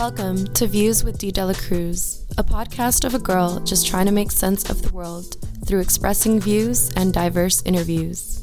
Welcome 0.00 0.46
to 0.54 0.66
Views 0.66 1.04
with 1.04 1.18
D. 1.18 1.30
Dela 1.30 1.52
Cruz, 1.52 2.24
a 2.38 2.42
podcast 2.42 3.04
of 3.04 3.14
a 3.14 3.18
girl 3.18 3.60
just 3.60 3.86
trying 3.86 4.06
to 4.06 4.12
make 4.12 4.30
sense 4.30 4.70
of 4.70 4.80
the 4.80 4.88
world 4.94 5.36
through 5.66 5.80
expressing 5.80 6.40
views 6.40 6.90
and 6.96 7.12
diverse 7.12 7.62
interviews. 7.66 8.42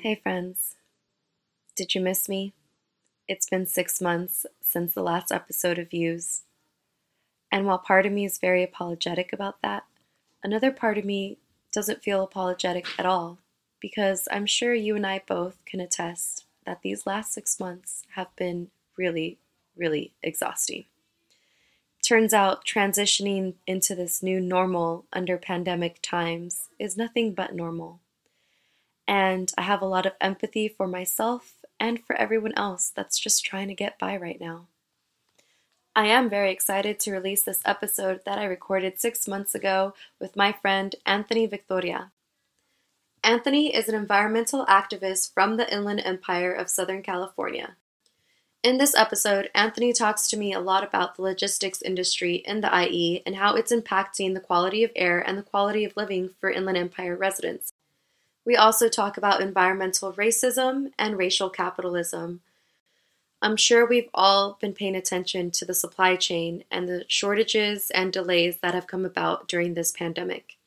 Hey, 0.00 0.18
friends. 0.20 0.74
Did 1.76 1.94
you 1.94 2.00
miss 2.00 2.28
me? 2.28 2.52
It's 3.28 3.48
been 3.48 3.64
six 3.64 4.00
months 4.00 4.44
since 4.60 4.92
the 4.92 5.04
last 5.04 5.30
episode 5.30 5.78
of 5.78 5.90
Views. 5.90 6.40
And 7.52 7.64
while 7.64 7.78
part 7.78 8.06
of 8.06 8.12
me 8.12 8.24
is 8.24 8.38
very 8.38 8.64
apologetic 8.64 9.32
about 9.32 9.62
that, 9.62 9.84
another 10.42 10.72
part 10.72 10.98
of 10.98 11.04
me 11.04 11.38
doesn't 11.72 12.02
feel 12.02 12.24
apologetic 12.24 12.88
at 12.98 13.06
all 13.06 13.38
because 13.78 14.26
I'm 14.32 14.46
sure 14.46 14.74
you 14.74 14.96
and 14.96 15.06
I 15.06 15.22
both 15.28 15.64
can 15.64 15.78
attest 15.78 16.47
that 16.68 16.82
these 16.82 17.06
last 17.06 17.32
six 17.32 17.58
months 17.58 18.02
have 18.14 18.28
been 18.36 18.68
really, 18.98 19.38
really 19.74 20.12
exhausting. 20.22 20.84
Turns 22.06 22.34
out 22.34 22.66
transitioning 22.66 23.54
into 23.66 23.94
this 23.94 24.22
new 24.22 24.38
normal 24.38 25.06
under 25.10 25.38
pandemic 25.38 25.98
times 26.02 26.68
is 26.78 26.94
nothing 26.94 27.32
but 27.32 27.54
normal. 27.54 28.00
And 29.06 29.50
I 29.56 29.62
have 29.62 29.80
a 29.80 29.86
lot 29.86 30.04
of 30.04 30.12
empathy 30.20 30.68
for 30.68 30.86
myself 30.86 31.64
and 31.80 32.04
for 32.04 32.14
everyone 32.16 32.52
else 32.54 32.92
that's 32.94 33.18
just 33.18 33.46
trying 33.46 33.68
to 33.68 33.74
get 33.74 33.98
by 33.98 34.14
right 34.18 34.38
now. 34.38 34.66
I 35.96 36.08
am 36.08 36.28
very 36.28 36.52
excited 36.52 37.00
to 37.00 37.12
release 37.12 37.44
this 37.44 37.62
episode 37.64 38.20
that 38.26 38.38
I 38.38 38.44
recorded 38.44 39.00
six 39.00 39.26
months 39.26 39.54
ago 39.54 39.94
with 40.20 40.36
my 40.36 40.52
friend 40.52 40.94
Anthony 41.06 41.46
Victoria. 41.46 42.12
Anthony 43.24 43.74
is 43.74 43.88
an 43.88 43.94
environmental 43.94 44.64
activist 44.66 45.34
from 45.34 45.56
the 45.56 45.72
Inland 45.72 46.00
Empire 46.04 46.52
of 46.52 46.70
Southern 46.70 47.02
California. 47.02 47.76
In 48.62 48.78
this 48.78 48.94
episode, 48.94 49.50
Anthony 49.54 49.92
talks 49.92 50.28
to 50.28 50.36
me 50.36 50.52
a 50.52 50.60
lot 50.60 50.84
about 50.84 51.16
the 51.16 51.22
logistics 51.22 51.82
industry 51.82 52.36
in 52.36 52.60
the 52.60 52.86
IE 52.86 53.22
and 53.24 53.36
how 53.36 53.54
it's 53.54 53.72
impacting 53.72 54.34
the 54.34 54.40
quality 54.40 54.84
of 54.84 54.90
air 54.94 55.20
and 55.20 55.36
the 55.38 55.42
quality 55.42 55.84
of 55.84 55.96
living 55.96 56.30
for 56.40 56.50
Inland 56.50 56.78
Empire 56.78 57.16
residents. 57.16 57.72
We 58.44 58.56
also 58.56 58.88
talk 58.88 59.16
about 59.16 59.40
environmental 59.40 60.12
racism 60.12 60.92
and 60.98 61.18
racial 61.18 61.50
capitalism. 61.50 62.40
I'm 63.40 63.56
sure 63.56 63.86
we've 63.86 64.10
all 64.12 64.58
been 64.60 64.74
paying 64.74 64.96
attention 64.96 65.50
to 65.52 65.64
the 65.64 65.74
supply 65.74 66.16
chain 66.16 66.64
and 66.70 66.88
the 66.88 67.04
shortages 67.08 67.90
and 67.90 68.12
delays 68.12 68.58
that 68.58 68.74
have 68.74 68.86
come 68.86 69.04
about 69.04 69.48
during 69.48 69.74
this 69.74 69.92
pandemic 69.92 70.57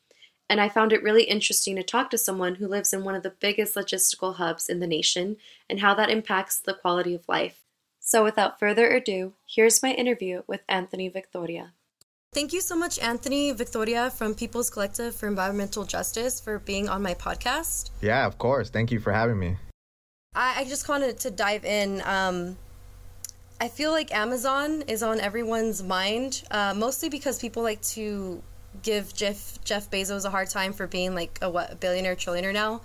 and 0.52 0.60
I 0.60 0.68
found 0.68 0.92
it 0.92 1.02
really 1.02 1.22
interesting 1.22 1.76
to 1.76 1.82
talk 1.82 2.10
to 2.10 2.18
someone 2.18 2.56
who 2.56 2.68
lives 2.68 2.92
in 2.92 3.04
one 3.04 3.14
of 3.14 3.22
the 3.22 3.30
biggest 3.30 3.74
logistical 3.74 4.34
hubs 4.34 4.68
in 4.68 4.80
the 4.80 4.86
nation 4.86 5.38
and 5.70 5.80
how 5.80 5.94
that 5.94 6.10
impacts 6.10 6.60
the 6.60 6.74
quality 6.74 7.14
of 7.14 7.26
life. 7.26 7.60
So, 8.00 8.22
without 8.22 8.60
further 8.60 8.90
ado, 8.90 9.32
here's 9.46 9.82
my 9.82 9.92
interview 9.92 10.42
with 10.46 10.60
Anthony 10.68 11.08
Victoria. 11.08 11.72
Thank 12.34 12.52
you 12.52 12.60
so 12.60 12.76
much, 12.76 12.98
Anthony 12.98 13.52
Victoria 13.52 14.10
from 14.10 14.34
People's 14.34 14.68
Collective 14.68 15.16
for 15.16 15.26
Environmental 15.26 15.84
Justice, 15.84 16.38
for 16.38 16.58
being 16.58 16.86
on 16.86 17.00
my 17.00 17.14
podcast. 17.14 17.88
Yeah, 18.02 18.26
of 18.26 18.36
course. 18.36 18.68
Thank 18.68 18.92
you 18.92 19.00
for 19.00 19.10
having 19.10 19.38
me. 19.38 19.56
I, 20.34 20.60
I 20.60 20.64
just 20.64 20.86
wanted 20.86 21.18
to 21.20 21.30
dive 21.30 21.64
in. 21.64 22.02
Um, 22.04 22.58
I 23.58 23.68
feel 23.68 23.90
like 23.90 24.14
Amazon 24.14 24.82
is 24.82 25.02
on 25.02 25.18
everyone's 25.18 25.82
mind, 25.82 26.42
uh, 26.50 26.74
mostly 26.76 27.08
because 27.08 27.38
people 27.38 27.62
like 27.62 27.80
to 27.96 28.42
give 28.82 29.14
Jeff 29.14 29.58
Jeff 29.64 29.90
Bezos 29.90 30.24
a 30.24 30.30
hard 30.30 30.48
time 30.48 30.72
for 30.72 30.86
being 30.86 31.14
like 31.14 31.38
a 31.42 31.50
what 31.50 31.72
a 31.72 31.76
billionaire 31.76 32.16
trillionaire 32.16 32.52
now. 32.52 32.80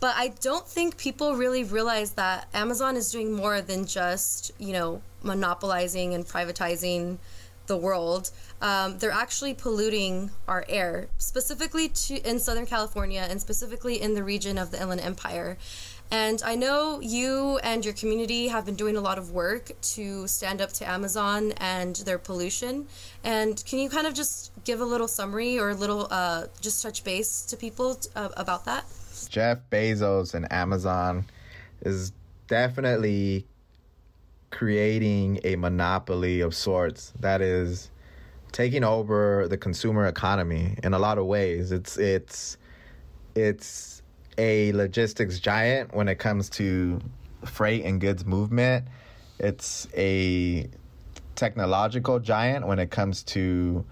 But 0.00 0.14
I 0.16 0.28
don't 0.40 0.66
think 0.66 0.96
people 0.96 1.34
really 1.34 1.64
realize 1.64 2.12
that 2.12 2.48
Amazon 2.54 2.96
is 2.96 3.10
doing 3.10 3.32
more 3.32 3.60
than 3.60 3.84
just, 3.84 4.52
you 4.58 4.72
know, 4.72 5.02
monopolizing 5.22 6.14
and 6.14 6.24
privatizing 6.24 7.18
the 7.66 7.76
world. 7.76 8.30
Um, 8.60 8.98
they're 8.98 9.10
actually 9.10 9.54
polluting 9.54 10.30
our 10.46 10.64
air, 10.68 11.08
specifically 11.18 11.88
to, 11.88 12.16
in 12.28 12.38
Southern 12.38 12.66
California 12.66 13.26
and 13.28 13.40
specifically 13.40 14.00
in 14.00 14.14
the 14.14 14.24
region 14.24 14.56
of 14.58 14.70
the 14.70 14.80
Inland 14.80 15.00
Empire. 15.00 15.58
And 16.10 16.42
I 16.42 16.54
know 16.54 17.00
you 17.00 17.58
and 17.62 17.84
your 17.84 17.92
community 17.94 18.48
have 18.48 18.64
been 18.64 18.76
doing 18.76 18.96
a 18.96 19.00
lot 19.00 19.18
of 19.18 19.32
work 19.32 19.70
to 19.94 20.26
stand 20.26 20.60
up 20.60 20.72
to 20.74 20.88
Amazon 20.88 21.52
and 21.58 21.96
their 21.96 22.18
pollution. 22.18 22.86
And 23.24 23.62
can 23.66 23.78
you 23.78 23.90
kind 23.90 24.06
of 24.06 24.14
just 24.14 24.52
give 24.64 24.80
a 24.80 24.84
little 24.84 25.08
summary 25.08 25.58
or 25.58 25.70
a 25.70 25.74
little 25.74 26.08
uh, 26.10 26.46
just 26.60 26.82
touch 26.82 27.04
base 27.04 27.42
to 27.46 27.56
people 27.56 27.98
uh, 28.16 28.30
about 28.36 28.64
that? 28.64 28.84
Jeff 29.28 29.58
Bezos 29.70 30.34
and 30.34 30.50
Amazon 30.50 31.26
is 31.82 32.12
definitely 32.46 33.46
creating 34.50 35.40
a 35.44 35.56
monopoly 35.56 36.40
of 36.40 36.54
sorts 36.54 37.12
that 37.20 37.42
is 37.42 37.90
taking 38.52 38.82
over 38.82 39.46
the 39.48 39.58
consumer 39.58 40.06
economy 40.06 40.74
in 40.82 40.94
a 40.94 40.98
lot 40.98 41.18
of 41.18 41.26
ways. 41.26 41.70
It's 41.70 41.98
it's 41.98 42.56
it's 43.34 43.97
a 44.38 44.72
logistics 44.72 45.40
giant 45.40 45.94
when 45.94 46.08
it 46.08 46.18
comes 46.18 46.48
to 46.48 47.00
freight 47.44 47.84
and 47.84 48.00
goods 48.00 48.24
movement. 48.24 48.86
It's 49.38 49.88
a 49.94 50.68
technological 51.34 52.18
giant 52.18 52.66
when 52.66 52.78
it 52.78 52.90
comes 52.90 53.22
to 53.22 53.84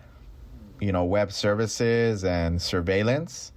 you 0.81 0.93
know 0.93 1.05
web 1.05 1.33
services 1.33 2.25
and 2.25 2.61
surveillance. 2.61 3.53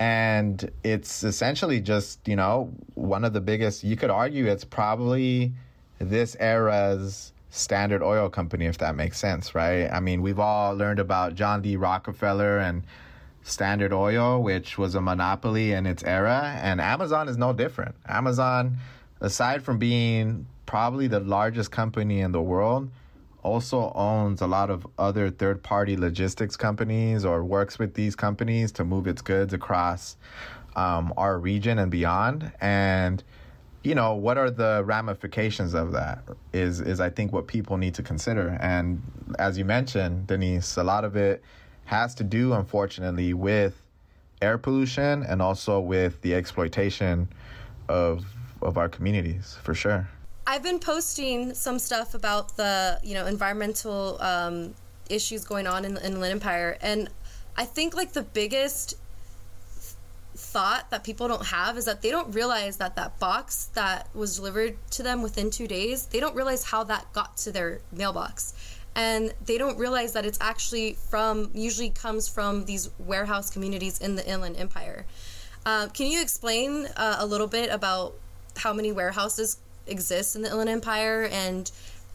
And 0.00 0.70
it's 0.84 1.24
essentially 1.24 1.80
just 1.80 2.26
you 2.26 2.36
know 2.36 2.72
one 2.94 3.24
of 3.24 3.32
the 3.32 3.40
biggest 3.40 3.84
you 3.84 3.96
could 3.96 4.10
argue 4.10 4.46
it's 4.46 4.64
probably 4.64 5.52
this 5.98 6.36
era's 6.38 7.32
standard 7.50 8.02
oil 8.02 8.28
company 8.28 8.66
if 8.66 8.78
that 8.78 8.94
makes 8.94 9.18
sense 9.18 9.54
right? 9.54 9.88
I 9.88 9.98
mean 10.00 10.22
we've 10.22 10.38
all 10.38 10.74
learned 10.76 11.00
about 11.00 11.34
john 11.34 11.62
d. 11.62 11.76
Rockefeller 11.76 12.58
and 12.58 12.84
Standard 13.48 13.92
Oil, 13.92 14.42
which 14.42 14.78
was 14.78 14.94
a 14.94 15.00
monopoly 15.00 15.72
in 15.72 15.86
its 15.86 16.04
era, 16.04 16.58
and 16.62 16.80
Amazon 16.80 17.28
is 17.28 17.36
no 17.36 17.52
different. 17.52 17.94
Amazon, 18.06 18.76
aside 19.20 19.62
from 19.62 19.78
being 19.78 20.46
probably 20.66 21.06
the 21.06 21.20
largest 21.20 21.70
company 21.70 22.20
in 22.20 22.32
the 22.32 22.42
world, 22.42 22.90
also 23.42 23.92
owns 23.94 24.40
a 24.40 24.46
lot 24.46 24.70
of 24.70 24.86
other 24.98 25.30
third 25.30 25.62
party 25.62 25.96
logistics 25.96 26.56
companies 26.56 27.24
or 27.24 27.44
works 27.44 27.78
with 27.78 27.94
these 27.94 28.14
companies 28.14 28.72
to 28.72 28.84
move 28.84 29.06
its 29.06 29.22
goods 29.22 29.54
across 29.54 30.16
um, 30.76 31.12
our 31.16 31.38
region 31.38 31.78
and 31.78 31.90
beyond. 31.90 32.52
And 32.60 33.22
you 33.82 33.94
know 33.94 34.14
what 34.14 34.36
are 34.36 34.50
the 34.50 34.82
ramifications 34.84 35.72
of 35.72 35.92
that 35.92 36.22
is 36.52 36.80
is 36.80 37.00
I 37.00 37.10
think 37.10 37.32
what 37.32 37.46
people 37.46 37.76
need 37.76 37.94
to 37.94 38.02
consider. 38.02 38.58
And 38.60 39.00
as 39.38 39.56
you 39.56 39.64
mentioned, 39.64 40.26
Denise, 40.26 40.76
a 40.76 40.84
lot 40.84 41.04
of 41.04 41.16
it 41.16 41.42
has 41.88 42.14
to 42.14 42.22
do, 42.22 42.52
unfortunately, 42.52 43.32
with 43.32 43.74
air 44.42 44.58
pollution 44.58 45.24
and 45.24 45.40
also 45.40 45.80
with 45.80 46.20
the 46.20 46.34
exploitation 46.34 47.28
of 47.88 48.24
of 48.60 48.76
our 48.76 48.88
communities, 48.88 49.56
for 49.62 49.74
sure. 49.74 50.08
I've 50.46 50.62
been 50.62 50.80
posting 50.80 51.54
some 51.54 51.78
stuff 51.78 52.14
about 52.14 52.56
the 52.56 53.00
you 53.02 53.14
know 53.14 53.26
environmental 53.26 54.20
um, 54.20 54.74
issues 55.08 55.44
going 55.44 55.66
on 55.66 55.84
in, 55.86 55.96
Inland 55.96 56.32
Empire, 56.32 56.76
and 56.82 57.08
I 57.56 57.64
think 57.64 57.96
like 57.96 58.12
the 58.12 58.22
biggest 58.22 58.94
thought 60.36 60.90
that 60.90 61.04
people 61.04 61.26
don't 61.26 61.46
have 61.46 61.78
is 61.78 61.86
that 61.86 62.02
they 62.02 62.10
don't 62.10 62.32
realize 62.34 62.76
that 62.76 62.96
that 62.96 63.18
box 63.18 63.70
that 63.74 64.08
was 64.14 64.36
delivered 64.36 64.76
to 64.90 65.02
them 65.02 65.22
within 65.22 65.50
two 65.50 65.66
days, 65.66 66.06
they 66.06 66.20
don't 66.20 66.36
realize 66.36 66.64
how 66.64 66.84
that 66.84 67.10
got 67.12 67.36
to 67.38 67.50
their 67.50 67.80
mailbox 67.92 68.54
and 68.98 69.32
they 69.46 69.58
don't 69.58 69.78
realize 69.78 70.12
that 70.12 70.26
it's 70.26 70.38
actually 70.40 70.94
from 71.08 71.50
usually 71.54 71.88
comes 71.88 72.28
from 72.28 72.64
these 72.64 72.90
warehouse 72.98 73.48
communities 73.48 74.00
in 74.00 74.16
the 74.16 74.28
Inland 74.28 74.56
Empire. 74.56 75.06
Uh, 75.64 75.86
can 75.88 76.08
you 76.08 76.20
explain 76.20 76.86
uh, 76.96 77.16
a 77.20 77.24
little 77.24 77.46
bit 77.46 77.70
about 77.70 78.14
how 78.56 78.72
many 78.72 78.90
warehouses 78.90 79.58
exist 79.86 80.34
in 80.34 80.42
the 80.42 80.50
Inland 80.50 80.68
Empire 80.68 81.28
and 81.30 81.70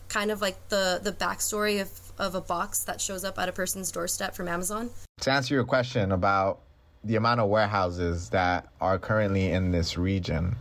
kind 0.10 0.30
of 0.30 0.42
like 0.42 0.58
the 0.68 1.00
the 1.02 1.14
backstory 1.14 1.82
of 1.82 1.90
of 2.20 2.36
a 2.36 2.42
box 2.42 2.84
that 2.84 3.00
shows 3.00 3.24
up 3.24 3.40
at 3.40 3.48
a 3.48 3.54
person's 3.54 3.90
doorstep 3.90 4.36
from 4.36 4.50
Amazon? 4.50 4.90
To 5.22 5.32
answer 5.32 5.56
your 5.56 5.64
question 5.64 6.12
about 6.12 6.60
the 7.06 7.16
amount 7.16 7.40
of 7.40 7.48
warehouses 7.50 8.30
that 8.30 8.68
are 8.82 9.00
currently 9.00 9.52
in 9.52 9.72
this 9.72 9.98
region, 9.98 10.56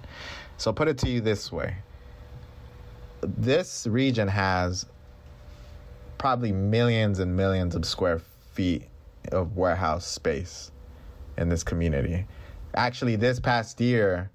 so 0.56 0.73
put 0.73 0.87
it 0.87 0.99
to 0.99 1.08
you 1.08 1.20
this 1.20 1.50
way: 1.50 1.75
this 3.23 3.88
region 3.88 4.29
has 4.29 4.87
probably 6.22 6.52
millions 6.52 7.19
and 7.19 7.36
millions 7.36 7.74
of 7.74 7.84
square 7.84 8.20
feet 8.52 8.84
of 9.32 9.56
warehouse 9.56 10.06
space 10.06 10.70
in 11.36 11.48
this 11.48 11.64
community. 11.64 12.24
Actually, 12.76 13.16
this 13.16 13.40
past 13.40 13.80
year, 13.80 14.30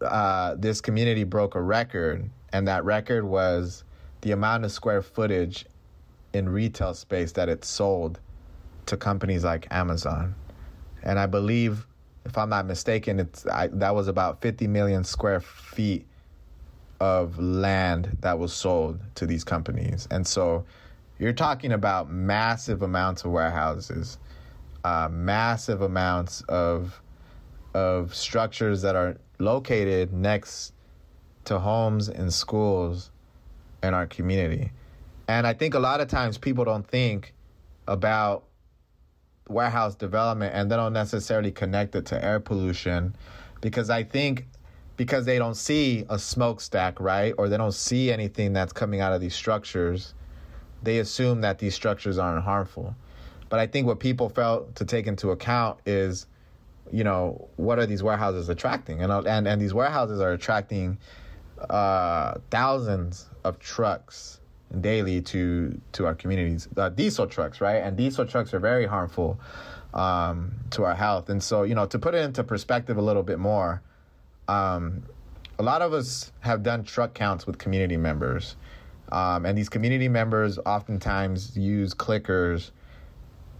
uh, 0.00 0.54
this 0.54 0.80
community 0.80 1.24
broke 1.24 1.56
a 1.56 1.60
record, 1.60 2.26
and 2.54 2.66
that 2.66 2.82
record 2.86 3.22
was 3.22 3.84
the 4.22 4.32
amount 4.32 4.64
of 4.64 4.72
square 4.72 5.02
footage 5.02 5.66
in 6.32 6.48
retail 6.48 6.94
space 6.94 7.32
that 7.32 7.50
it 7.50 7.66
sold 7.66 8.18
to 8.86 8.96
companies 8.96 9.44
like 9.44 9.66
Amazon. 9.70 10.34
And 11.02 11.18
I 11.18 11.26
believe, 11.26 11.86
if 12.24 12.38
I'm 12.38 12.48
not 12.48 12.64
mistaken, 12.64 13.20
it's 13.20 13.46
I, 13.46 13.66
that 13.74 13.94
was 13.94 14.08
about 14.08 14.40
50 14.40 14.68
million 14.68 15.04
square 15.04 15.40
feet 15.40 16.06
of 17.02 17.36
land 17.40 18.16
that 18.20 18.38
was 18.38 18.52
sold 18.52 19.00
to 19.16 19.26
these 19.26 19.42
companies. 19.42 20.06
And 20.12 20.24
so 20.24 20.64
you're 21.18 21.32
talking 21.32 21.72
about 21.72 22.08
massive 22.08 22.82
amounts 22.82 23.24
of 23.24 23.32
warehouses, 23.32 24.18
uh, 24.84 25.08
massive 25.10 25.82
amounts 25.82 26.42
of 26.42 27.02
of 27.74 28.14
structures 28.14 28.82
that 28.82 28.94
are 28.94 29.16
located 29.40 30.12
next 30.12 30.74
to 31.46 31.58
homes 31.58 32.08
and 32.08 32.32
schools 32.32 33.10
in 33.82 33.94
our 33.94 34.06
community. 34.06 34.70
And 35.26 35.44
I 35.44 35.54
think 35.54 35.74
a 35.74 35.80
lot 35.80 36.00
of 36.00 36.06
times 36.06 36.38
people 36.38 36.64
don't 36.64 36.86
think 36.86 37.34
about 37.88 38.44
warehouse 39.48 39.96
development 39.96 40.54
and 40.54 40.70
they 40.70 40.76
don't 40.76 40.92
necessarily 40.92 41.50
connect 41.50 41.96
it 41.96 42.06
to 42.06 42.24
air 42.24 42.38
pollution 42.38 43.16
because 43.60 43.90
I 43.90 44.04
think 44.04 44.46
because 45.02 45.24
they 45.24 45.36
don't 45.36 45.56
see 45.56 46.04
a 46.10 46.16
smokestack, 46.16 47.00
right? 47.00 47.34
Or 47.36 47.48
they 47.48 47.56
don't 47.56 47.74
see 47.74 48.12
anything 48.12 48.52
that's 48.52 48.72
coming 48.72 49.00
out 49.00 49.12
of 49.12 49.20
these 49.20 49.34
structures, 49.34 50.14
they 50.80 51.00
assume 51.00 51.40
that 51.40 51.58
these 51.58 51.74
structures 51.74 52.18
aren't 52.18 52.44
harmful. 52.44 52.94
But 53.48 53.58
I 53.58 53.66
think 53.66 53.88
what 53.88 53.98
people 53.98 54.28
felt 54.28 54.76
to 54.76 54.84
take 54.84 55.08
into 55.08 55.32
account 55.32 55.80
is, 55.86 56.28
you 56.92 57.02
know, 57.02 57.48
what 57.56 57.80
are 57.80 57.86
these 57.86 58.04
warehouses 58.04 58.48
attracting? 58.48 59.02
And 59.02 59.10
and, 59.26 59.48
and 59.48 59.60
these 59.60 59.74
warehouses 59.74 60.20
are 60.20 60.34
attracting 60.34 60.98
uh, 61.68 62.34
thousands 62.52 63.26
of 63.42 63.58
trucks 63.58 64.38
daily 64.80 65.20
to 65.22 65.80
to 65.94 66.06
our 66.06 66.14
communities. 66.14 66.68
Uh, 66.76 66.90
diesel 66.90 67.26
trucks, 67.26 67.60
right? 67.60 67.82
And 67.82 67.96
diesel 67.96 68.24
trucks 68.24 68.54
are 68.54 68.60
very 68.60 68.86
harmful 68.86 69.40
um, 69.94 70.52
to 70.70 70.84
our 70.84 70.94
health. 70.94 71.28
And 71.28 71.42
so, 71.42 71.64
you 71.64 71.74
know, 71.74 71.86
to 71.86 71.98
put 71.98 72.14
it 72.14 72.24
into 72.24 72.44
perspective 72.44 72.98
a 72.98 73.02
little 73.02 73.24
bit 73.24 73.40
more, 73.40 73.82
um, 74.48 75.02
a 75.58 75.62
lot 75.62 75.82
of 75.82 75.92
us 75.92 76.32
have 76.40 76.62
done 76.62 76.84
truck 76.84 77.14
counts 77.14 77.46
with 77.46 77.58
community 77.58 77.96
members. 77.96 78.56
Um, 79.10 79.44
and 79.44 79.56
these 79.56 79.68
community 79.68 80.08
members 80.08 80.58
oftentimes 80.64 81.56
use 81.56 81.94
clickers 81.94 82.70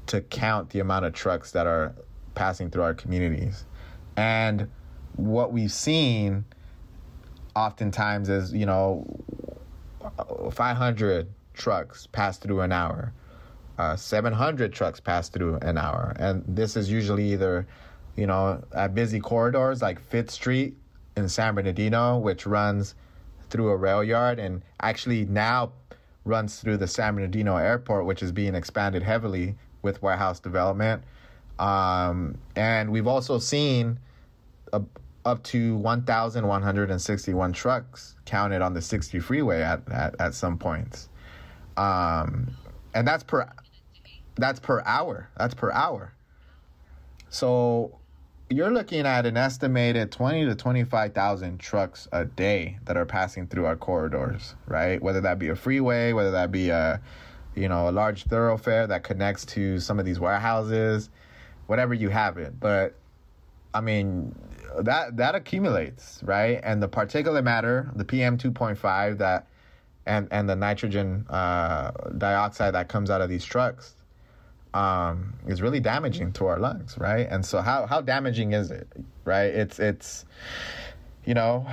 to 0.06 0.20
count 0.20 0.70
the 0.70 0.80
amount 0.80 1.04
of 1.04 1.12
trucks 1.12 1.52
that 1.52 1.66
are 1.66 1.94
passing 2.34 2.70
through 2.70 2.82
our 2.82 2.94
communities. 2.94 3.66
And 4.16 4.68
what 5.16 5.52
we've 5.52 5.72
seen 5.72 6.44
oftentimes 7.54 8.28
is, 8.28 8.52
you 8.52 8.66
know, 8.66 9.06
500 10.50 11.28
trucks 11.54 12.06
pass 12.06 12.38
through 12.38 12.60
an 12.60 12.72
hour, 12.72 13.12
uh, 13.78 13.96
700 13.96 14.72
trucks 14.72 15.00
pass 15.00 15.28
through 15.28 15.56
an 15.56 15.78
hour. 15.78 16.14
And 16.18 16.44
this 16.46 16.76
is 16.76 16.90
usually 16.90 17.32
either, 17.32 17.66
you 18.16 18.26
know, 18.26 18.62
at 18.74 18.94
busy 18.94 19.20
corridors 19.20 19.82
like 19.82 20.00
Fifth 20.00 20.30
Street 20.30 20.76
in 21.16 21.28
San 21.28 21.54
Bernardino, 21.54 22.18
which 22.18 22.46
runs 22.46 22.94
through 23.50 23.70
a 23.70 23.76
rail 23.76 24.02
yard 24.02 24.38
and 24.38 24.62
actually 24.80 25.24
now 25.26 25.72
runs 26.24 26.60
through 26.60 26.76
the 26.76 26.86
San 26.86 27.14
Bernardino 27.14 27.56
airport, 27.56 28.06
which 28.06 28.22
is 28.22 28.32
being 28.32 28.54
expanded 28.54 29.02
heavily 29.02 29.54
with 29.82 30.00
warehouse 30.02 30.40
development. 30.40 31.02
Um, 31.58 32.38
and 32.56 32.90
we've 32.90 33.06
also 33.06 33.38
seen 33.38 33.98
a, 34.72 34.82
up 35.24 35.42
to 35.44 35.76
1,161 35.76 37.52
trucks 37.52 38.16
counted 38.24 38.62
on 38.62 38.74
the 38.74 38.80
60 38.80 39.20
freeway 39.20 39.62
at, 39.62 39.80
at, 39.90 40.14
at 40.20 40.34
some 40.34 40.58
points. 40.58 41.08
Um, 41.76 42.56
and 42.94 43.06
that's 43.06 43.22
per 43.22 43.48
that's 44.34 44.60
per 44.60 44.82
hour. 44.86 45.28
That's 45.36 45.54
per 45.54 45.70
hour. 45.72 46.12
So 47.28 47.98
you're 48.52 48.72
looking 48.72 49.06
at 49.06 49.26
an 49.26 49.36
estimated 49.36 50.12
20 50.12 50.46
to 50.46 50.54
25,000 50.54 51.58
trucks 51.58 52.08
a 52.12 52.24
day 52.24 52.78
that 52.84 52.96
are 52.96 53.06
passing 53.06 53.46
through 53.46 53.66
our 53.66 53.76
corridors, 53.76 54.54
right? 54.66 55.00
Whether 55.02 55.20
that 55.22 55.38
be 55.38 55.48
a 55.48 55.56
freeway, 55.56 56.12
whether 56.12 56.30
that 56.30 56.52
be 56.52 56.70
a 56.70 57.00
you 57.54 57.68
know, 57.68 57.88
a 57.88 57.92
large 57.92 58.24
thoroughfare 58.24 58.86
that 58.86 59.04
connects 59.04 59.44
to 59.44 59.78
some 59.78 59.98
of 59.98 60.04
these 60.04 60.18
warehouses, 60.18 61.10
whatever 61.66 61.94
you 61.94 62.08
have 62.08 62.38
it. 62.38 62.58
But 62.58 62.94
I 63.74 63.80
mean, 63.80 64.34
that 64.80 65.16
that 65.16 65.34
accumulates, 65.34 66.20
right? 66.22 66.60
And 66.62 66.82
the 66.82 66.88
particulate 66.88 67.44
matter, 67.44 67.90
the 67.94 68.04
PM 68.04 68.38
two 68.38 68.50
point 68.50 68.78
five 68.78 69.18
that 69.18 69.46
and 70.06 70.28
and 70.30 70.48
the 70.48 70.56
nitrogen 70.56 71.26
uh, 71.28 71.90
dioxide 72.18 72.74
that 72.74 72.88
comes 72.88 73.10
out 73.10 73.20
of 73.20 73.28
these 73.28 73.44
trucks 73.44 73.94
um, 74.74 75.34
is 75.46 75.60
really 75.60 75.80
damaging 75.80 76.32
to 76.32 76.46
our 76.46 76.58
lungs, 76.58 76.96
right? 76.98 77.26
And 77.30 77.44
so 77.44 77.60
how 77.60 77.86
how 77.86 78.00
damaging 78.00 78.52
is 78.52 78.70
it, 78.70 78.88
right? 79.24 79.52
It's 79.54 79.78
it's 79.78 80.24
you 81.24 81.34
know 81.34 81.66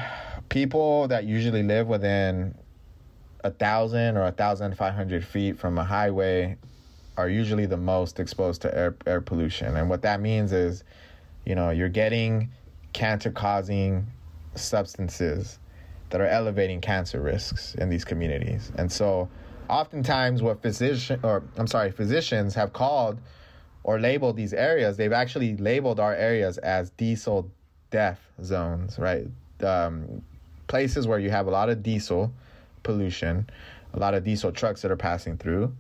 people 0.50 1.08
that 1.08 1.26
usually 1.26 1.64
live 1.64 1.88
within 1.88 2.56
a 3.44 3.52
thousand 3.52 4.18
or 4.18 4.26
a 4.26 4.32
thousand 4.32 4.76
five 4.78 4.94
hundred 4.94 5.26
feet 5.26 5.58
from 5.58 5.78
a 5.78 5.84
highway 5.84 6.58
are 7.18 7.30
usually 7.30 7.66
the 7.66 7.78
most 7.78 8.20
exposed 8.20 8.62
to 8.62 8.78
air 8.78 8.96
air 9.06 9.22
pollution, 9.22 9.78
and 9.78 9.90
what 9.90 10.02
that 10.02 10.22
means 10.22 10.52
is, 10.52 10.84
you 11.46 11.56
know, 11.56 11.70
you're 11.70 11.90
getting 11.90 12.50
cancer 12.94 13.32
causing 13.32 14.08
substances 14.56 15.60
that 16.10 16.20
are 16.20 16.28
elevating 16.28 16.82
cancer 16.82 17.22
risks 17.22 17.76
in 17.76 17.90
these 17.90 18.04
communities. 18.04 18.72
And 18.76 18.92
so 18.92 19.30
oftentimes 19.70 20.42
what 20.42 20.62
physician 20.62 21.20
or 21.24 21.44
I'm 21.58 21.68
sorry, 21.68 21.92
physicians 21.92 22.56
have 22.56 22.74
called 22.74 23.20
or 23.84 24.00
labeled 24.00 24.36
these 24.36 24.54
areas, 24.54 24.98
they've 24.98 25.14
actually 25.14 25.56
labeled 25.58 26.00
our 26.00 26.14
areas 26.14 26.58
as 26.58 26.90
diesel 26.92 27.50
death 27.92 28.20
zones, 28.44 29.00
right? 29.00 29.28
Um, 29.64 30.22
places 30.68 31.08
where 31.08 31.20
you 31.20 31.30
have 31.30 31.48
a 31.48 31.52
lot 31.52 31.70
of 31.70 31.82
diesel 31.82 32.32
pollution, 32.84 33.50
a 33.94 34.00
lot 34.00 34.14
of 34.14 34.24
diesel 34.24 34.52
trucks 34.52 34.82
that 34.82 34.92
are 34.92 34.98
passing 34.98 35.38
through. 35.38 35.74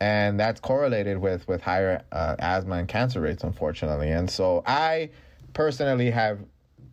And 0.00 0.40
that's 0.40 0.60
correlated 0.60 1.18
with 1.18 1.46
with 1.46 1.60
higher 1.60 2.02
uh, 2.10 2.36
asthma 2.38 2.76
and 2.76 2.88
cancer 2.88 3.20
rates, 3.20 3.44
unfortunately. 3.44 4.10
And 4.10 4.30
so 4.30 4.62
I 4.66 5.10
personally 5.52 6.10
have 6.10 6.38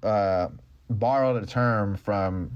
uh, 0.03 0.49
borrowed 0.89 1.41
a 1.41 1.45
term 1.45 1.95
from 1.95 2.51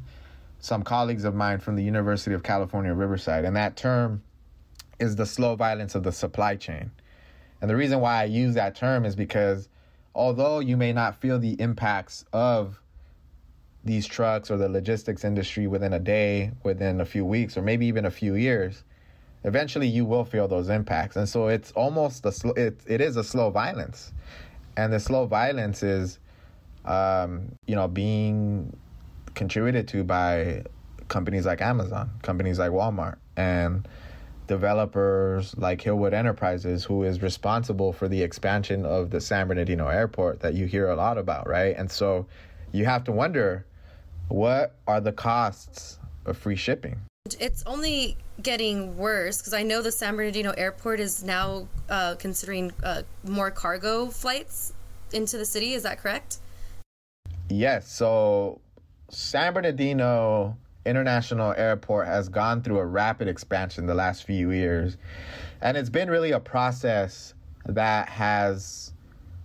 some 0.62 0.84
colleagues 0.84 1.26
of 1.26 1.36
mine 1.36 1.60
from 1.60 1.76
the 1.76 1.84
University 1.84 2.34
of 2.34 2.44
California, 2.44 2.94
Riverside, 2.94 3.44
and 3.46 3.56
that 3.56 3.76
term 3.76 4.24
is 5.00 5.16
the 5.16 5.26
slow 5.26 5.56
violence 5.56 5.96
of 5.96 6.04
the 6.04 6.12
supply 6.12 6.56
chain. 6.56 6.92
And 7.60 7.70
the 7.70 7.76
reason 7.76 8.00
why 8.00 8.22
I 8.22 8.24
use 8.26 8.56
that 8.56 8.76
term 8.76 9.06
is 9.06 9.16
because 9.16 9.68
although 10.16 10.60
you 10.60 10.78
may 10.78 10.94
not 10.94 11.20
feel 11.20 11.40
the 11.40 11.60
impacts 11.60 12.24
of 12.32 12.80
these 13.84 14.06
trucks 14.06 14.50
or 14.50 14.58
the 14.58 14.70
logistics 14.70 15.26
industry 15.26 15.68
within 15.68 15.94
a 15.94 16.00
day, 16.00 16.52
within 16.64 17.02
a 17.02 17.06
few 17.06 17.26
weeks, 17.26 17.58
or 17.58 17.62
maybe 17.62 17.88
even 17.88 18.06
a 18.06 18.12
few 18.12 18.36
years, 18.36 18.84
eventually 19.44 19.88
you 19.88 20.06
will 20.06 20.24
feel 20.24 20.48
those 20.48 20.70
impacts. 20.70 21.16
And 21.16 21.28
so 21.28 21.48
it's 21.48 21.72
almost 21.72 22.26
a 22.26 22.32
slow, 22.32 22.54
it, 22.54 22.80
it 22.88 23.02
is 23.02 23.18
a 23.18 23.24
slow 23.24 23.50
violence 23.50 24.14
and 24.78 24.92
the 24.94 25.00
slow 25.00 25.26
violence 25.26 25.84
is, 25.84 26.20
um, 26.86 27.52
you 27.66 27.76
know, 27.76 27.88
being 27.88 28.76
contributed 29.36 29.88
to 29.90 30.04
by 30.04 30.64
companies 31.08 31.46
like 31.46 31.62
Amazon, 31.62 32.10
companies 32.22 32.60
like 32.60 32.72
Walmart, 32.72 33.18
and 33.36 33.88
developers 34.48 35.56
like 35.58 35.82
Hillwood 35.82 36.14
Enterprises, 36.14 36.84
who 36.84 37.04
is 37.04 37.22
responsible 37.22 37.94
for 37.94 38.08
the 38.08 38.22
expansion 38.22 38.86
of 38.86 39.10
the 39.10 39.22
San 39.22 39.48
Bernardino 39.48 39.88
airport 39.88 40.40
that 40.42 40.54
you 40.54 40.66
hear 40.66 40.90
a 40.90 40.96
lot 40.96 41.18
about, 41.18 41.48
right? 41.48 41.76
And 41.78 41.90
so 41.90 42.26
you 42.72 42.86
have 42.86 43.04
to 43.06 43.12
wonder 43.12 43.66
what 44.28 44.76
are 44.88 45.02
the 45.02 45.12
costs 45.12 46.00
of 46.26 46.38
free 46.38 46.56
shipping? 46.56 47.00
It's 47.40 47.64
only 47.66 48.18
getting 48.42 48.98
worse 48.98 49.38
because 49.38 49.54
I 49.54 49.64
know 49.64 49.82
the 49.82 49.92
San 49.92 50.16
Bernardino 50.16 50.52
airport 50.52 51.00
is 51.00 51.24
now 51.24 51.68
uh, 51.90 52.16
considering 52.16 52.72
uh, 52.84 53.04
more 53.24 53.52
cargo 53.52 54.08
flights 54.08 54.74
into 55.14 55.38
the 55.38 55.46
city. 55.46 55.74
Is 55.74 55.84
that 55.84 56.00
correct? 56.00 56.40
Yes. 57.50 57.92
So 57.92 58.60
San 59.12 59.54
Bernardino 59.54 60.58
International 60.86 61.54
Airport 61.58 62.08
has 62.08 62.30
gone 62.30 62.62
through 62.62 62.80
a 62.80 62.86
rapid 62.86 63.28
expansion 63.28 63.86
the 63.86 63.94
last 63.94 64.24
few 64.24 64.52
years. 64.52 64.98
And 65.62 65.76
it's 65.76 65.90
been 65.90 66.10
really 66.10 66.32
a 66.32 66.40
process 66.40 67.34
that 67.66 68.08
has 68.08 68.94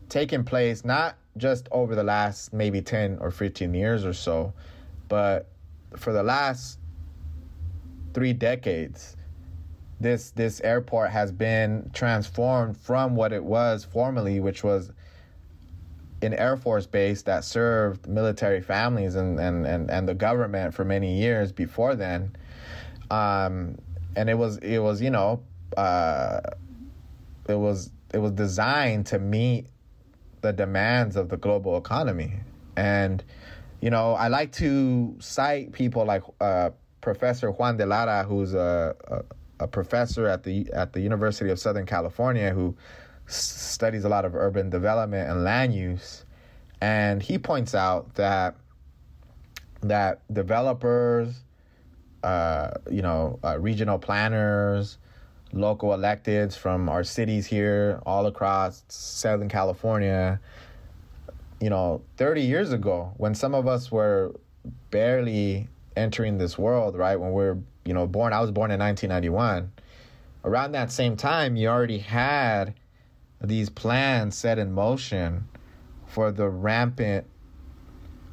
taken 0.09 0.45
place 0.45 0.85
not 0.85 1.17
just 1.37 1.69
over 1.73 1.97
the 1.97 2.05
last 2.05 2.53
maybe 2.53 2.81
10 2.81 3.19
or 3.21 3.33
15 3.33 3.75
years 3.75 4.07
or 4.07 4.13
so, 4.13 4.55
but 5.09 5.49
for 5.97 6.13
the 6.13 6.23
last 6.23 6.79
three 8.15 8.33
decades, 8.33 9.17
this 9.99 10.31
this 10.31 10.61
airport 10.61 11.11
has 11.11 11.33
been 11.33 11.91
transformed 11.93 12.77
from 12.77 13.17
what 13.17 13.33
it 13.33 13.43
was 13.43 13.85
formerly, 13.85 14.41
which 14.41 14.63
was 14.63 14.93
an 16.23 16.35
Air 16.35 16.57
Force 16.57 16.87
base 16.87 17.23
that 17.23 17.45
served 17.45 18.07
military 18.09 18.61
families 18.61 19.15
and, 19.15 19.39
and, 19.39 19.67
and, 19.67 19.91
and 19.91 20.09
the 20.09 20.15
government 20.15 20.75
for 20.75 20.85
many 20.85 21.19
years 21.19 21.53
before 21.53 21.95
then. 21.95 22.35
Um, 23.11 23.77
and 24.17 24.31
it 24.31 24.35
was 24.35 24.57
it 24.59 24.79
was 24.79 25.01
you 25.03 25.11
know 25.11 25.43
uh, 25.77 26.41
it 27.49 27.59
was 27.59 27.91
it 28.13 28.19
was 28.19 28.33
designed 28.33 29.07
to 29.07 29.19
meet 29.19 29.67
the 30.41 30.53
demands 30.53 31.17
of 31.17 31.29
the 31.29 31.37
global 31.37 31.77
economy 31.77 32.41
and 32.77 33.23
you 33.81 33.91
know, 33.91 34.15
I 34.15 34.29
like 34.29 34.53
to 34.53 35.17
cite 35.21 35.73
people 35.73 36.05
like 36.05 36.23
uh, 36.41 36.71
Professor 37.01 37.51
Juan 37.51 37.77
de 37.77 37.87
Lara, 37.87 38.25
who's 38.25 38.55
a, 38.55 38.97
a, 39.09 39.65
a 39.65 39.69
professor 39.69 40.27
at 40.27 40.43
the 40.43 40.69
at 40.73 40.93
the 40.93 41.01
University 41.01 41.51
of 41.51 41.59
Southern 41.59 41.87
California, 41.87 42.51
who 42.51 42.75
studies 43.27 44.05
a 44.05 44.09
lot 44.09 44.25
of 44.25 44.35
urban 44.35 44.71
development 44.71 45.31
and 45.31 45.45
land 45.45 45.75
use, 45.75 46.25
and 46.81 47.23
he 47.23 47.39
points 47.39 47.75
out 47.75 48.15
that 48.15 48.57
that 49.83 50.21
developers, 50.33 51.43
uh, 52.23 52.71
you 52.91 53.03
know, 53.03 53.39
uh, 53.45 53.59
regional 53.59 53.99
planners, 53.99 54.99
local 55.53 55.91
electeds 55.91 56.57
from 56.57 56.89
our 56.89 57.05
cities 57.05 57.47
here 57.47 58.01
all 58.05 58.27
across 58.27 58.83
Southern 58.89 59.49
California, 59.49 60.41
you 61.61 61.71
know, 61.71 62.03
30 62.17 62.43
years 62.43 62.73
ago, 62.73 63.13
when 63.17 63.35
some 63.35 63.55
of 63.55 63.67
us 63.67 63.93
were 63.93 64.35
barely 64.91 65.69
entering 65.97 66.39
this 66.39 66.59
world, 66.59 66.97
right? 66.97 67.17
When 67.17 67.33
we 67.33 67.45
are 67.45 67.59
you 67.87 67.95
know, 67.95 68.07
born, 68.07 68.33
I 68.33 68.41
was 68.41 68.51
born 68.51 68.71
in 68.71 68.81
1991. 68.81 69.73
Around 70.45 70.73
that 70.73 70.91
same 70.91 71.17
time, 71.17 71.57
you 71.57 71.69
already 71.69 71.99
had 71.99 72.75
these 73.41 73.71
plans 73.71 74.37
set 74.37 74.59
in 74.59 74.73
motion 74.73 75.47
for 76.07 76.33
the 76.33 76.49
rampant 76.49 77.27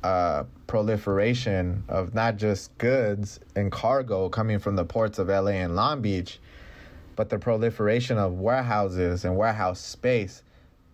uh, 0.04 0.44
proliferation 0.68 1.84
of 1.88 2.14
not 2.14 2.38
just 2.38 2.78
goods 2.78 3.40
and 3.56 3.72
cargo 3.72 4.30
coming 4.30 4.60
from 4.60 4.76
the 4.76 4.86
ports 4.86 5.20
of 5.20 5.28
LA 5.28 5.52
and 5.52 5.76
Long 5.76 6.02
Beach, 6.02 6.40
but 7.16 7.30
the 7.30 7.40
proliferation 7.40 8.18
of 8.18 8.34
warehouses 8.34 9.24
and 9.26 9.38
warehouse 9.38 9.80
space 9.80 10.44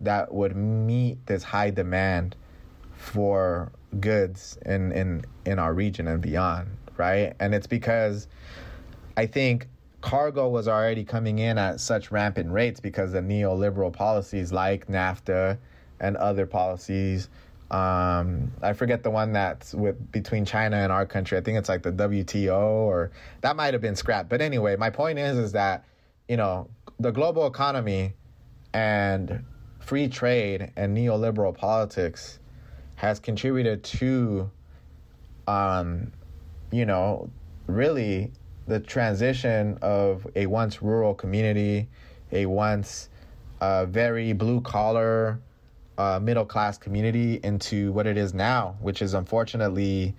that 0.00 0.32
would 0.32 0.56
meet 0.56 1.24
this 1.26 1.42
high 1.42 1.70
demand 1.70 2.36
for 2.96 3.72
goods 4.00 4.58
in, 4.66 4.92
in, 4.92 5.24
in 5.44 5.58
our 5.58 5.74
region 5.74 6.06
and 6.06 6.20
beyond, 6.20 6.68
right? 6.96 7.34
And 7.40 7.54
it's 7.54 7.66
because 7.66 8.28
I 9.16 9.26
think 9.26 9.66
cargo 10.00 10.48
was 10.48 10.68
already 10.68 11.04
coming 11.04 11.38
in 11.38 11.58
at 11.58 11.80
such 11.80 12.10
rampant 12.10 12.50
rates 12.50 12.80
because 12.80 13.14
of 13.14 13.24
neoliberal 13.24 13.92
policies 13.92 14.52
like 14.52 14.86
NAFTA 14.88 15.58
and 16.00 16.16
other 16.16 16.46
policies. 16.46 17.28
Um, 17.70 18.50
I 18.62 18.72
forget 18.72 19.02
the 19.02 19.10
one 19.10 19.32
that's 19.32 19.74
with 19.74 20.10
between 20.10 20.44
China 20.44 20.76
and 20.76 20.90
our 20.90 21.06
country. 21.06 21.38
I 21.38 21.40
think 21.40 21.58
it's 21.58 21.68
like 21.68 21.82
the 21.82 21.92
WTO 21.92 22.58
or 22.58 23.12
that 23.42 23.54
might 23.54 23.74
have 23.74 23.80
been 23.80 23.94
scrapped. 23.94 24.28
But 24.28 24.40
anyway, 24.40 24.74
my 24.76 24.90
point 24.90 25.18
is 25.18 25.38
is 25.38 25.52
that 25.52 25.84
you 26.28 26.36
know 26.36 26.68
the 26.98 27.12
global 27.12 27.46
economy 27.46 28.14
and 28.72 29.44
free 29.78 30.08
trade 30.08 30.72
and 30.76 30.96
neoliberal 30.96 31.54
politics 31.54 32.38
has 32.96 33.18
contributed 33.18 33.82
to, 33.82 34.50
um, 35.48 36.12
you 36.70 36.84
know, 36.84 37.30
really 37.66 38.30
the 38.66 38.80
transition 38.80 39.78
of 39.82 40.26
a 40.36 40.46
once 40.46 40.82
rural 40.82 41.14
community, 41.14 41.88
a 42.32 42.46
once 42.46 43.08
uh, 43.60 43.86
very 43.86 44.32
blue 44.32 44.60
collar, 44.60 45.40
uh, 45.98 46.18
middle 46.18 46.44
class 46.44 46.78
community 46.78 47.40
into 47.42 47.92
what 47.92 48.06
it 48.06 48.16
is 48.16 48.32
now, 48.32 48.76
which 48.80 49.02
is 49.02 49.14
unfortunately 49.14 50.14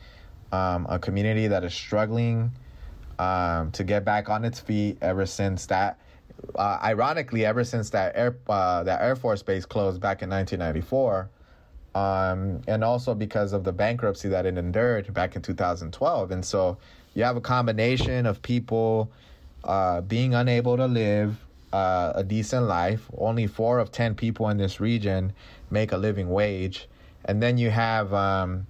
um, 0.51 0.85
a 0.89 0.99
community 0.99 1.47
that 1.47 1.63
is 1.63 1.73
struggling 1.73 2.51
um, 3.19 3.71
to 3.71 3.83
get 3.83 4.05
back 4.05 4.29
on 4.29 4.45
its 4.45 4.59
feet 4.59 4.97
ever 5.01 5.25
since 5.25 5.65
that. 5.67 5.99
Uh, 6.55 6.79
ironically, 6.83 7.45
ever 7.45 7.63
since 7.63 7.89
that 7.91 8.13
air 8.15 8.35
uh, 8.49 8.83
that 8.83 9.01
Air 9.01 9.15
Force 9.15 9.43
base 9.43 9.65
closed 9.65 10.01
back 10.01 10.23
in 10.23 10.29
1994, 10.29 11.29
um, 11.93 12.61
and 12.67 12.83
also 12.83 13.13
because 13.13 13.53
of 13.53 13.63
the 13.63 13.71
bankruptcy 13.71 14.27
that 14.29 14.45
it 14.45 14.57
endured 14.57 15.13
back 15.13 15.35
in 15.35 15.41
2012, 15.41 16.31
and 16.31 16.43
so 16.43 16.77
you 17.13 17.23
have 17.23 17.35
a 17.35 17.41
combination 17.41 18.25
of 18.25 18.41
people 18.41 19.11
uh, 19.63 20.01
being 20.01 20.33
unable 20.33 20.77
to 20.77 20.87
live 20.87 21.45
uh, 21.73 22.13
a 22.15 22.23
decent 22.23 22.65
life. 22.65 23.09
Only 23.17 23.47
four 23.47 23.79
of 23.79 23.91
ten 23.91 24.15
people 24.15 24.49
in 24.49 24.57
this 24.57 24.79
region 24.79 25.33
make 25.69 25.91
a 25.91 25.97
living 25.97 26.29
wage, 26.29 26.87
and 27.25 27.41
then 27.41 27.57
you 27.57 27.69
have, 27.69 28.13
um, 28.13 28.67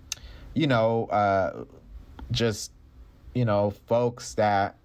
you 0.53 0.67
know, 0.67 1.05
uh, 1.05 1.63
just 2.31 2.71
you 3.33 3.45
know, 3.45 3.71
folks 3.87 4.33
that 4.35 4.75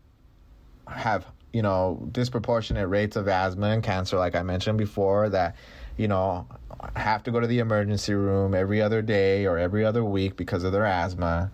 have 0.89 1.27
you 1.53 1.63
know 1.63 2.07
disproportionate 2.13 2.89
rates 2.89 3.17
of 3.17 3.29
asthma 3.29 3.69
and 3.69 3.83
cancer, 3.83 4.19
like 4.19 4.35
I 4.35 4.43
mentioned 4.43 4.79
before, 4.79 5.29
that 5.31 5.57
you 5.97 6.09
know 6.09 6.47
have 6.95 7.23
to 7.25 7.31
go 7.31 7.41
to 7.41 7.47
the 7.47 7.59
emergency 7.59 8.15
room 8.15 8.55
every 8.55 8.81
other 8.81 9.03
day 9.03 9.47
or 9.47 9.59
every 9.59 9.85
other 9.85 10.05
week 10.05 10.37
because 10.37 10.65
of 10.65 10.73
their 10.73 10.85
asthma. 10.85 11.51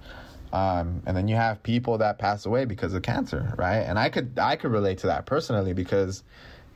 Um, 0.52 1.02
and 1.06 1.16
then 1.16 1.28
you 1.28 1.36
have 1.36 1.62
people 1.62 1.98
that 1.98 2.18
pass 2.18 2.44
away 2.44 2.66
because 2.66 2.92
of 2.92 3.02
cancer, 3.02 3.54
right? 3.56 3.78
And 3.78 3.98
I 3.98 4.10
could 4.10 4.38
I 4.38 4.56
could 4.56 4.70
relate 4.70 4.98
to 4.98 5.06
that 5.06 5.24
personally 5.24 5.72
because, 5.72 6.24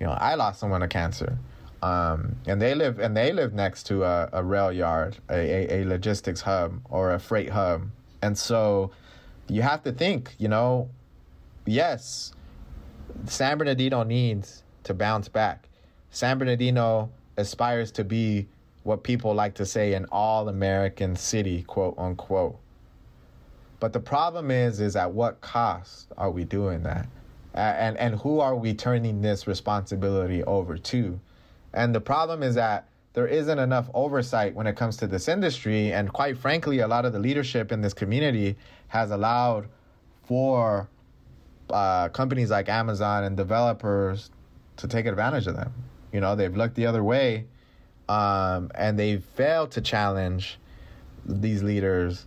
you 0.00 0.06
know, 0.06 0.12
I 0.12 0.35
lost 0.35 0.61
someone 0.61 0.80
to 0.80 0.88
cancer, 0.88 1.38
um, 1.83 2.37
and 2.47 2.61
they 2.61 2.75
live 2.75 2.99
and 2.99 3.14
they 3.14 3.33
live 3.33 3.52
next 3.52 3.85
to 3.88 4.04
a, 4.04 4.30
a 4.33 4.42
rail 4.42 4.73
yard, 4.73 5.18
a, 5.28 5.35
a, 5.35 5.83
a 5.83 5.85
logistics 5.85 6.40
hub 6.40 6.80
or 6.88 7.12
a 7.12 7.18
freight 7.18 7.50
hub, 7.50 7.88
and 8.23 8.38
so 8.38 8.92
you 9.49 9.62
have 9.62 9.83
to 9.85 9.92
think, 9.92 10.35
you 10.38 10.49
know, 10.49 10.88
yes, 11.66 12.33
San 13.26 13.59
Bernardino 13.59 14.02
needs 14.02 14.62
to 14.85 14.95
bounce 14.95 15.28
back. 15.28 15.68
San 16.11 16.38
Bernardino 16.38 17.11
aspires 17.37 17.90
to 17.92 18.04
be 18.04 18.47
what 18.85 19.02
people 19.02 19.35
like 19.35 19.54
to 19.54 19.66
say 19.66 19.92
an 19.95 20.06
all 20.11 20.49
American 20.49 21.14
city, 21.14 21.62
quote 21.64 21.95
unquote. 21.99 22.59
But 23.80 23.92
the 23.92 24.00
problem 24.00 24.50
is, 24.50 24.80
is 24.80 24.97
at 24.97 25.12
what 25.12 25.40
cost 25.40 26.09
are 26.16 26.30
we 26.30 26.45
doing 26.45 26.83
that? 26.85 27.06
And, 27.54 27.97
and 27.97 28.14
who 28.16 28.40
are 28.40 28.54
we 28.54 28.75
turning 28.75 29.23
this 29.23 29.47
responsibility 29.47 30.42
over 30.45 30.76
to? 30.76 31.18
And 31.73 31.95
the 31.95 32.00
problem 32.00 32.42
is 32.42 32.54
that 32.54 32.88
there 33.12 33.26
isn't 33.26 33.59
enough 33.59 33.88
oversight 33.95 34.54
when 34.54 34.66
it 34.66 34.76
comes 34.76 34.99
to 34.99 35.06
this 35.06 35.26
industry. 35.26 35.92
And 35.92 36.12
quite 36.12 36.37
frankly, 36.37 36.80
a 36.80 36.88
lot 36.88 37.06
of 37.06 37.12
the 37.14 37.18
leadership 37.18 37.73
in 37.73 37.80
this 37.80 37.95
community 37.95 38.56
has 38.88 39.11
allowed 39.11 39.68
for 40.25 40.88
uh, 41.71 42.09
companies 42.11 42.50
like 42.50 42.68
Amazon 42.68 43.25
and 43.25 43.37
developers 43.37 44.30
to 44.76 44.87
take 44.87 45.06
advantage 45.06 45.47
of 45.47 45.56
them. 45.56 45.73
You 46.12 46.21
know, 46.21 46.37
they've 46.37 46.54
looked 46.54 46.75
the 46.75 46.87
other 46.87 47.02
way 47.02 47.47
um, 48.09 48.71
and 48.75 48.99
they've 48.99 49.25
failed 49.25 49.71
to 49.73 49.80
challenge 49.80 50.59
these 51.25 51.62
leaders 51.62 52.26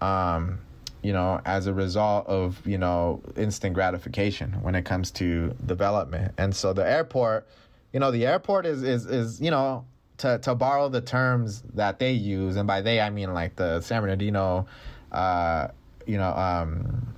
um, 0.00 0.58
you 1.02 1.12
know, 1.12 1.40
as 1.44 1.66
a 1.66 1.74
result 1.74 2.26
of, 2.26 2.64
you 2.66 2.78
know, 2.78 3.22
instant 3.36 3.74
gratification 3.74 4.52
when 4.62 4.74
it 4.74 4.84
comes 4.84 5.10
to 5.12 5.54
development. 5.66 6.32
And 6.38 6.54
so 6.54 6.72
the 6.72 6.88
airport, 6.88 7.48
you 7.92 8.00
know, 8.00 8.10
the 8.10 8.26
airport 8.26 8.66
is 8.66 8.82
is 8.82 9.06
is, 9.06 9.40
you 9.40 9.50
know, 9.50 9.84
to 10.18 10.38
to 10.38 10.54
borrow 10.54 10.88
the 10.88 11.00
terms 11.00 11.62
that 11.74 11.98
they 11.98 12.12
use, 12.12 12.56
and 12.56 12.66
by 12.66 12.80
they 12.80 13.00
I 13.00 13.10
mean 13.10 13.34
like 13.34 13.56
the 13.56 13.80
San 13.80 14.02
Bernardino 14.02 14.66
uh, 15.10 15.68
you 16.06 16.18
know, 16.18 16.32
um 16.34 17.14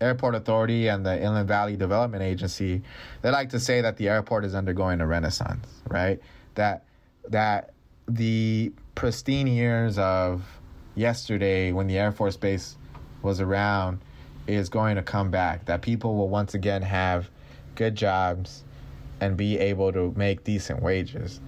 Airport 0.00 0.34
Authority 0.34 0.88
and 0.88 1.06
the 1.06 1.20
Inland 1.20 1.48
Valley 1.48 1.76
Development 1.76 2.22
Agency, 2.22 2.82
they 3.22 3.30
like 3.30 3.50
to 3.50 3.60
say 3.60 3.80
that 3.80 3.96
the 3.96 4.08
airport 4.08 4.44
is 4.44 4.54
undergoing 4.54 5.00
a 5.00 5.06
renaissance, 5.06 5.66
right? 5.88 6.20
That 6.54 6.84
that 7.28 7.72
the 8.06 8.72
pristine 8.94 9.46
years 9.46 9.98
of 9.98 10.44
yesterday 10.94 11.72
when 11.72 11.86
the 11.86 11.96
Air 11.96 12.12
Force 12.12 12.36
Base 12.36 12.76
was 13.24 13.40
around 13.40 14.00
is 14.46 14.68
going 14.68 14.96
to 14.96 15.02
come 15.02 15.30
back. 15.30 15.64
That 15.64 15.82
people 15.82 16.16
will 16.16 16.28
once 16.28 16.54
again 16.54 16.82
have 16.82 17.30
good 17.74 17.94
jobs 17.94 18.64
and 19.20 19.36
be 19.36 19.58
able 19.58 19.92
to 19.92 20.12
make 20.16 20.44
decent 20.44 20.82
wages. 20.82 21.40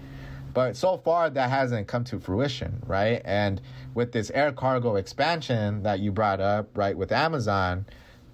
But 0.54 0.75
so 0.75 0.97
far, 0.97 1.28
that 1.28 1.50
hasn't 1.50 1.87
come 1.87 2.04
to 2.04 2.18
fruition, 2.18 2.83
right? 2.87 3.21
And 3.26 3.61
with 3.92 4.12
this 4.12 4.30
air 4.30 4.52
cargo 4.52 4.97
expansion 4.97 5.83
that 5.83 6.00
you 6.00 6.11
brought 6.11 6.40
up, 6.40 6.71
right, 6.75 6.97
with 6.97 7.12
Amazon, 7.12 7.85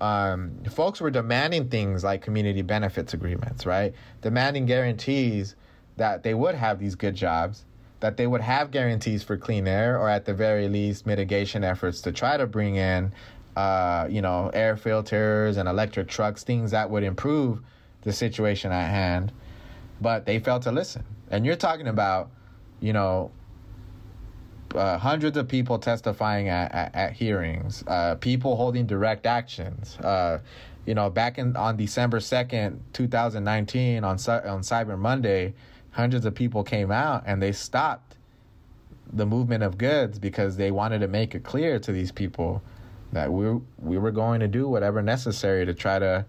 um, 0.00 0.52
folks 0.70 1.00
were 1.00 1.10
demanding 1.10 1.68
things 1.68 2.04
like 2.04 2.22
community 2.22 2.62
benefits 2.62 3.12
agreements, 3.12 3.66
right? 3.66 3.92
Demanding 4.20 4.66
guarantees 4.66 5.56
that 5.96 6.22
they 6.22 6.34
would 6.34 6.54
have 6.54 6.78
these 6.78 6.94
good 6.94 7.16
jobs, 7.16 7.64
that 7.98 8.16
they 8.16 8.26
would 8.26 8.40
have 8.40 8.70
guarantees 8.70 9.22
for 9.22 9.36
clean 9.36 9.66
air, 9.66 9.98
or 9.98 10.08
at 10.08 10.24
the 10.24 10.34
very 10.34 10.68
least, 10.68 11.06
mitigation 11.06 11.64
efforts 11.64 12.00
to 12.02 12.12
try 12.12 12.36
to 12.36 12.46
bring 12.46 12.76
in 12.76 13.12
uh, 13.56 14.06
you 14.10 14.22
know, 14.22 14.50
air 14.52 14.76
filters 14.76 15.56
and 15.56 15.68
electric 15.68 16.08
trucks, 16.08 16.44
things 16.44 16.70
that 16.70 16.90
would 16.90 17.02
improve 17.02 17.60
the 18.02 18.12
situation 18.12 18.72
at 18.72 18.88
hand. 18.88 19.32
But 20.00 20.26
they 20.26 20.38
failed 20.38 20.62
to 20.62 20.72
listen. 20.72 21.04
And 21.30 21.46
you're 21.46 21.56
talking 21.56 21.86
about, 21.86 22.30
you 22.80 22.92
know, 22.92 23.30
uh, 24.74 24.98
hundreds 24.98 25.36
of 25.36 25.48
people 25.48 25.78
testifying 25.78 26.48
at, 26.48 26.72
at, 26.72 26.94
at 26.94 27.12
hearings, 27.12 27.84
uh, 27.86 28.14
people 28.16 28.56
holding 28.56 28.86
direct 28.86 29.26
actions. 29.26 29.96
Uh, 29.98 30.40
you 30.86 30.94
know, 30.94 31.10
back 31.10 31.38
in 31.38 31.56
on 31.56 31.76
December 31.76 32.20
second, 32.20 32.82
two 32.92 33.06
thousand 33.06 33.44
nineteen, 33.44 34.02
on 34.02 34.14
on 34.14 34.62
Cyber 34.62 34.98
Monday, 34.98 35.54
hundreds 35.90 36.24
of 36.24 36.34
people 36.34 36.64
came 36.64 36.90
out 36.90 37.22
and 37.26 37.40
they 37.40 37.52
stopped 37.52 38.16
the 39.12 39.26
movement 39.26 39.62
of 39.62 39.78
goods 39.78 40.18
because 40.18 40.56
they 40.56 40.70
wanted 40.70 41.00
to 41.00 41.08
make 41.08 41.34
it 41.34 41.44
clear 41.44 41.78
to 41.78 41.92
these 41.92 42.10
people 42.10 42.62
that 43.12 43.32
we 43.32 43.60
we 43.78 43.98
were 43.98 44.10
going 44.10 44.40
to 44.40 44.48
do 44.48 44.68
whatever 44.68 45.02
necessary 45.02 45.64
to 45.66 45.74
try 45.74 45.98
to 45.98 46.24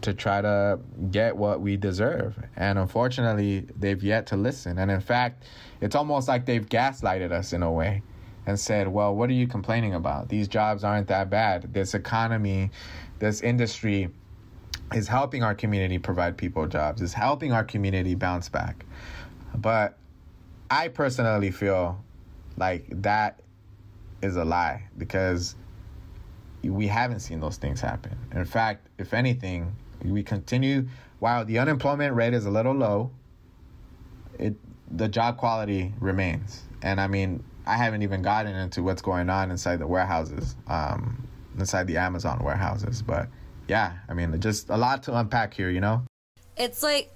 to 0.00 0.14
try 0.14 0.40
to 0.40 0.78
get 1.10 1.36
what 1.36 1.60
we 1.60 1.76
deserve. 1.76 2.38
And 2.56 2.78
unfortunately, 2.78 3.66
they've 3.76 4.02
yet 4.02 4.26
to 4.28 4.36
listen. 4.36 4.78
And 4.78 4.90
in 4.90 5.00
fact, 5.00 5.44
it's 5.80 5.96
almost 5.96 6.28
like 6.28 6.46
they've 6.46 6.64
gaslighted 6.64 7.32
us 7.32 7.52
in 7.52 7.62
a 7.62 7.72
way 7.72 8.02
and 8.46 8.58
said, 8.58 8.88
"Well, 8.88 9.14
what 9.14 9.28
are 9.28 9.34
you 9.34 9.46
complaining 9.46 9.94
about? 9.94 10.28
These 10.28 10.48
jobs 10.48 10.84
aren't 10.84 11.08
that 11.08 11.30
bad. 11.30 11.74
This 11.74 11.94
economy, 11.94 12.70
this 13.18 13.40
industry 13.40 14.10
is 14.94 15.08
helping 15.08 15.42
our 15.42 15.54
community 15.54 15.98
provide 15.98 16.36
people 16.36 16.66
jobs. 16.66 17.02
Is 17.02 17.12
helping 17.12 17.52
our 17.52 17.64
community 17.64 18.14
bounce 18.14 18.48
back." 18.48 18.84
But 19.56 19.98
I 20.70 20.88
personally 20.88 21.50
feel 21.50 22.04
like 22.56 22.86
that 23.02 23.40
is 24.22 24.36
a 24.36 24.44
lie 24.44 24.84
because 24.96 25.56
we 26.62 26.86
haven't 26.86 27.20
seen 27.20 27.40
those 27.40 27.56
things 27.56 27.80
happen. 27.80 28.16
In 28.32 28.44
fact, 28.44 28.86
if 28.98 29.14
anything, 29.14 29.74
we 30.04 30.22
continue 30.22 30.86
while 31.18 31.44
the 31.44 31.58
unemployment 31.58 32.14
rate 32.14 32.34
is 32.34 32.46
a 32.46 32.50
little 32.50 32.74
low, 32.74 33.10
it 34.38 34.54
the 34.90 35.08
job 35.08 35.36
quality 35.36 35.92
remains. 36.00 36.62
And 36.82 37.00
I 37.00 37.08
mean, 37.08 37.44
I 37.66 37.76
haven't 37.76 38.02
even 38.02 38.22
gotten 38.22 38.54
into 38.54 38.82
what's 38.82 39.02
going 39.02 39.28
on 39.28 39.50
inside 39.50 39.80
the 39.80 39.86
warehouses, 39.86 40.56
um, 40.68 41.28
inside 41.58 41.86
the 41.86 41.98
Amazon 41.98 42.42
warehouses. 42.42 43.02
But 43.02 43.28
yeah, 43.66 43.98
I 44.08 44.14
mean, 44.14 44.38
just 44.40 44.70
a 44.70 44.76
lot 44.76 45.02
to 45.04 45.18
unpack 45.18 45.52
here, 45.52 45.68
you 45.68 45.80
know? 45.80 46.02
It's 46.56 46.82
like 46.82 47.12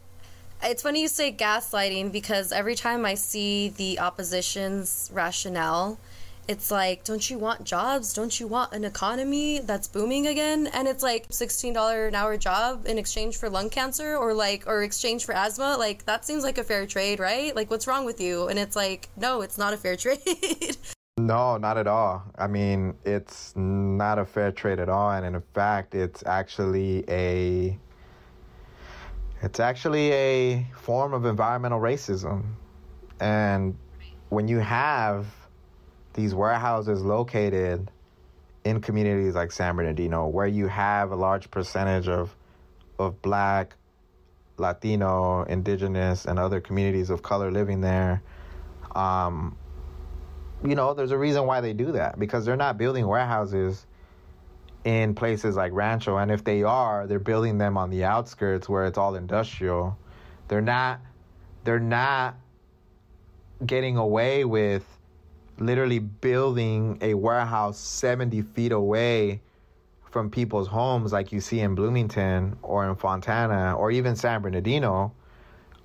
it's 0.63 0.83
funny 0.83 1.03
you 1.03 1.09
say 1.09 1.33
gaslighting 1.33 2.13
because 2.13 2.53
every 2.53 2.75
time 2.75 3.05
I 3.05 3.15
see 3.15 3.71
the 3.71 3.99
opposition's 4.01 5.11
rationale, 5.13 5.99
it's 6.49 6.71
like, 6.71 7.05
don't 7.05 7.31
you 7.31 7.39
want 7.39 7.65
jobs? 7.65 8.13
Don't 8.13 8.39
you 8.39 8.49
want 8.49 8.73
an 8.73 8.85
economy 8.85 9.61
that's 9.61 9.87
booming 9.87 10.27
again? 10.27 10.67
And 10.67 10.89
it's 10.89 11.03
like 11.03 11.29
$16 11.29 12.09
an 12.09 12.15
hour 12.15 12.37
job 12.37 12.87
in 12.87 12.99
exchange 12.99 13.37
for 13.37 13.49
lung 13.49 13.71
cancer 13.71 14.17
or 14.17 14.35
like, 14.35 14.67
or 14.67 14.83
exchange 14.83 15.25
for 15.25 15.35
asthma. 15.35 15.77
Like, 15.79 16.05
that 16.07 16.25
seems 16.25 16.43
like 16.43 16.59
a 16.59 16.65
fair 16.65 16.87
trade, 16.87 17.21
right? 17.21 17.55
Like, 17.55 17.71
what's 17.71 17.87
wrong 17.87 18.05
with 18.05 18.21
you? 18.21 18.49
And 18.49 18.59
it's 18.59 18.75
like, 18.75 19.09
no, 19.17 19.43
it's 19.43 19.57
not 19.57 19.73
a 19.73 19.77
fair 19.77 19.97
trade. 20.03 20.77
no, 21.17 21.59
not 21.59 21.79
at 21.79 21.87
all. 21.87 22.25
I 22.37 22.49
mean, 22.49 22.95
it's 23.05 23.55
not 23.55 24.19
a 24.19 24.25
fair 24.25 24.51
trade 24.51 24.81
at 24.81 24.89
all. 24.89 25.13
And 25.13 25.25
in 25.25 25.43
fact, 25.55 25.95
it's 25.95 26.25
actually 26.27 27.05
a 27.09 27.79
it's 29.43 29.59
actually 29.59 30.13
a 30.13 30.67
form 30.77 31.13
of 31.13 31.25
environmental 31.25 31.81
racism. 31.81 32.45
And 33.19 33.77
when 34.29 34.47
you 34.47 34.61
have 34.61 35.27
these 36.15 36.35
warehouses 36.35 37.03
located 37.03 37.91
in 38.65 38.81
communities 38.81 39.35
like 39.35 39.53
San 39.53 39.77
Bernardino, 39.77 40.29
where 40.29 40.47
you 40.47 40.69
have 40.69 41.11
a 41.11 41.17
large 41.17 41.51
percentage 41.51 42.09
of 42.09 42.35
of 42.99 43.21
black, 43.23 43.75
Latino, 44.59 45.43
indigenous, 45.45 46.25
and 46.25 46.39
other 46.39 46.61
communities 46.61 47.11
of 47.11 47.23
color 47.23 47.51
living 47.51 47.81
there, 47.81 48.23
um, 48.95 49.57
you 50.65 50.75
know, 50.75 50.95
there's 50.95 51.11
a 51.11 51.19
reason 51.19 51.47
why 51.47 51.61
they 51.61 51.73
do 51.73 51.93
that 51.93 52.19
because 52.19 52.45
they're 52.45 52.57
not 52.57 52.79
building 52.79 53.07
warehouses 53.07 53.87
in 54.85 55.15
places 55.15 55.57
like 55.57 55.73
Rancho, 55.73 56.17
and 56.17 56.31
if 56.31 56.45
they 56.45 56.63
are, 56.63 57.07
they're 57.07 57.19
building 57.19 57.59
them 57.59 57.77
on 57.77 57.91
the 57.91 58.05
outskirts 58.05 58.69
where 58.69 58.85
it's 58.85 58.99
all 58.99 59.15
industrial. 59.15 59.97
They're 60.49 60.61
not 60.61 61.01
they're 61.65 61.81
not 61.81 62.37
getting 63.65 63.97
away 63.97 64.45
with 64.45 64.85
literally 65.67 65.99
building 65.99 66.99
a 67.01 67.15
warehouse 67.15 67.79
70 67.79 68.43
feet 68.43 68.73
away 68.73 69.41
from 70.11 70.31
people's 70.31 70.69
homes 70.69 71.13
like 71.13 71.33
you 71.33 71.41
see 71.41 71.61
in 71.61 71.75
Bloomington 71.75 72.57
or 72.63 72.89
in 72.89 72.95
Fontana 72.97 73.75
or 73.77 73.91
even 73.91 74.15
San 74.15 74.43
Bernardino. 74.43 75.13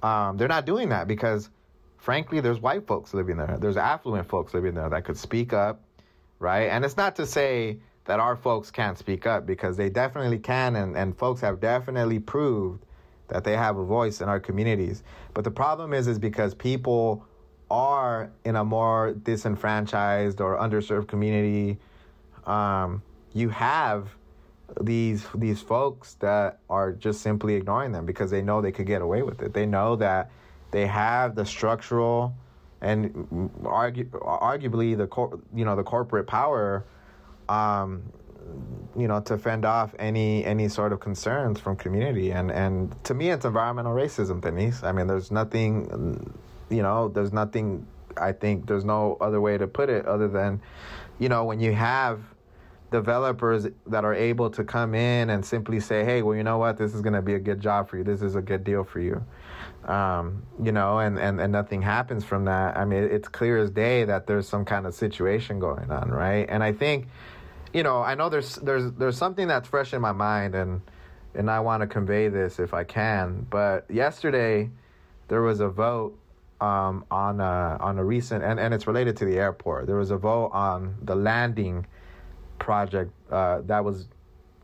Um, 0.04 0.38
they're 0.38 0.48
not 0.48 0.66
doing 0.66 0.90
that 0.90 1.08
because 1.08 1.50
frankly 1.98 2.40
there's 2.42 2.60
white 2.60 2.86
folks 2.86 3.14
living 3.14 3.38
there. 3.38 3.58
There's 3.60 3.78
affluent 3.78 4.28
folks 4.28 4.54
living 4.54 4.76
there 4.76 4.90
that 4.90 5.06
could 5.06 5.18
speak 5.18 5.54
up, 5.54 5.82
right? 6.40 6.70
And 6.70 6.84
it's 6.84 6.98
not 6.98 7.16
to 7.16 7.26
say 7.26 7.80
that 8.06 8.20
our 8.20 8.36
folks 8.36 8.72
can't 8.72 8.98
speak 8.98 9.26
up 9.26 9.46
because 9.46 9.76
they 9.78 9.90
definitely 9.90 10.40
can, 10.40 10.78
and, 10.78 10.96
and 10.96 11.18
folks 11.18 11.42
have 11.42 11.60
definitely 11.60 12.20
proved 12.20 12.86
that 13.28 13.44
they 13.44 13.56
have 13.56 13.78
a 13.78 13.84
voice 13.84 14.22
in 14.22 14.30
our 14.30 14.40
communities. 14.40 15.04
But 15.34 15.44
the 15.44 15.52
problem 15.52 15.94
is, 15.94 16.08
is 16.08 16.18
because 16.18 16.56
people 16.56 17.26
are 17.70 18.32
in 18.46 18.56
a 18.56 18.64
more 18.64 19.14
disenfranchised 19.14 20.42
or 20.42 20.58
underserved 20.58 21.08
community, 21.08 21.78
um, 22.46 23.02
you 23.34 23.50
have 23.50 24.10
these 24.82 25.26
these 25.36 25.62
folks 25.62 26.16
that 26.16 26.60
are 26.70 26.92
just 26.92 27.22
simply 27.22 27.56
ignoring 27.56 27.92
them 27.92 28.06
because 28.06 28.32
they 28.32 28.42
know 28.42 28.62
they 28.62 28.72
could 28.72 28.88
get 28.88 29.02
away 29.02 29.22
with 29.24 29.42
it. 29.42 29.54
They 29.54 29.66
know 29.66 29.96
that 29.98 30.32
they 30.72 30.88
have 30.88 31.36
the 31.36 31.46
structural 31.46 32.36
and 32.82 33.14
argu- 33.64 34.10
arguably 34.10 34.96
the 34.96 35.08
cor- 35.08 35.40
you 35.56 35.66
know 35.66 35.76
the 35.76 35.84
corporate 35.84 36.28
power 36.28 36.86
um, 37.50 38.04
you 38.98 39.08
know, 39.08 39.20
to 39.22 39.38
fend 39.38 39.66
off 39.66 39.94
any 40.00 40.44
any 40.46 40.68
sort 40.68 40.94
of 40.94 41.00
concerns 41.00 41.60
from 41.60 41.76
community. 41.76 42.32
And 42.32 42.52
and 42.52 42.96
to 43.06 43.14
me, 43.14 43.30
it's 43.30 43.46
environmental 43.46 43.94
racism, 43.94 44.42
Denise. 44.42 44.84
I 44.84 44.92
mean, 44.92 45.08
there's 45.08 45.32
nothing, 45.32 46.34
you 46.70 46.82
know, 46.82 47.08
there's 47.10 47.34
nothing. 47.34 47.88
I 48.16 48.32
think 48.32 48.66
there's 48.66 48.86
no 48.86 49.18
other 49.22 49.40
way 49.40 49.58
to 49.58 49.68
put 49.68 49.90
it 49.90 50.06
other 50.06 50.28
than, 50.28 50.62
you 51.20 51.30
know, 51.30 51.46
when 51.46 51.60
you 51.60 51.74
have 51.74 52.22
developers 52.90 53.68
that 53.86 54.06
are 54.06 54.14
able 54.14 54.50
to 54.50 54.64
come 54.64 54.96
in 54.96 55.30
and 55.30 55.46
simply 55.46 55.80
say, 55.80 56.04
hey, 56.04 56.22
well, 56.24 56.36
you 56.36 56.44
know 56.44 56.58
what, 56.58 56.78
this 56.78 56.96
is 56.96 57.02
going 57.02 57.14
to 57.14 57.22
be 57.22 57.36
a 57.36 57.40
good 57.40 57.60
job 57.60 57.90
for 57.90 57.98
you. 57.98 58.04
This 58.04 58.22
is 58.22 58.36
a 58.36 58.42
good 58.42 58.64
deal 58.64 58.84
for 58.84 59.00
you. 59.00 59.24
Um, 59.86 60.44
you 60.64 60.72
know, 60.72 61.00
and, 61.00 61.20
and, 61.20 61.40
and 61.40 61.52
nothing 61.52 61.82
happens 61.82 62.24
from 62.24 62.46
that. 62.46 62.76
I 62.76 62.86
mean, 62.86 63.04
it's 63.04 63.28
clear 63.28 63.58
as 63.58 63.70
day 63.70 64.06
that 64.06 64.26
there's 64.26 64.48
some 64.48 64.66
kind 64.66 64.88
of 64.88 64.96
situation 64.96 65.60
going 65.60 65.92
on, 65.92 66.10
right? 66.10 66.48
And 66.50 66.64
I 66.64 66.74
think 66.74 67.08
you 67.74 67.84
know, 67.84 68.02
I 68.02 68.16
know 68.16 68.30
there's 68.30 68.56
there's 68.56 68.92
there's 68.94 69.18
something 69.18 69.48
that's 69.48 69.68
fresh 69.68 69.94
in 69.94 70.02
my 70.02 70.12
mind, 70.12 70.56
and 70.56 70.82
and 71.36 71.50
I 71.50 71.60
want 71.60 71.82
to 71.82 71.88
convey 71.88 72.28
this 72.28 72.60
if 72.60 72.74
I 72.74 72.84
can. 72.84 73.46
But 73.50 73.86
yesterday, 73.90 74.70
there 75.28 75.42
was 75.42 75.60
a 75.60 75.70
vote 75.70 76.18
um, 76.62 77.06
on 77.12 77.40
a 77.40 77.78
on 77.80 77.98
a 77.98 78.04
recent, 78.04 78.44
and, 78.44 78.60
and 78.60 78.74
it's 78.74 78.88
related 78.88 79.18
to 79.18 79.26
the 79.26 79.38
airport. 79.38 79.88
There 79.88 79.98
was 79.98 80.12
a 80.12 80.18
vote 80.18 80.52
on 80.54 80.96
the 81.02 81.16
landing 81.16 81.86
project 82.60 83.12
uh, 83.32 83.62
that 83.66 83.84
was, 83.84 84.08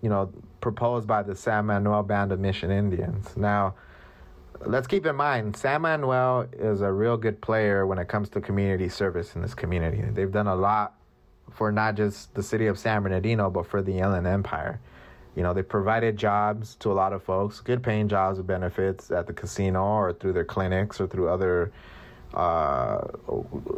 you 0.01 0.09
know, 0.09 0.31
proposed 0.61 1.07
by 1.07 1.23
the 1.23 1.35
San 1.35 1.67
Manuel 1.67 2.03
Band 2.03 2.31
of 2.31 2.39
Mission 2.39 2.71
Indians. 2.71 3.37
Now, 3.37 3.75
let's 4.65 4.87
keep 4.87 5.05
in 5.05 5.15
mind, 5.15 5.55
San 5.55 5.81
Manuel 5.81 6.47
is 6.53 6.81
a 6.81 6.91
real 6.91 7.17
good 7.17 7.41
player 7.41 7.85
when 7.85 7.99
it 7.99 8.07
comes 8.07 8.29
to 8.29 8.41
community 8.41 8.89
service 8.89 9.35
in 9.35 9.41
this 9.41 9.53
community. 9.53 10.01
They've 10.11 10.31
done 10.31 10.47
a 10.47 10.55
lot 10.55 10.95
for 11.51 11.71
not 11.71 11.95
just 11.95 12.33
the 12.33 12.43
city 12.43 12.67
of 12.67 12.79
San 12.79 13.03
Bernardino, 13.03 13.49
but 13.49 13.67
for 13.67 13.81
the 13.81 13.99
Inland 13.99 14.25
Empire. 14.25 14.79
You 15.35 15.43
know, 15.43 15.53
they 15.53 15.63
provided 15.63 16.17
jobs 16.17 16.75
to 16.75 16.91
a 16.91 16.93
lot 16.93 17.13
of 17.13 17.23
folks, 17.23 17.59
good 17.59 17.81
paying 17.81 18.07
jobs 18.07 18.37
with 18.37 18.47
benefits 18.47 19.09
at 19.11 19.25
the 19.25 19.33
casino 19.33 19.83
or 19.83 20.13
through 20.13 20.33
their 20.33 20.45
clinics 20.45 21.01
or 21.01 21.07
through 21.07 21.29
other, 21.29 21.71
uh, 22.35 23.01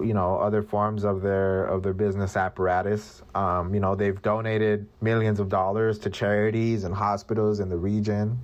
you 0.01 0.13
know, 0.13 0.37
other 0.37 0.61
forms 0.61 1.05
of 1.05 1.21
their 1.21 1.65
of 1.65 1.81
their 1.81 1.93
business 1.93 2.35
apparatus. 2.35 3.21
Um, 3.35 3.73
you 3.73 3.79
know, 3.79 3.95
they've 3.95 4.21
donated 4.21 4.85
millions 5.01 5.39
of 5.39 5.47
dollars 5.47 5.97
to 5.99 6.09
charities 6.09 6.83
and 6.83 6.93
hospitals 6.93 7.61
in 7.61 7.69
the 7.69 7.77
region. 7.77 8.37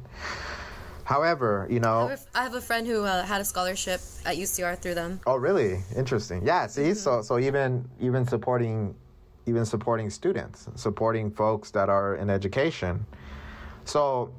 However, 1.03 1.67
you 1.69 1.81
know, 1.81 2.07
I 2.07 2.11
have 2.11 2.19
a, 2.33 2.39
I 2.39 2.43
have 2.43 2.53
a 2.53 2.61
friend 2.61 2.87
who 2.87 3.03
uh, 3.03 3.23
had 3.23 3.41
a 3.41 3.45
scholarship 3.45 3.99
at 4.25 4.37
UCR 4.37 4.77
through 4.77 4.95
them. 4.95 5.19
Oh, 5.27 5.35
really? 5.35 5.83
Interesting. 5.97 6.45
Yeah. 6.45 6.67
See, 6.67 6.83
mm-hmm. 6.83 6.93
so 6.93 7.21
so 7.21 7.37
even 7.37 7.83
even 7.99 8.25
supporting 8.25 8.95
even 9.45 9.65
supporting 9.65 10.09
students, 10.09 10.67
supporting 10.75 11.31
folks 11.31 11.71
that 11.71 11.89
are 11.89 12.15
in 12.15 12.29
education. 12.29 13.05
So 13.85 14.33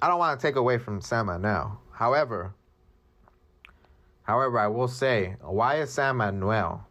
I 0.00 0.08
don't 0.08 0.18
want 0.18 0.38
to 0.38 0.46
take 0.46 0.56
away 0.56 0.78
from 0.78 1.00
San 1.00 1.26
Manuel. 1.26 1.80
However, 1.90 2.54
however, 4.22 4.58
I 4.58 4.66
will 4.68 4.88
say, 4.88 5.36
why 5.40 5.76
is 5.76 5.90
San 5.90 6.16
Manuel 6.16 6.86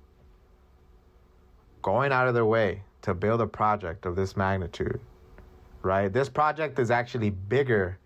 going 1.82 2.12
out 2.12 2.28
of 2.28 2.34
their 2.34 2.46
way 2.46 2.84
to 3.04 3.14
build 3.14 3.42
a 3.42 3.48
project 3.48 4.06
of 4.06 4.16
this 4.16 4.36
magnitude? 4.36 5.00
Right? 5.84 6.12
This 6.12 6.28
project 6.28 6.80
is 6.80 6.92
actually 6.92 7.30
bigger 7.30 8.00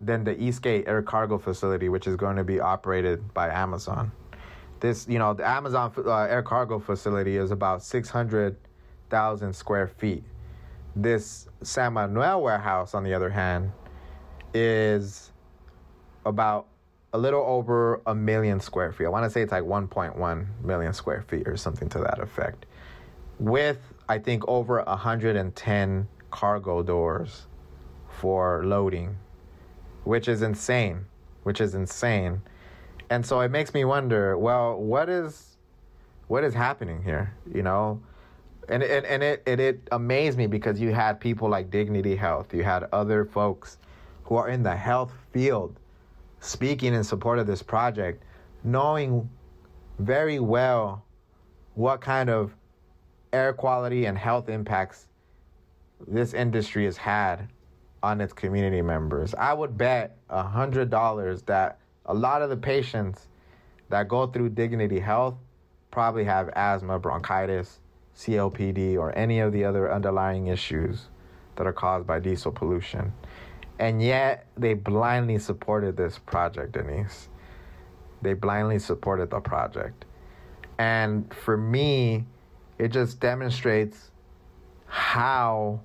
than 0.00 0.24
the 0.24 0.38
Eastgate 0.42 0.88
Air 0.88 1.00
Cargo 1.00 1.38
Facility, 1.38 1.88
which 1.88 2.06
is 2.06 2.16
going 2.16 2.36
to 2.36 2.44
be 2.44 2.60
operated 2.60 3.32
by 3.32 3.48
Amazon. 3.48 4.10
This, 4.80 5.06
you 5.08 5.20
know, 5.20 5.32
the 5.32 5.48
Amazon 5.48 5.92
uh, 5.96 6.22
Air 6.22 6.42
Cargo 6.42 6.80
Facility 6.80 7.36
is 7.36 7.52
about 7.52 7.84
600 7.84 8.56
thousand 9.12 9.52
square 9.52 9.86
feet. 9.86 10.24
This 10.96 11.46
San 11.62 11.92
Manuel 11.92 12.42
warehouse, 12.42 12.94
on 12.94 13.04
the 13.04 13.12
other 13.12 13.28
hand, 13.28 13.70
is 14.54 15.30
about 16.24 16.66
a 17.12 17.18
little 17.18 17.42
over 17.42 18.00
a 18.06 18.14
million 18.14 18.58
square 18.58 18.90
feet. 18.90 19.04
I 19.04 19.10
want 19.10 19.24
to 19.24 19.30
say 19.30 19.42
it's 19.42 19.52
like 19.52 19.64
1.1 19.64 20.46
million 20.64 20.94
square 20.94 21.22
feet 21.28 21.46
or 21.46 21.58
something 21.58 21.90
to 21.90 21.98
that 21.98 22.20
effect. 22.20 22.64
With, 23.38 23.80
I 24.08 24.18
think, 24.18 24.48
over 24.48 24.82
110 24.82 26.08
cargo 26.30 26.82
doors 26.82 27.46
for 28.08 28.64
loading, 28.64 29.18
which 30.04 30.26
is 30.26 30.40
insane, 30.40 31.04
which 31.42 31.60
is 31.60 31.74
insane. 31.74 32.40
And 33.10 33.26
so 33.26 33.40
it 33.40 33.50
makes 33.50 33.74
me 33.74 33.84
wonder, 33.84 34.38
well, 34.38 34.78
what 34.78 35.10
is 35.10 35.58
what 36.28 36.44
is 36.44 36.54
happening 36.54 37.02
here, 37.02 37.34
you 37.52 37.62
know? 37.62 38.00
And 38.68 38.82
and, 38.82 39.04
and 39.06 39.22
it, 39.22 39.42
it 39.46 39.60
it 39.60 39.88
amazed 39.92 40.38
me 40.38 40.46
because 40.46 40.80
you 40.80 40.92
had 40.92 41.20
people 41.20 41.48
like 41.48 41.70
Dignity 41.70 42.16
Health, 42.16 42.54
you 42.54 42.62
had 42.62 42.84
other 42.92 43.24
folks 43.24 43.78
who 44.24 44.36
are 44.36 44.48
in 44.48 44.62
the 44.62 44.76
health 44.76 45.12
field 45.32 45.78
speaking 46.40 46.94
in 46.94 47.04
support 47.04 47.38
of 47.38 47.46
this 47.46 47.62
project, 47.62 48.22
knowing 48.64 49.28
very 49.98 50.38
well 50.40 51.04
what 51.74 52.00
kind 52.00 52.28
of 52.28 52.54
air 53.32 53.52
quality 53.52 54.06
and 54.06 54.18
health 54.18 54.48
impacts 54.48 55.06
this 56.06 56.34
industry 56.34 56.84
has 56.84 56.96
had 56.96 57.48
on 58.02 58.20
its 58.20 58.32
community 58.32 58.82
members. 58.82 59.34
I 59.34 59.52
would 59.52 59.78
bet 59.78 60.16
a 60.28 60.42
hundred 60.42 60.90
dollars 60.90 61.42
that 61.42 61.78
a 62.06 62.14
lot 62.14 62.42
of 62.42 62.50
the 62.50 62.56
patients 62.56 63.28
that 63.88 64.08
go 64.08 64.26
through 64.26 64.50
Dignity 64.50 64.98
Health 64.98 65.34
probably 65.90 66.24
have 66.24 66.48
asthma, 66.56 66.98
bronchitis, 66.98 67.78
COPD, 68.16 68.96
or 68.96 69.16
any 69.16 69.40
of 69.40 69.52
the 69.52 69.64
other 69.64 69.92
underlying 69.92 70.48
issues 70.48 71.08
that 71.56 71.66
are 71.66 71.72
caused 71.72 72.06
by 72.06 72.18
diesel 72.18 72.52
pollution. 72.52 73.12
And 73.78 74.02
yet 74.02 74.46
they 74.56 74.74
blindly 74.74 75.38
supported 75.38 75.96
this 75.96 76.18
project, 76.18 76.72
Denise. 76.72 77.28
They 78.20 78.34
blindly 78.34 78.78
supported 78.78 79.30
the 79.30 79.40
project. 79.40 80.04
And 80.78 81.32
for 81.34 81.56
me, 81.56 82.24
it 82.78 82.88
just 82.88 83.20
demonstrates 83.20 84.10
how 84.86 85.80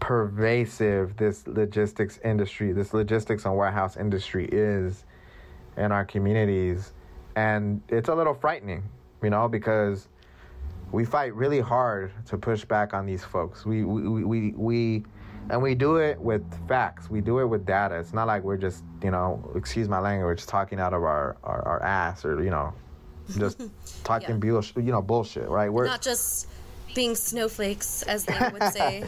pervasive 0.00 1.16
this 1.16 1.46
logistics 1.46 2.18
industry, 2.24 2.72
this 2.72 2.94
logistics 2.94 3.44
and 3.44 3.56
warehouse 3.56 3.96
industry 3.96 4.48
is 4.52 5.04
in 5.76 5.92
our 5.92 6.04
communities. 6.04 6.92
And 7.34 7.82
it's 7.88 8.08
a 8.08 8.14
little 8.14 8.34
frightening, 8.34 8.84
you 9.22 9.30
know, 9.30 9.48
because 9.48 10.08
we 10.92 11.04
fight 11.04 11.34
really 11.34 11.60
hard 11.60 12.12
to 12.26 12.38
push 12.38 12.64
back 12.64 12.94
on 12.94 13.06
these 13.06 13.24
folks. 13.24 13.64
We, 13.64 13.84
we, 13.84 14.24
we, 14.24 14.52
we, 14.52 15.04
and 15.50 15.62
we 15.62 15.74
do 15.74 15.96
it 15.96 16.20
with 16.20 16.44
facts. 16.68 17.10
We 17.10 17.20
do 17.20 17.40
it 17.40 17.46
with 17.46 17.66
data. 17.66 17.96
It's 17.96 18.12
not 18.12 18.26
like 18.26 18.42
we're 18.42 18.56
just, 18.56 18.84
you 19.02 19.10
know, 19.10 19.50
excuse 19.54 19.88
my 19.88 19.98
language, 19.98 20.46
talking 20.46 20.80
out 20.80 20.92
of 20.92 21.02
our, 21.02 21.36
our, 21.42 21.62
our 21.62 21.82
ass 21.82 22.24
or, 22.24 22.42
you 22.42 22.50
know, 22.50 22.72
just 23.36 23.60
talking 24.04 24.30
yeah. 24.30 24.36
bullshit, 24.36 24.84
you 24.84 24.92
know, 24.92 25.02
bullshit, 25.02 25.48
right? 25.48 25.72
We're 25.72 25.86
not 25.86 26.02
just 26.02 26.48
being 26.94 27.14
snowflakes, 27.14 28.02
as 28.04 28.24
they 28.24 28.38
would 28.52 28.62
say. 28.72 29.04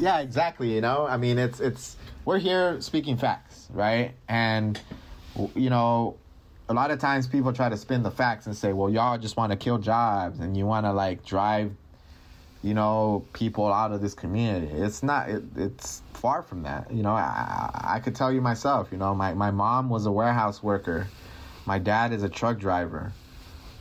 yeah, 0.00 0.20
exactly. 0.20 0.74
You 0.74 0.80
know, 0.80 1.06
I 1.06 1.16
mean, 1.16 1.38
it's 1.38 1.60
it's 1.60 1.96
we're 2.24 2.38
here 2.38 2.80
speaking 2.80 3.16
facts, 3.16 3.68
right? 3.70 4.14
And 4.28 4.80
you 5.54 5.70
know, 5.70 6.16
a 6.68 6.74
lot 6.74 6.90
of 6.90 6.98
times 6.98 7.26
people 7.26 7.52
try 7.52 7.68
to 7.68 7.76
spin 7.76 8.02
the 8.02 8.10
facts 8.10 8.46
and 8.46 8.56
say, 8.56 8.72
well, 8.72 8.90
y'all 8.90 9.18
just 9.18 9.36
want 9.36 9.52
to 9.52 9.56
kill 9.56 9.78
jobs 9.78 10.40
and 10.40 10.56
you 10.56 10.66
want 10.66 10.84
to 10.84 10.92
like 10.92 11.24
drive, 11.24 11.72
you 12.62 12.74
know, 12.74 13.24
people 13.32 13.72
out 13.72 13.92
of 13.92 14.00
this 14.00 14.14
community. 14.14 14.72
It's 14.72 15.02
not, 15.02 15.28
it, 15.28 15.44
it's 15.56 16.02
far 16.12 16.42
from 16.42 16.64
that. 16.64 16.90
You 16.92 17.02
know, 17.02 17.12
I, 17.12 17.70
I 17.84 18.00
could 18.00 18.16
tell 18.16 18.32
you 18.32 18.40
myself, 18.40 18.88
you 18.90 18.98
know, 18.98 19.14
my, 19.14 19.32
my 19.34 19.52
mom 19.52 19.88
was 19.88 20.06
a 20.06 20.12
warehouse 20.12 20.62
worker. 20.62 21.06
My 21.66 21.78
dad 21.78 22.12
is 22.12 22.24
a 22.24 22.28
truck 22.28 22.58
driver. 22.58 23.12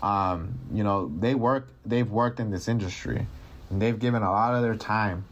Um, 0.04 0.54
you 0.72 0.84
know, 0.84 1.12
they 1.20 1.34
work, 1.34 1.70
they've 1.86 2.10
worked 2.10 2.40
in 2.40 2.52
this 2.52 2.68
industry 2.68 3.26
and 3.72 3.82
they've 3.82 3.98
given 3.98 4.22
a 4.22 4.32
lot 4.32 4.54
of 4.54 4.62
their 4.62 4.76
time 4.76 5.26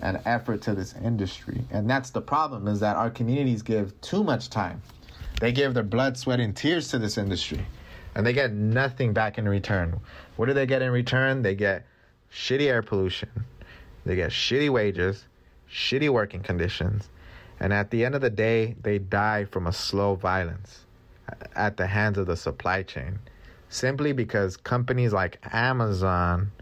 and 0.00 0.20
effort 0.24 0.62
to 0.62 0.74
this 0.74 0.94
industry. 0.94 1.64
And 1.72 1.90
that's 1.90 2.10
the 2.10 2.20
problem 2.20 2.68
is 2.68 2.78
that 2.80 2.96
our 2.96 3.10
communities 3.10 3.62
give 3.62 4.00
too 4.00 4.22
much 4.22 4.48
time 4.50 4.82
they 5.42 5.50
give 5.50 5.74
their 5.74 5.82
blood, 5.82 6.16
sweat, 6.16 6.38
and 6.38 6.54
tears 6.54 6.86
to 6.86 7.00
this 7.00 7.18
industry, 7.18 7.66
and 8.14 8.24
they 8.24 8.32
get 8.32 8.52
nothing 8.52 9.12
back 9.12 9.38
in 9.38 9.48
return. 9.48 9.98
What 10.36 10.46
do 10.46 10.52
they 10.52 10.66
get 10.66 10.82
in 10.82 10.92
return? 10.92 11.42
They 11.42 11.56
get 11.56 11.84
shitty 12.32 12.68
air 12.68 12.80
pollution, 12.80 13.28
they 14.06 14.14
get 14.14 14.30
shitty 14.30 14.70
wages, 14.70 15.24
shitty 15.68 16.10
working 16.10 16.44
conditions, 16.44 17.10
and 17.58 17.72
at 17.72 17.90
the 17.90 18.04
end 18.04 18.14
of 18.14 18.20
the 18.20 18.30
day, 18.30 18.76
they 18.82 19.00
die 19.00 19.44
from 19.44 19.66
a 19.66 19.72
slow 19.72 20.14
violence 20.14 20.84
at 21.56 21.76
the 21.76 21.88
hands 21.88 22.18
of 22.18 22.28
the 22.28 22.36
supply 22.36 22.84
chain 22.84 23.18
simply 23.68 24.12
because 24.12 24.56
companies 24.56 25.12
like 25.12 25.40
Amazon 25.52 26.52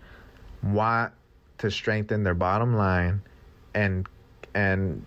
want 0.62 1.12
to 1.59 1.71
strengthen 1.71 2.23
their 2.23 2.35
bottom 2.35 2.75
line 2.75 3.21
and 3.75 4.09
and 4.55 5.05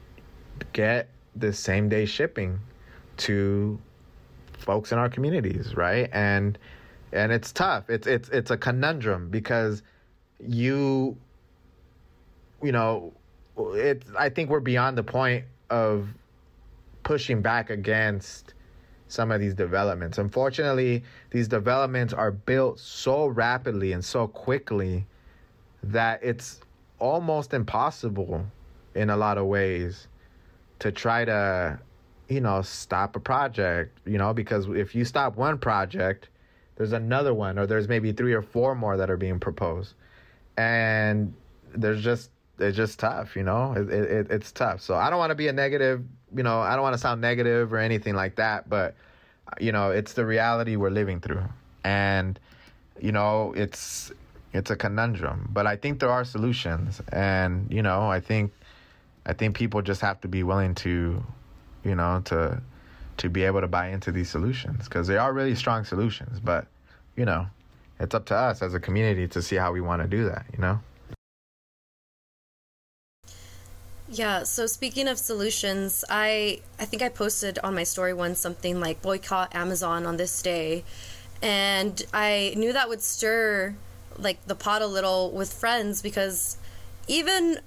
get 0.73 1.09
the 1.35 1.51
same 1.51 1.89
day 1.89 2.05
shipping 2.05 2.59
to 3.17 3.79
folks 4.53 4.91
in 4.91 4.97
our 4.97 5.09
communities, 5.09 5.75
right? 5.75 6.09
And 6.13 6.57
and 7.11 7.31
it's 7.31 7.51
tough. 7.51 7.89
It's 7.89 8.07
it's 8.07 8.29
it's 8.29 8.51
a 8.51 8.57
conundrum 8.57 9.29
because 9.29 9.83
you 10.39 11.17
you 12.61 12.71
know, 12.71 13.13
it's 13.57 14.07
I 14.17 14.29
think 14.29 14.49
we're 14.49 14.59
beyond 14.59 14.97
the 14.97 15.03
point 15.03 15.45
of 15.69 16.07
pushing 17.03 17.41
back 17.41 17.69
against 17.69 18.53
some 19.09 19.31
of 19.31 19.39
these 19.39 19.53
developments. 19.53 20.17
Unfortunately, 20.17 21.03
these 21.29 21.47
developments 21.47 22.13
are 22.13 22.31
built 22.31 22.79
so 22.79 23.27
rapidly 23.27 23.91
and 23.91 24.03
so 24.03 24.27
quickly 24.27 25.05
that 25.83 26.19
it's 26.23 26.61
almost 26.99 27.53
impossible 27.53 28.45
in 28.95 29.09
a 29.09 29.17
lot 29.17 29.37
of 29.37 29.45
ways 29.45 30.07
to 30.79 30.91
try 30.91 31.25
to 31.25 31.77
you 32.33 32.41
know, 32.41 32.61
stop 32.61 33.15
a 33.15 33.19
project, 33.19 33.99
you 34.05 34.17
know, 34.17 34.33
because 34.33 34.67
if 34.69 34.95
you 34.95 35.05
stop 35.05 35.37
one 35.37 35.57
project, 35.57 36.29
there's 36.75 36.91
another 36.93 37.33
one, 37.33 37.59
or 37.59 37.67
there's 37.67 37.87
maybe 37.87 38.11
three 38.11 38.33
or 38.33 38.41
four 38.41 38.73
more 38.73 38.97
that 38.97 39.09
are 39.09 39.17
being 39.17 39.39
proposed. 39.39 39.93
And 40.57 41.33
there's 41.75 42.03
just, 42.03 42.31
it's 42.59 42.75
just 42.75 42.99
tough, 42.99 43.35
you 43.35 43.43
know, 43.43 43.73
it, 43.73 43.89
it, 43.89 44.31
it's 44.31 44.51
tough. 44.51 44.81
So 44.81 44.95
I 44.95 45.09
don't 45.09 45.19
want 45.19 45.29
to 45.31 45.35
be 45.35 45.47
a 45.47 45.53
negative, 45.53 46.03
you 46.35 46.43
know, 46.43 46.59
I 46.59 46.73
don't 46.73 46.81
want 46.81 46.93
to 46.93 46.99
sound 46.99 47.21
negative 47.21 47.71
or 47.73 47.77
anything 47.77 48.15
like 48.15 48.35
that, 48.35 48.69
but, 48.69 48.95
you 49.59 49.71
know, 49.71 49.91
it's 49.91 50.13
the 50.13 50.25
reality 50.25 50.75
we're 50.75 50.89
living 50.89 51.19
through. 51.19 51.43
And, 51.83 52.39
you 52.99 53.11
know, 53.11 53.53
it's, 53.55 54.11
it's 54.53 54.71
a 54.71 54.75
conundrum, 54.75 55.49
but 55.51 55.67
I 55.67 55.75
think 55.75 55.99
there 55.99 56.11
are 56.11 56.23
solutions. 56.23 57.01
And, 57.11 57.71
you 57.71 57.81
know, 57.81 58.09
I 58.09 58.19
think, 58.19 58.51
I 59.25 59.33
think 59.33 59.55
people 59.55 59.81
just 59.81 60.01
have 60.01 60.21
to 60.21 60.27
be 60.27 60.43
willing 60.43 60.75
to 60.75 61.23
you 61.83 61.95
know, 61.95 62.21
to 62.25 62.61
to 63.17 63.29
be 63.29 63.43
able 63.43 63.61
to 63.61 63.67
buy 63.67 63.89
into 63.89 64.11
these 64.11 64.29
solutions 64.29 64.85
because 64.85 65.07
they 65.07 65.17
are 65.17 65.33
really 65.33 65.55
strong 65.55 65.85
solutions. 65.85 66.39
But 66.39 66.67
you 67.15 67.25
know, 67.25 67.47
it's 67.99 68.15
up 68.15 68.25
to 68.25 68.35
us 68.35 68.61
as 68.61 68.73
a 68.73 68.79
community 68.79 69.27
to 69.29 69.41
see 69.41 69.55
how 69.55 69.71
we 69.71 69.81
want 69.81 70.01
to 70.01 70.07
do 70.07 70.25
that. 70.25 70.45
You 70.53 70.59
know. 70.59 70.79
Yeah, 74.09 74.43
so 74.43 74.67
speaking 74.67 75.07
of 75.07 75.17
solutions, 75.17 76.05
I 76.09 76.61
I 76.79 76.85
think 76.85 77.01
I 77.01 77.09
posted 77.09 77.57
on 77.63 77.73
my 77.73 77.83
story 77.83 78.13
once 78.13 78.39
something 78.39 78.79
like 78.79 79.01
boycott 79.01 79.55
Amazon 79.55 80.05
on 80.05 80.17
this 80.17 80.41
day. 80.41 80.83
And 81.41 82.01
I 82.13 82.53
knew 82.55 82.73
that 82.73 82.89
would 82.89 83.01
stir 83.01 83.75
like 84.17 84.45
the 84.45 84.55
pot 84.55 84.81
a 84.81 84.87
little 84.87 85.31
with 85.31 85.51
friends 85.51 86.01
because 86.01 86.57
even 87.07 87.59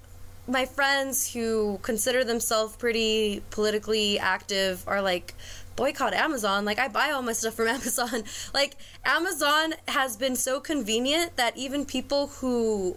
my 0.48 0.64
friends 0.64 1.32
who 1.32 1.78
consider 1.82 2.24
themselves 2.24 2.76
pretty 2.76 3.42
politically 3.50 4.18
active 4.18 4.85
are 4.87 5.02
like 5.02 5.35
boycott 5.74 6.14
Amazon. 6.14 6.64
Like 6.64 6.78
I 6.78 6.88
buy 6.88 7.11
all 7.11 7.22
my 7.22 7.32
stuff 7.32 7.54
from 7.54 7.68
Amazon. 7.78 8.24
like 8.54 8.76
Amazon 9.04 9.74
has 9.88 10.16
been 10.16 10.37
so 10.37 10.61
convenient 10.61 11.37
that 11.37 11.56
even 11.56 11.85
people 11.85 12.28
who 12.28 12.96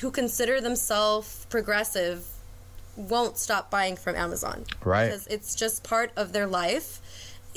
who 0.00 0.10
consider 0.10 0.60
themselves 0.60 1.46
progressive 1.50 2.24
won't 2.96 3.36
stop 3.36 3.70
buying 3.70 3.96
from 3.96 4.16
Amazon. 4.16 4.64
Right. 4.84 5.06
Because 5.06 5.26
it's 5.28 5.54
just 5.54 5.82
part 5.84 6.10
of 6.16 6.32
their 6.32 6.46
life 6.46 7.00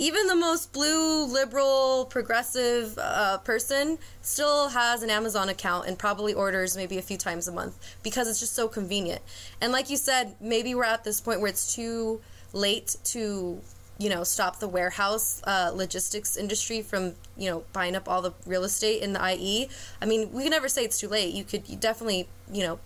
even 0.02 0.26
the 0.26 0.36
most 0.36 0.74
blue, 0.74 1.26
liberal, 1.26 2.06
progressive 2.06 2.98
uh, 2.98 3.38
person 3.38 4.00
still 4.24 4.70
has 4.70 5.04
an 5.04 5.12
Amazon 5.12 5.48
account 5.48 5.88
and 5.88 5.98
probably 5.98 6.34
orders 6.34 6.76
maybe 6.76 6.98
a 6.98 7.04
few 7.04 7.18
times 7.18 7.48
a 7.48 7.52
month 7.52 7.78
because 8.02 8.28
it's 8.28 8.40
just 8.40 8.56
so 8.56 8.68
convenient. 8.68 9.22
And 9.62 9.72
like 9.72 9.92
you 9.92 9.98
said, 9.98 10.36
maybe 10.42 10.74
we're 10.74 10.86
at 10.86 11.04
this 11.04 11.22
point 11.22 11.40
where 11.40 11.50
it's 11.50 11.76
too 11.76 12.20
late 12.52 12.96
to 13.04 13.62
you 14.00 14.10
know 14.10 14.24
stop 14.24 14.60
the 14.60 14.68
warehouse 14.68 15.40
uh, 15.44 15.72
logistics 15.72 16.36
industry 16.36 16.82
from 16.82 17.14
you 17.38 17.48
know 17.52 17.64
buying 17.72 17.96
up 17.96 18.10
all 18.10 18.24
the 18.24 18.34
real 18.48 18.64
estate 18.64 19.04
in 19.04 19.14
the 19.14 19.34
IE. 19.36 19.70
I 20.02 20.08
mean, 20.08 20.32
we 20.32 20.42
can 20.42 20.50
never 20.50 20.68
say 20.68 20.84
it's 20.84 21.00
too 21.00 21.10
late. 21.10 21.32
You 21.36 21.44
could 21.44 21.70
you 21.70 21.78
definitely 21.78 22.28
you 22.52 22.64
know 22.64 22.80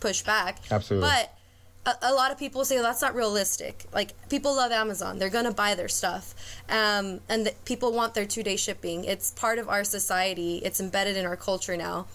push 0.00 0.22
back. 0.22 0.60
Absolutely. 0.70 1.10
But 1.10 1.36
a, 1.86 1.94
a 2.02 2.14
lot 2.14 2.30
of 2.30 2.38
people 2.38 2.64
say 2.64 2.78
that's 2.78 3.02
not 3.02 3.14
realistic. 3.14 3.86
Like 3.92 4.12
people 4.28 4.56
love 4.56 4.72
Amazon; 4.72 5.18
they're 5.18 5.30
gonna 5.30 5.52
buy 5.52 5.74
their 5.74 5.88
stuff, 5.88 6.34
um, 6.68 7.20
and 7.28 7.46
the, 7.46 7.54
people 7.64 7.92
want 7.92 8.14
their 8.14 8.26
two 8.26 8.42
day 8.42 8.56
shipping. 8.56 9.04
It's 9.04 9.30
part 9.32 9.58
of 9.58 9.68
our 9.68 9.84
society. 9.84 10.58
It's 10.58 10.80
embedded 10.80 11.16
in 11.16 11.26
our 11.26 11.36
culture 11.36 11.76
now. 11.76 12.06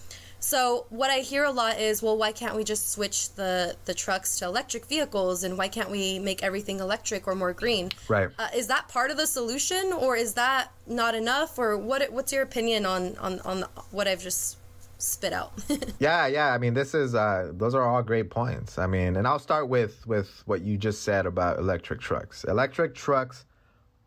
So 0.41 0.85
what 0.89 1.09
I 1.09 1.19
hear 1.19 1.43
a 1.43 1.51
lot 1.51 1.79
is, 1.79 2.01
well, 2.01 2.17
why 2.17 2.31
can't 2.31 2.55
we 2.55 2.63
just 2.63 2.91
switch 2.91 3.33
the 3.33 3.75
the 3.85 3.93
trucks 3.93 4.39
to 4.39 4.45
electric 4.45 4.85
vehicles, 4.85 5.43
and 5.43 5.57
why 5.57 5.67
can't 5.67 5.89
we 5.89 6.17
make 6.19 6.43
everything 6.43 6.79
electric 6.79 7.27
or 7.27 7.35
more 7.35 7.53
green? 7.53 7.91
Right. 8.07 8.29
Uh, 8.39 8.47
is 8.55 8.67
that 8.67 8.87
part 8.87 9.11
of 9.11 9.17
the 9.17 9.27
solution, 9.27 9.91
or 9.91 10.15
is 10.15 10.35
that 10.35 10.71
not 10.87 11.13
enough, 11.13 11.59
or 11.59 11.77
what? 11.77 12.09
What's 12.11 12.31
your 12.31 12.43
opinion 12.43 12.85
on 12.85 13.17
on 13.17 13.39
on 13.41 13.65
what 13.91 14.07
I've 14.07 14.21
just 14.21 14.57
spit 14.99 15.33
out? 15.33 15.53
yeah, 15.99 16.27
yeah. 16.27 16.53
I 16.53 16.57
mean, 16.57 16.73
this 16.73 16.93
is 16.93 17.15
uh, 17.15 17.51
those 17.53 17.73
are 17.73 17.83
all 17.83 18.03
great 18.03 18.29
points. 18.29 18.77
I 18.77 18.87
mean, 18.87 19.15
and 19.15 19.27
I'll 19.27 19.39
start 19.39 19.67
with 19.67 20.05
with 20.05 20.43
what 20.45 20.61
you 20.61 20.77
just 20.77 21.03
said 21.03 21.25
about 21.25 21.59
electric 21.59 21.99
trucks. 21.99 22.43
Electric 22.43 22.95
trucks 22.95 23.45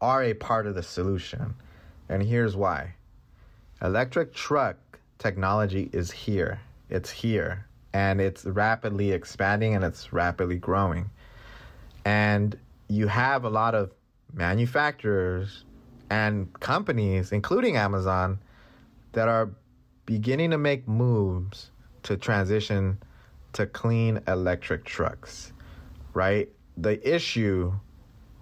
are 0.01 0.23
a 0.23 0.35
part 0.35 0.67
of 0.67 0.75
the 0.75 0.83
solution, 0.83 1.55
and 2.09 2.23
here's 2.23 2.57
why. 2.57 2.95
Electric 3.83 4.33
truck 4.33 4.77
technology 5.19 5.91
is 5.93 6.11
here. 6.11 6.61
It's 6.89 7.11
here 7.11 7.67
and 7.93 8.21
it's 8.21 8.45
rapidly 8.45 9.13
expanding 9.13 9.75
and 9.75 9.85
it's 9.85 10.13
rapidly 10.13 10.57
growing. 10.57 11.11
And 12.05 12.59
you 12.89 13.07
have 13.07 13.45
a 13.45 13.51
lot 13.51 13.75
of 13.75 13.93
manufacturers 14.33 15.65
and 16.11 16.53
companies, 16.61 17.33
including 17.33 17.77
Amazon, 17.77 18.39
that 19.13 19.29
are 19.29 19.51
beginning 20.07 20.51
to 20.51 20.59
make 20.59 20.87
moves 20.89 21.71
to 22.05 22.17
transition 22.17 22.99
to 23.53 23.67
clean 23.67 24.21
electric 24.27 24.85
trucks, 24.85 25.53
right? 26.15 26.49
The 26.77 27.15
issue 27.15 27.73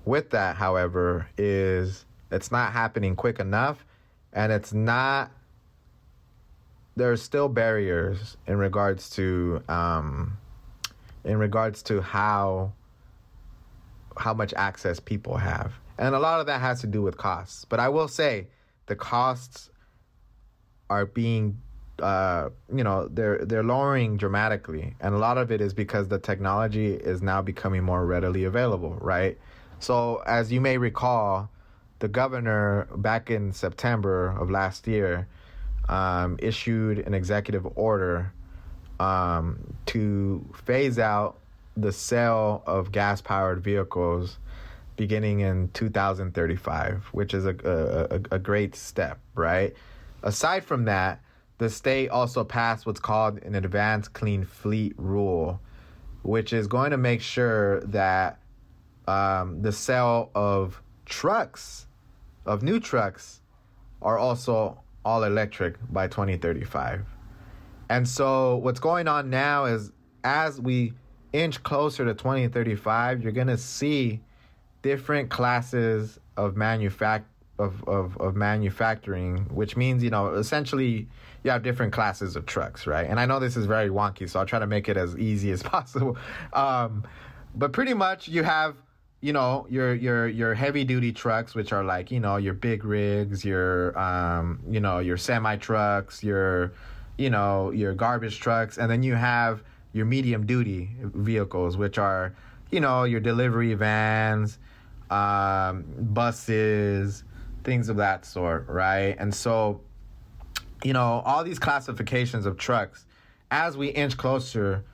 with 0.05 0.31
that, 0.31 0.57
however, 0.57 1.29
is 1.37 2.05
it's 2.31 2.51
not 2.53 2.73
happening 2.73 3.17
quick 3.17 3.41
enough 3.41 3.85
and 4.33 4.53
it's 4.53 4.73
not 4.73 5.31
there's 6.97 7.23
still 7.23 7.49
barriers 7.49 8.37
in 8.47 8.59
regards 8.59 9.11
to 9.11 9.63
um, 9.69 10.37
in 11.25 11.39
regards 11.39 11.83
to 11.85 12.01
how 12.01 12.73
how 14.17 14.35
much 14.35 14.53
access 14.55 15.01
people 15.01 15.37
have, 15.37 15.73
and 15.99 16.15
a 16.15 16.19
lot 16.19 16.41
of 16.41 16.47
that 16.47 16.61
has 16.61 16.81
to 16.81 16.87
do 16.87 17.01
with 17.01 17.17
costs. 17.17 17.65
But 17.65 17.81
I 17.81 17.89
will 17.89 18.09
say 18.09 18.49
the 18.87 18.97
costs 18.97 19.71
are 20.91 21.07
being 21.07 21.59
uh, 22.03 22.51
you 22.75 22.85
know 22.85 23.09
they're 23.09 23.45
they're 23.45 23.63
lowering 23.63 24.17
dramatically, 24.17 24.95
and 25.01 25.15
a 25.15 25.19
lot 25.19 25.39
of 25.39 25.51
it 25.51 25.61
is 25.61 25.73
because 25.73 26.09
the 26.09 26.19
technology 26.19 26.95
is 26.95 27.23
now 27.23 27.41
becoming 27.41 27.83
more 27.83 28.05
readily 28.05 28.45
available, 28.45 28.99
right? 29.01 29.39
So 29.79 30.23
as 30.27 30.53
you 30.53 30.61
may 30.61 30.77
recall, 30.77 31.49
the 32.01 32.09
governor 32.09 32.89
back 32.97 33.31
in 33.31 33.53
September 33.53 34.37
of 34.39 34.51
last 34.51 34.87
year 34.87 35.29
um, 35.89 36.37
issued 36.41 36.99
an 36.99 37.15
executive 37.15 37.67
order 37.77 38.33
um, 38.99 39.75
to 39.87 40.45
phase 40.65 40.99
out 40.99 41.39
the 41.77 41.93
sale 41.93 42.63
of 42.67 42.93
gas 42.93 43.21
powered 43.21 43.63
vehicles 43.63 44.39
beginning 44.97 45.41
in 45.41 45.71
2035, 45.73 47.07
which 47.13 47.33
is 47.33 47.47
a, 47.47 47.55
a, 47.65 48.35
a, 48.35 48.39
great 48.39 48.75
step, 48.75 49.19
right? 49.35 49.75
Aside 50.23 50.65
from 50.65 50.85
that, 50.85 51.23
the 51.59 51.69
state 51.69 52.09
also 52.09 52.45
passed 52.45 52.87
what's 52.87 53.01
called 53.01 53.43
an 53.43 53.55
advanced 53.55 54.13
clean 54.13 54.45
fleet 54.45 54.95
rule, 54.97 55.61
which 56.23 56.53
is 56.53 56.67
going 56.67 56.91
to 56.91 56.97
make 56.97 57.21
sure 57.21 57.81
that 57.81 58.41
um, 59.07 59.61
the 59.63 59.73
sale 59.73 60.31
of 60.35 60.83
trucks, 61.05 61.87
of 62.47 62.63
new 62.63 62.81
trucks, 62.81 63.43
are 64.03 64.19
also 64.19 64.81
all 65.05 65.25
electric 65.25 65.77
by 65.93 66.07
2035. 66.07 67.05
And 67.89 68.09
so 68.09 68.57
what's 68.57 68.81
going 68.81 69.09
on 69.09 69.31
now 69.31 69.65
is 69.65 69.93
as 70.25 70.61
we 70.61 70.93
inch 71.33 71.63
closer 71.63 72.05
to 72.05 72.15
2035, 72.15 73.23
you're 73.23 73.33
going 73.33 73.47
to 73.49 73.59
see 73.59 74.21
different 74.83 75.29
classes 75.29 76.19
of 76.37 76.55
manufact 76.55 77.25
of, 77.61 77.85
of, 77.89 78.17
of 78.19 78.35
manufacturing, 78.35 79.45
which 79.55 79.77
means, 79.77 80.03
you 80.03 80.11
know, 80.11 80.35
essentially 80.35 81.07
you 81.45 81.51
have 81.51 81.63
different 81.63 81.93
classes 81.93 82.37
of 82.37 82.47
trucks, 82.47 82.87
right? 82.87 83.07
And 83.07 83.21
I 83.21 83.27
know 83.27 83.39
this 83.39 83.57
is 83.57 83.67
very 83.67 83.89
wonky, 83.89 84.29
so 84.29 84.41
I'll 84.41 84.47
try 84.47 84.59
to 84.59 84.67
make 84.67 84.89
it 84.89 84.97
as 84.97 85.17
easy 85.17 85.51
as 85.51 85.63
possible. 85.75 86.17
Um, 86.53 87.05
but 87.55 87.73
pretty 87.73 87.95
much 87.95 88.29
you 88.29 88.43
have 88.43 88.77
you 89.21 89.33
know 89.33 89.67
your 89.69 89.95
your 89.95 90.29
your 90.29 90.55
heavy 90.55 90.85
duty 90.85 91.13
trucks 91.13 91.55
which 91.55 91.73
are 91.73 91.85
like 91.85 92.11
you 92.11 92.21
know 92.21 92.37
your 92.37 92.55
big 92.55 92.85
rigs 92.85 93.45
your 93.45 93.99
um 93.99 94.61
you 94.69 94.81
know 94.81 94.99
your 94.99 95.17
semi 95.17 95.57
trucks 95.57 96.23
your 96.23 96.73
you 97.19 97.29
know 97.29 97.71
your 97.71 97.93
garbage 97.93 98.41
trucks 98.41 98.79
and 98.79 98.91
then 98.91 99.03
you 99.03 99.15
have 99.15 99.63
your 99.93 100.07
medium 100.07 100.47
duty 100.47 100.91
vehicles 101.03 101.77
which 101.77 101.99
are 101.99 102.35
you 102.71 102.81
know 102.81 103.05
your 103.05 103.21
delivery 103.21 103.75
vans 103.75 104.59
um 105.11 105.85
buses 105.99 107.25
things 107.65 107.89
of 107.89 107.97
that 107.97 108.25
sort 108.25 108.67
right 108.69 109.17
and 109.19 109.35
so 109.35 109.81
you 110.83 110.93
know 110.93 111.23
all 111.25 111.45
these 111.45 111.59
classifications 111.59 112.47
of 112.47 112.57
trucks 112.57 113.05
as 113.51 113.77
we 113.77 113.89
inch 113.89 114.17
closer 114.17 114.85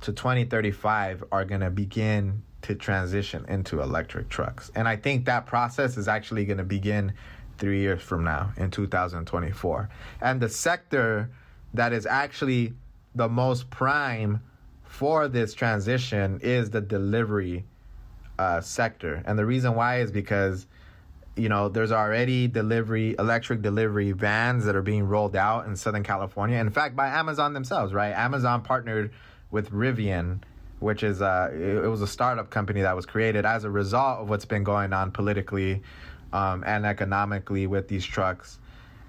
to 0.00 0.12
2035 0.12 1.24
are 1.32 1.44
going 1.44 1.60
to 1.60 1.70
begin 1.70 2.42
to 2.62 2.74
transition 2.74 3.44
into 3.48 3.80
electric 3.80 4.28
trucks. 4.28 4.70
And 4.74 4.88
I 4.88 4.96
think 4.96 5.24
that 5.26 5.46
process 5.46 5.96
is 5.96 6.08
actually 6.08 6.44
going 6.44 6.58
to 6.58 6.64
begin 6.64 7.12
three 7.58 7.80
years 7.80 8.02
from 8.02 8.24
now 8.24 8.52
in 8.56 8.70
2024. 8.70 9.88
And 10.20 10.40
the 10.40 10.48
sector 10.48 11.30
that 11.74 11.92
is 11.92 12.06
actually 12.06 12.72
the 13.14 13.28
most 13.28 13.70
prime 13.70 14.40
for 14.84 15.28
this 15.28 15.54
transition 15.54 16.40
is 16.42 16.70
the 16.70 16.80
delivery 16.80 17.64
uh, 18.38 18.60
sector. 18.60 19.22
And 19.26 19.38
the 19.38 19.46
reason 19.46 19.74
why 19.74 20.00
is 20.00 20.10
because 20.10 20.66
you 21.36 21.48
know 21.48 21.68
there's 21.68 21.92
already 21.92 22.48
delivery 22.48 23.14
electric 23.18 23.62
delivery 23.62 24.12
vans 24.12 24.64
that 24.64 24.74
are 24.74 24.82
being 24.82 25.04
rolled 25.04 25.36
out 25.36 25.66
in 25.66 25.76
southern 25.76 26.02
california 26.02 26.58
in 26.58 26.70
fact 26.70 26.96
by 26.96 27.08
amazon 27.08 27.52
themselves 27.52 27.92
right 27.92 28.12
amazon 28.12 28.62
partnered 28.62 29.10
with 29.50 29.70
rivian 29.70 30.38
which 30.78 31.02
is 31.02 31.22
uh, 31.22 31.50
it, 31.52 31.84
it, 31.84 31.88
was 31.88 32.02
a 32.02 32.06
startup 32.06 32.50
company 32.50 32.82
that 32.82 32.94
was 32.94 33.06
created 33.06 33.46
as 33.46 33.64
a 33.64 33.70
result 33.70 34.20
of 34.20 34.28
what's 34.28 34.44
been 34.44 34.62
going 34.62 34.92
on 34.92 35.10
politically 35.10 35.82
um, 36.32 36.64
and 36.66 36.84
economically 36.84 37.66
with 37.66 37.88
these 37.88 38.04
trucks, 38.04 38.58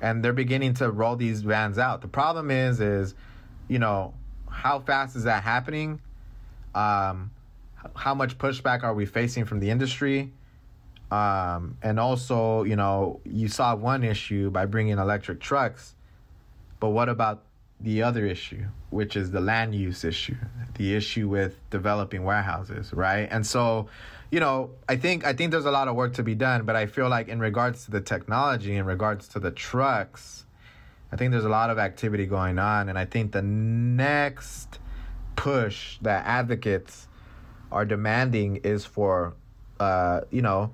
and 0.01 0.23
they're 0.23 0.33
beginning 0.33 0.73
to 0.75 0.89
roll 0.89 1.15
these 1.15 1.41
vans 1.41 1.77
out. 1.77 2.01
The 2.01 2.07
problem 2.07 2.51
is, 2.51 2.79
is 2.79 3.15
you 3.67 3.79
know, 3.79 4.13
how 4.49 4.79
fast 4.79 5.15
is 5.15 5.23
that 5.23 5.43
happening? 5.43 5.99
Um, 6.73 7.31
how 7.95 8.13
much 8.13 8.37
pushback 8.37 8.83
are 8.83 8.93
we 8.93 9.05
facing 9.05 9.45
from 9.45 9.59
the 9.59 9.69
industry? 9.69 10.31
Um, 11.11 11.77
and 11.81 11.99
also, 11.99 12.63
you 12.63 12.75
know, 12.75 13.21
you 13.23 13.47
saw 13.47 13.75
one 13.75 14.03
issue 14.03 14.49
by 14.49 14.65
bringing 14.65 14.97
electric 14.97 15.39
trucks, 15.39 15.95
but 16.79 16.89
what 16.89 17.07
about 17.07 17.43
the 17.79 18.01
other 18.03 18.25
issue, 18.25 18.65
which 18.89 19.15
is 19.15 19.31
the 19.31 19.39
land 19.39 19.75
use 19.75 20.03
issue, 20.03 20.35
the 20.75 20.95
issue 20.95 21.29
with 21.29 21.57
developing 21.69 22.23
warehouses, 22.23 22.91
right? 22.91 23.27
And 23.31 23.45
so, 23.45 23.87
you 24.31 24.39
know, 24.39 24.71
I 24.89 24.97
think 24.97 25.25
I 25.25 25.33
think 25.33 25.51
there's 25.51 25.65
a 25.65 25.71
lot 25.71 25.87
of 25.87 25.95
work 25.95 26.13
to 26.15 26.23
be 26.23 26.35
done, 26.35 26.65
but 26.65 26.75
I 26.75 26.87
feel 26.87 27.07
like 27.07 27.27
in 27.27 27.39
regards 27.39 27.85
to 27.85 27.91
the 27.91 28.01
technology, 28.01 28.75
in 28.75 28.85
regards 28.85 29.27
to 29.29 29.39
the 29.39 29.51
trucks, 29.51 30.45
I 31.11 31.15
think 31.15 31.31
there's 31.31 31.45
a 31.45 31.49
lot 31.49 31.69
of 31.69 31.77
activity 31.77 32.25
going 32.25 32.59
on, 32.59 32.89
and 32.89 32.97
I 32.97 33.05
think 33.05 33.31
the 33.31 33.41
next 33.41 34.79
push 35.35 35.99
that 36.01 36.25
advocates 36.25 37.07
are 37.71 37.85
demanding 37.85 38.57
is 38.57 38.85
for, 38.85 39.35
uh, 39.79 40.21
you 40.31 40.41
know, 40.41 40.73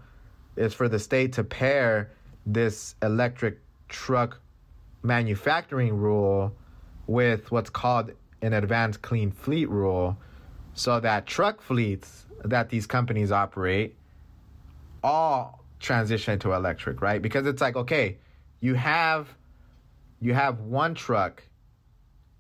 is 0.56 0.74
for 0.74 0.88
the 0.88 1.00
state 1.00 1.34
to 1.34 1.44
pair 1.44 2.12
this 2.46 2.96
electric 3.02 3.60
truck 3.90 4.40
manufacturing 5.02 5.96
rule 5.98 6.56
with 7.08 7.52
what's 7.52 7.70
called 7.70 8.12
an 8.42 8.54
advanced 8.54 9.02
clean 9.02 9.32
fleet 9.32 9.70
rule 9.70 10.18
so 10.74 11.00
that 11.00 11.26
truck 11.26 11.62
fleets 11.62 12.26
that 12.44 12.70
these 12.70 12.86
companies 12.86 13.32
operate 13.32 13.96
all 15.04 15.64
transition 15.80 16.40
to 16.40 16.54
electric, 16.54 17.02
right? 17.02 17.22
Because 17.22 17.46
it's 17.46 17.62
like, 17.62 17.76
okay, 17.76 18.18
you 18.62 18.74
have 18.76 19.28
you 20.22 20.34
have 20.34 20.62
one 20.62 20.96
truck 20.96 21.44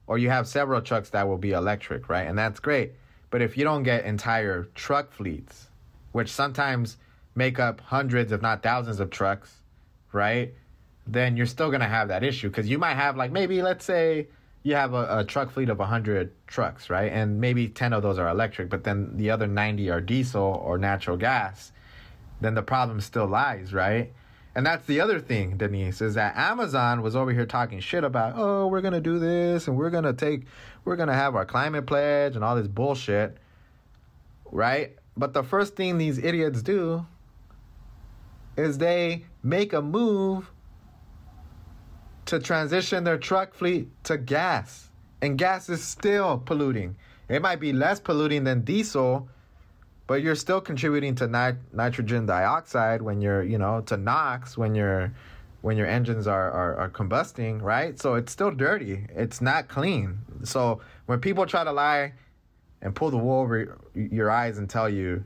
or 0.07 0.17
you 0.17 0.29
have 0.29 0.47
several 0.47 0.81
trucks 0.81 1.09
that 1.09 1.27
will 1.27 1.37
be 1.37 1.51
electric, 1.51 2.09
right? 2.09 2.27
And 2.27 2.37
that's 2.37 2.59
great. 2.59 2.93
But 3.29 3.41
if 3.41 3.57
you 3.57 3.63
don't 3.63 3.83
get 3.83 4.05
entire 4.05 4.63
truck 4.75 5.11
fleets, 5.11 5.67
which 6.13 6.29
sometimes 6.29 6.97
make 7.35 7.59
up 7.59 7.81
hundreds 7.81 8.31
if 8.31 8.41
not 8.41 8.63
thousands 8.63 8.99
of 8.99 9.09
trucks, 9.09 9.53
right? 10.11 10.53
Then 11.05 11.35
you're 11.35 11.45
still 11.45 11.69
to 11.81 11.87
have 11.87 12.07
that 12.09 12.23
issue 12.23 12.49
cuz 12.49 12.67
you 12.69 12.77
might 12.77 12.95
have 12.95 13.17
like 13.17 13.31
maybe 13.31 13.61
let's 13.61 13.85
say 13.85 14.27
you 14.63 14.75
have 14.75 14.93
a, 14.93 15.19
a 15.19 15.23
truck 15.25 15.51
fleet 15.51 15.69
of 15.69 15.77
100 15.77 16.31
trucks, 16.47 16.89
right? 16.89 17.11
And 17.11 17.41
maybe 17.41 17.67
10 17.67 17.91
of 17.93 18.01
those 18.01 18.17
are 18.17 18.29
electric, 18.29 18.69
but 18.69 18.85
then 18.85 19.17
the 19.17 19.29
other 19.29 19.45
90 19.45 19.89
are 19.91 19.99
diesel 19.99 20.41
or 20.41 20.77
natural 20.77 21.17
gas, 21.17 21.73
then 22.39 22.55
the 22.55 22.63
problem 22.63 23.01
still 23.01 23.27
lies, 23.27 23.73
right? 23.73 24.13
And 24.55 24.65
that's 24.65 24.85
the 24.85 25.01
other 25.01 25.19
thing, 25.19 25.57
Denise, 25.57 26.01
is 26.01 26.13
that 26.13 26.37
Amazon 26.37 27.01
was 27.01 27.15
over 27.15 27.31
here 27.31 27.45
talking 27.45 27.79
shit 27.79 28.03
about, 28.03 28.33
oh, 28.37 28.67
we're 28.67 28.81
gonna 28.81 29.01
do 29.01 29.19
this 29.19 29.67
and 29.67 29.75
we're 29.75 29.89
gonna 29.89 30.13
take, 30.13 30.43
we're 30.85 30.95
gonna 30.95 31.13
have 31.13 31.35
our 31.35 31.45
climate 31.45 31.85
pledge 31.85 32.35
and 32.35 32.43
all 32.43 32.55
this 32.55 32.67
bullshit, 32.67 33.37
right? 34.51 34.95
But 35.17 35.33
the 35.33 35.43
first 35.43 35.75
thing 35.75 35.97
these 35.97 36.19
idiots 36.19 36.61
do 36.61 37.05
is 38.57 38.77
they 38.77 39.25
make 39.41 39.73
a 39.73 39.81
move 39.81 40.51
to 42.25 42.39
transition 42.39 43.03
their 43.03 43.17
truck 43.17 43.53
fleet 43.53 43.89
to 44.05 44.17
gas. 44.17 44.89
And 45.21 45.37
gas 45.37 45.69
is 45.69 45.83
still 45.83 46.37
polluting. 46.37 46.95
It 47.29 47.41
might 47.41 47.59
be 47.59 47.73
less 47.73 47.99
polluting 47.99 48.43
than 48.43 48.61
diesel, 48.61 49.27
but 50.07 50.21
you're 50.21 50.35
still 50.35 50.61
contributing 50.61 51.15
to 51.15 51.27
nit- 51.27 51.73
nitrogen 51.73 52.25
dioxide 52.25 53.01
when 53.01 53.21
you're, 53.21 53.43
you 53.43 53.57
know, 53.57 53.81
to 53.81 53.97
NOx 53.97 54.57
when 54.57 54.75
you're 54.75 55.13
when 55.61 55.77
your 55.77 55.87
engines 55.87 56.27
are, 56.27 56.51
are, 56.51 56.75
are 56.75 56.89
combusting, 56.89 57.61
right? 57.61 57.97
So 57.97 58.15
it's 58.15 58.33
still 58.33 58.51
dirty. 58.51 59.05
It's 59.15 59.39
not 59.39 59.69
clean. 59.69 60.19
So 60.43 60.81
when 61.05 61.21
people 61.21 61.45
try 61.45 61.63
to 61.63 61.71
lie 61.71 62.11
and 62.81 62.93
pull 62.93 63.11
the 63.11 63.17
wool 63.17 63.39
over 63.39 63.77
your 63.95 64.29
eyes 64.29 64.57
and 64.57 64.69
tell 64.69 64.89
you 64.89 65.23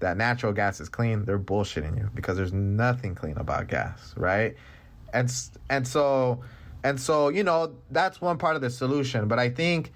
that 0.00 0.16
natural 0.16 0.52
gas 0.52 0.80
is 0.80 0.88
clean, 0.88 1.24
they're 1.24 1.38
bullshitting 1.38 1.96
you 1.98 2.10
because 2.14 2.36
there's 2.36 2.52
nothing 2.52 3.14
clean 3.14 3.36
about 3.36 3.68
gas, 3.68 4.14
right? 4.16 4.56
And 5.12 5.32
and 5.68 5.86
so 5.86 6.42
and 6.82 7.00
so 7.00 7.28
you 7.28 7.44
know 7.44 7.74
that's 7.90 8.20
one 8.20 8.38
part 8.38 8.56
of 8.56 8.62
the 8.62 8.70
solution, 8.70 9.28
but 9.28 9.38
I 9.38 9.50
think 9.50 9.92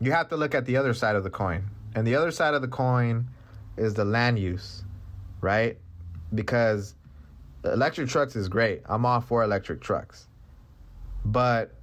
you 0.00 0.12
have 0.12 0.28
to 0.28 0.36
look 0.36 0.54
at 0.54 0.66
the 0.66 0.76
other 0.76 0.94
side 0.94 1.16
of 1.16 1.24
the 1.24 1.30
coin. 1.30 1.64
And 1.94 2.06
the 2.06 2.16
other 2.16 2.30
side 2.30 2.54
of 2.54 2.62
the 2.62 2.68
coin 2.68 3.28
is 3.76 3.94
the 3.94 4.04
land 4.04 4.38
use, 4.38 4.82
right? 5.40 5.78
Because 6.34 6.94
electric 7.64 8.08
trucks 8.08 8.34
is 8.36 8.48
great. 8.48 8.82
I'm 8.86 9.06
all 9.06 9.20
for 9.20 9.42
electric 9.44 9.80
trucks. 9.80 10.26
But 11.24 11.74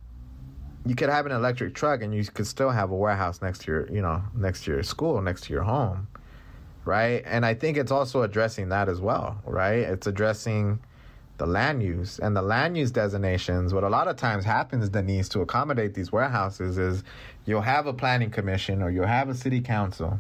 you 0.86 0.96
could 0.96 1.10
have 1.10 1.26
an 1.26 1.32
electric 1.32 1.74
truck 1.76 2.02
and 2.02 2.14
you 2.14 2.24
could 2.26 2.48
still 2.48 2.70
have 2.70 2.92
a 2.92 2.96
warehouse 2.96 3.42
next 3.42 3.62
to 3.62 3.72
your, 3.72 3.92
you 3.92 4.02
know, 4.02 4.22
next 4.36 4.66
to 4.66 4.72
your 4.72 4.84
school, 4.84 5.22
next 5.22 5.46
to 5.46 5.54
your 5.54 5.64
home. 5.64 6.08
Right? 6.84 7.22
And 7.26 7.46
I 7.46 7.54
think 7.54 7.78
it's 7.78 7.92
also 7.92 8.24
addressing 8.24 8.70
that 8.70 8.90
as 8.90 9.00
well, 9.00 9.40
right? 9.46 9.80
It's 9.80 10.08
addressing 10.08 10.80
the 11.38 11.46
land 11.48 11.82
use 11.82 12.20
and 12.20 12.36
the 12.36 12.42
land 12.42 12.78
use 12.78 12.92
designations. 12.92 13.74
What 13.74 13.84
a 13.84 13.90
lot 13.90 14.08
of 14.08 14.16
times 14.16 14.46
happens 14.46 14.92
needs 14.94 15.28
to 15.30 15.42
accommodate 15.42 15.96
these 15.96 16.12
warehouses 16.12 16.78
is 16.78 17.04
you'll 17.46 17.62
have 17.62 17.88
a 17.88 17.94
planning 17.94 18.30
commission 18.30 18.82
or 18.82 18.92
you'll 18.92 19.08
have 19.08 19.28
a 19.30 19.34
city 19.34 19.62
council 19.62 20.20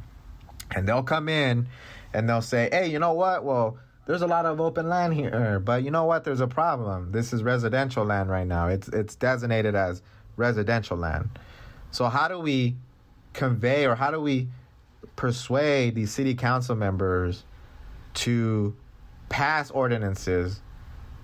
and 0.75 0.87
they'll 0.87 1.03
come 1.03 1.29
in 1.29 1.67
and 2.13 2.27
they'll 2.27 2.41
say, 2.41 2.69
hey, 2.71 2.87
you 2.87 2.99
know 2.99 3.13
what? 3.13 3.43
Well, 3.43 3.77
there's 4.05 4.23
a 4.23 4.27
lot 4.27 4.45
of 4.45 4.59
open 4.59 4.89
land 4.89 5.13
here, 5.13 5.59
but 5.59 5.83
you 5.83 5.91
know 5.91 6.05
what? 6.05 6.23
There's 6.23 6.41
a 6.41 6.47
problem. 6.47 7.11
This 7.11 7.33
is 7.33 7.43
residential 7.43 8.03
land 8.03 8.29
right 8.29 8.47
now. 8.47 8.67
It's 8.67 8.87
it's 8.87 9.15
designated 9.15 9.75
as 9.75 10.01
residential 10.37 10.97
land. 10.97 11.29
So 11.91 12.05
how 12.09 12.27
do 12.27 12.39
we 12.39 12.75
convey 13.33 13.85
or 13.85 13.95
how 13.95 14.11
do 14.11 14.19
we 14.19 14.47
persuade 15.15 15.95
these 15.95 16.11
city 16.11 16.35
council 16.35 16.75
members 16.75 17.43
to 18.13 18.75
pass 19.29 19.71
ordinances 19.71 20.61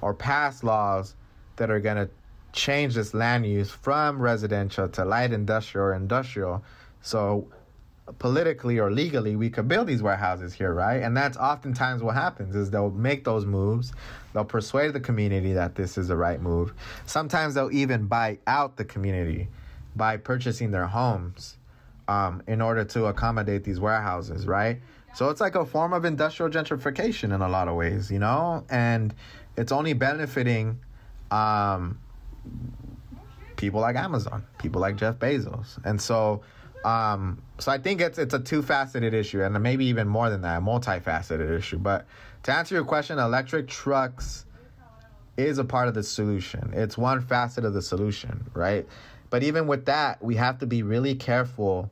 or 0.01 0.13
pass 0.13 0.63
laws 0.63 1.15
that 1.57 1.69
are 1.69 1.79
going 1.79 1.97
to 1.97 2.09
change 2.53 2.95
this 2.95 3.13
land 3.13 3.45
use 3.45 3.69
from 3.69 4.19
residential 4.19 4.87
to 4.89 5.05
light 5.05 5.31
industrial 5.31 5.87
or 5.87 5.93
industrial. 5.93 6.63
So 7.01 7.47
politically 8.19 8.79
or 8.79 8.89
legally 8.89 9.35
we 9.35 9.49
could 9.49 9.67
build 9.67 9.85
these 9.85 10.01
warehouses 10.01 10.53
here 10.53 10.73
right? 10.73 11.03
And 11.03 11.15
that's 11.15 11.35
oftentimes 11.35 12.01
what 12.01 12.15
happens 12.15 12.55
is 12.55 12.69
they'll 12.69 12.89
make 12.89 13.23
those 13.23 13.45
moves. 13.45 13.91
They'll 14.33 14.45
persuade 14.45 14.93
the 14.93 14.99
community 14.99 15.53
that 15.53 15.75
this 15.75 15.97
is 15.97 16.07
the 16.07 16.15
right 16.15 16.41
move. 16.41 16.73
Sometimes 17.05 17.53
they'll 17.53 17.71
even 17.71 18.05
buy 18.05 18.37
out 18.47 18.77
the 18.77 18.85
community 18.85 19.49
by 19.95 20.17
purchasing 20.17 20.71
their 20.71 20.87
homes 20.87 21.57
um, 22.07 22.41
in 22.47 22.61
order 22.61 22.83
to 22.83 23.05
accommodate 23.05 23.63
these 23.63 23.79
warehouses 23.79 24.45
right 24.47 24.79
so 25.13 25.29
it's 25.29 25.41
like 25.41 25.55
a 25.55 25.65
form 25.65 25.93
of 25.93 26.05
industrial 26.05 26.51
gentrification 26.51 27.33
in 27.33 27.41
a 27.41 27.49
lot 27.49 27.67
of 27.67 27.75
ways 27.75 28.11
you 28.11 28.19
know 28.19 28.63
and 28.69 29.13
it's 29.55 29.71
only 29.71 29.93
benefiting 29.93 30.79
um, 31.31 31.99
people 33.55 33.81
like 33.81 33.95
amazon 33.95 34.43
people 34.59 34.81
like 34.81 34.95
jeff 34.95 35.15
bezos 35.15 35.83
and 35.85 36.01
so 36.01 36.41
um, 36.85 37.41
so 37.59 37.71
I 37.71 37.79
think 37.79 38.01
it's 38.01 38.17
it's 38.17 38.33
a 38.33 38.39
two 38.39 38.61
faceted 38.61 39.13
issue, 39.13 39.41
and 39.41 39.61
maybe 39.61 39.85
even 39.85 40.07
more 40.07 40.29
than 40.29 40.41
that, 40.41 40.59
a 40.59 40.61
multifaceted 40.61 41.57
issue. 41.57 41.77
But 41.77 42.05
to 42.43 42.53
answer 42.53 42.75
your 42.75 42.85
question, 42.85 43.19
electric 43.19 43.67
trucks 43.67 44.45
is 45.37 45.57
a 45.57 45.65
part 45.65 45.87
of 45.87 45.93
the 45.93 46.03
solution. 46.03 46.71
It's 46.73 46.97
one 46.97 47.21
facet 47.21 47.65
of 47.65 47.73
the 47.73 47.81
solution, 47.81 48.49
right? 48.53 48.87
But 49.29 49.43
even 49.43 49.67
with 49.67 49.85
that, 49.85 50.23
we 50.23 50.35
have 50.35 50.59
to 50.59 50.65
be 50.65 50.83
really 50.83 51.15
careful 51.15 51.91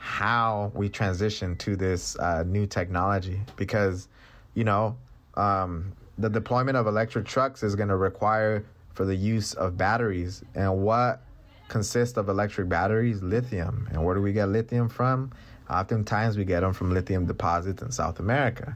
how 0.00 0.72
we 0.74 0.88
transition 0.88 1.54
to 1.54 1.76
this 1.76 2.18
uh, 2.18 2.42
new 2.46 2.66
technology 2.66 3.38
because, 3.56 4.08
you 4.54 4.64
know, 4.64 4.96
um, 5.34 5.92
the 6.16 6.30
deployment 6.30 6.78
of 6.78 6.86
electric 6.86 7.26
trucks 7.26 7.62
is 7.62 7.76
going 7.76 7.90
to 7.90 7.96
require 7.96 8.64
for 8.94 9.04
the 9.04 9.14
use 9.14 9.52
of 9.52 9.76
batteries, 9.76 10.42
and 10.54 10.82
what 10.82 11.20
consists 11.68 12.16
of 12.16 12.30
electric 12.30 12.66
batteries, 12.68 13.22
lithium. 13.22 13.88
And 13.92 14.02
where 14.02 14.14
do 14.14 14.22
we 14.22 14.32
get 14.32 14.48
lithium 14.48 14.88
from? 14.88 15.32
Oftentimes 15.68 16.38
we 16.38 16.46
get 16.46 16.60
them 16.60 16.72
from 16.72 16.92
lithium 16.92 17.26
deposits 17.26 17.82
in 17.82 17.92
South 17.92 18.20
America, 18.20 18.74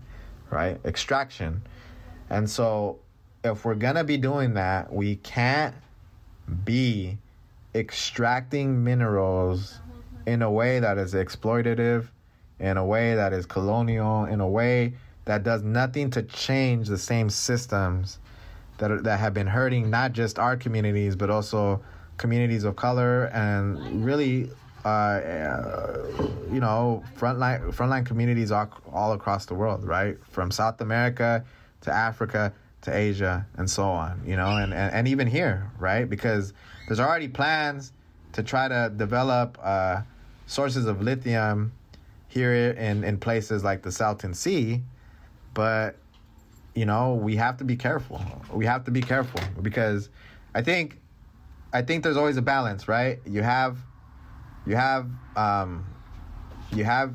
right? 0.51 0.79
Extraction. 0.85 1.63
And 2.29 2.49
so 2.49 2.99
if 3.43 3.65
we're 3.65 3.75
going 3.75 3.97
to 3.97 4.05
be 4.05 4.19
doing 4.19 4.55
that, 4.55 4.93
we 4.93 5.17
can't 5.17 5.75
be 6.65 7.17
extracting 7.75 8.85
minerals 8.85 9.81
in 10.27 10.43
a 10.43 10.51
way 10.51 10.81
that 10.81 10.99
is 10.99 11.15
exploitative, 11.15 12.09
in 12.59 12.77
a 12.77 12.85
way 12.85 13.15
that 13.15 13.33
is 13.33 13.47
colonial, 13.47 14.25
in 14.25 14.41
a 14.41 14.49
way 14.49 14.95
that 15.25 15.43
does 15.43 15.63
nothing 15.63 16.11
to 16.11 16.23
change 16.23 16.89
the 16.89 16.99
same 16.99 17.31
systems 17.31 18.19
that 18.79 18.91
are, 18.91 19.01
that 19.03 19.21
have 19.21 19.35
been 19.35 19.47
hurting 19.47 19.91
not 19.91 20.13
just 20.13 20.39
our 20.39 20.57
communities 20.57 21.17
but 21.17 21.31
also 21.31 21.81
communities 22.17 22.65
of 22.65 22.77
color 22.77 23.25
and 23.27 24.05
really 24.05 24.51
uh, 24.85 24.89
uh, 24.89 26.07
you 26.53 26.61
know 26.61 27.03
frontline 27.17 27.61
frontline 27.75 28.05
communities 28.05 28.51
all, 28.53 28.69
all 28.93 29.13
across 29.13 29.47
the 29.47 29.55
world 29.55 29.85
right? 29.85 30.17
From 30.31 30.51
south 30.51 30.81
america 30.81 31.45
to 31.83 31.93
africa 31.93 32.53
to 32.83 32.95
asia 32.95 33.47
and 33.57 33.71
so 33.71 33.85
on 33.85 34.21
you 34.27 34.37
know 34.37 34.57
and, 34.57 34.75
and, 34.75 34.93
and 34.93 35.09
even 35.09 35.27
here 35.27 35.71
right? 35.79 36.09
Because 36.09 36.53
there's 36.87 37.01
already 37.01 37.29
plans 37.29 37.93
to 38.33 38.43
try 38.43 38.69
to 38.69 38.93
develop 38.97 39.59
uh, 39.63 40.03
sources 40.47 40.87
of 40.87 41.03
lithium 41.03 41.73
here 42.29 42.53
in, 42.55 43.05
in 43.05 43.19
places 43.19 43.63
like 43.63 43.83
the 43.83 43.93
salton 43.93 44.35
sea 44.35 44.83
but 45.55 45.97
you 46.75 46.85
know 46.85 47.15
we 47.15 47.37
have 47.37 47.57
to 47.57 47.65
be 47.65 47.77
careful 47.77 48.21
we 48.53 48.67
have 48.67 48.85
to 48.85 48.91
be 48.91 49.01
careful 49.01 49.41
because 49.63 50.09
i 50.55 50.63
think 50.63 50.99
I 51.75 51.83
think 51.83 52.05
there's 52.05 52.17
always 52.17 52.37
a 52.37 52.43
balance, 52.43 52.87
right? 52.87 53.19
You 53.27 53.43
have, 53.43 53.79
you 54.65 54.77
have, 54.77 55.11
um, 55.35 55.85
you 56.73 56.85
have 56.85 57.13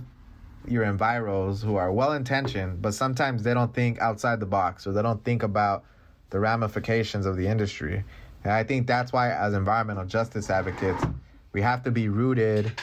your 0.67 0.83
enviros 0.83 1.63
who 1.63 1.77
are 1.77 1.93
well 1.93 2.11
intentioned, 2.11 2.81
but 2.81 2.93
sometimes 2.93 3.41
they 3.41 3.53
don't 3.53 3.73
think 3.73 3.99
outside 4.01 4.41
the 4.41 4.45
box 4.45 4.85
or 4.85 4.91
they 4.91 5.01
don't 5.01 5.23
think 5.23 5.43
about 5.43 5.85
the 6.29 6.41
ramifications 6.41 7.25
of 7.25 7.37
the 7.37 7.47
industry. 7.47 8.03
And 8.43 8.51
I 8.51 8.65
think 8.65 8.85
that's 8.85 9.13
why, 9.13 9.31
as 9.31 9.53
environmental 9.53 10.03
justice 10.03 10.49
advocates, 10.49 11.05
we 11.53 11.61
have 11.61 11.81
to 11.83 11.91
be 11.91 12.09
rooted 12.09 12.73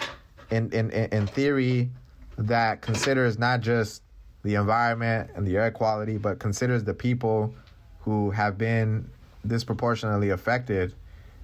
in, 0.50 0.70
in, 0.72 0.90
in 0.90 1.26
theory 1.26 1.90
that 2.38 2.82
considers 2.82 3.38
not 3.38 3.60
just 3.60 4.02
the 4.42 4.54
environment 4.54 5.30
and 5.34 5.46
the 5.46 5.56
air 5.56 5.70
quality, 5.70 6.18
but 6.18 6.38
considers 6.38 6.84
the 6.84 6.94
people 6.94 7.54
who 8.00 8.30
have 8.30 8.56
been 8.56 9.10
disproportionately 9.46 10.30
affected 10.30 10.94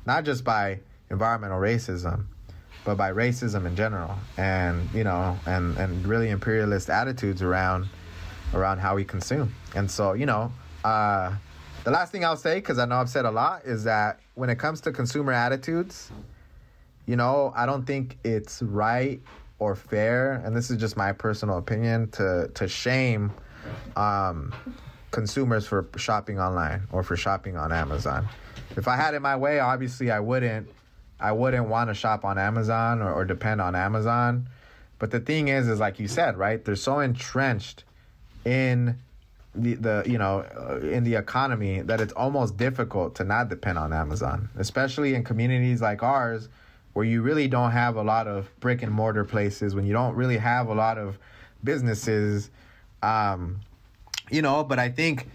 not 0.06 0.24
just 0.24 0.44
by 0.44 0.80
environmental 1.10 1.58
racism, 1.58 2.26
but 2.84 2.96
by 2.96 3.12
racism 3.12 3.66
in 3.66 3.76
general, 3.76 4.16
and 4.36 4.88
you 4.92 5.04
know, 5.04 5.38
and 5.46 5.76
and 5.76 6.06
really 6.06 6.30
imperialist 6.30 6.90
attitudes 6.90 7.42
around 7.42 7.88
around 8.54 8.78
how 8.78 8.94
we 8.96 9.04
consume. 9.04 9.54
And 9.74 9.90
so, 9.90 10.12
you 10.12 10.26
know, 10.26 10.52
uh, 10.84 11.34
the 11.84 11.90
last 11.90 12.12
thing 12.12 12.24
I'll 12.24 12.36
say, 12.36 12.56
because 12.56 12.78
I 12.78 12.84
know 12.84 12.96
I've 12.96 13.08
said 13.08 13.24
a 13.24 13.30
lot, 13.30 13.64
is 13.64 13.84
that 13.84 14.20
when 14.34 14.50
it 14.50 14.56
comes 14.56 14.80
to 14.82 14.92
consumer 14.92 15.32
attitudes, 15.32 16.10
you 17.12 17.16
know, 17.16 17.52
I 17.54 17.66
don't 17.66 17.84
think 17.84 18.18
it's 18.24 18.62
right 18.62 19.20
or 19.58 19.76
fair, 19.76 20.42
and 20.44 20.56
this 20.56 20.70
is 20.70 20.78
just 20.78 20.96
my 20.96 21.12
personal 21.12 21.58
opinion, 21.58 22.10
to 22.12 22.50
to 22.54 22.66
shame 22.66 23.32
um, 23.96 24.52
consumers 25.10 25.66
for 25.66 25.88
shopping 25.96 26.40
online 26.40 26.82
or 26.90 27.02
for 27.04 27.16
shopping 27.16 27.56
on 27.56 27.70
Amazon 27.70 28.28
if 28.76 28.88
I 28.88 28.96
had 28.96 29.14
it 29.14 29.20
my 29.20 29.36
way, 29.36 29.60
obviously 29.60 30.10
I 30.10 30.20
wouldn't 30.20 30.68
I 31.20 31.32
wouldn't 31.32 31.68
want 31.68 31.88
to 31.88 31.94
shop 31.94 32.24
on 32.24 32.38
Amazon 32.38 33.00
or, 33.00 33.12
or 33.12 33.24
depend 33.24 33.60
on 33.60 33.76
Amazon. 33.76 34.48
But 34.98 35.10
the 35.10 35.20
thing 35.20 35.48
is, 35.48 35.68
is 35.68 35.78
like 35.78 36.00
you 36.00 36.08
said, 36.08 36.36
right? 36.36 36.64
They're 36.64 36.74
so 36.76 36.98
entrenched 36.98 37.84
in 38.44 38.98
the, 39.54 39.74
the 39.74 40.02
you 40.06 40.18
know 40.18 40.44
uh, 40.56 40.78
in 40.86 41.04
the 41.04 41.14
economy 41.14 41.82
that 41.82 42.00
it's 42.00 42.12
almost 42.14 42.56
difficult 42.56 43.14
to 43.16 43.24
not 43.24 43.48
depend 43.48 43.78
on 43.78 43.92
Amazon, 43.92 44.48
especially 44.56 45.14
in 45.14 45.24
communities 45.24 45.80
like 45.80 46.02
ours 46.02 46.48
where 46.92 47.04
you 47.04 47.22
really 47.22 47.48
don't 47.48 47.72
have 47.72 47.96
a 47.96 48.02
lot 48.02 48.26
of 48.28 48.48
brick 48.60 48.82
and 48.82 48.92
mortar 48.92 49.24
places, 49.24 49.74
when 49.74 49.86
you 49.86 49.92
don't 49.92 50.14
really 50.14 50.36
have 50.36 50.68
a 50.68 50.74
lot 50.74 50.98
of 50.98 51.18
businesses, 51.64 52.50
um, 53.02 53.60
you 54.30 54.42
know. 54.42 54.64
But 54.64 54.78
I 54.78 54.88
think 54.88 55.28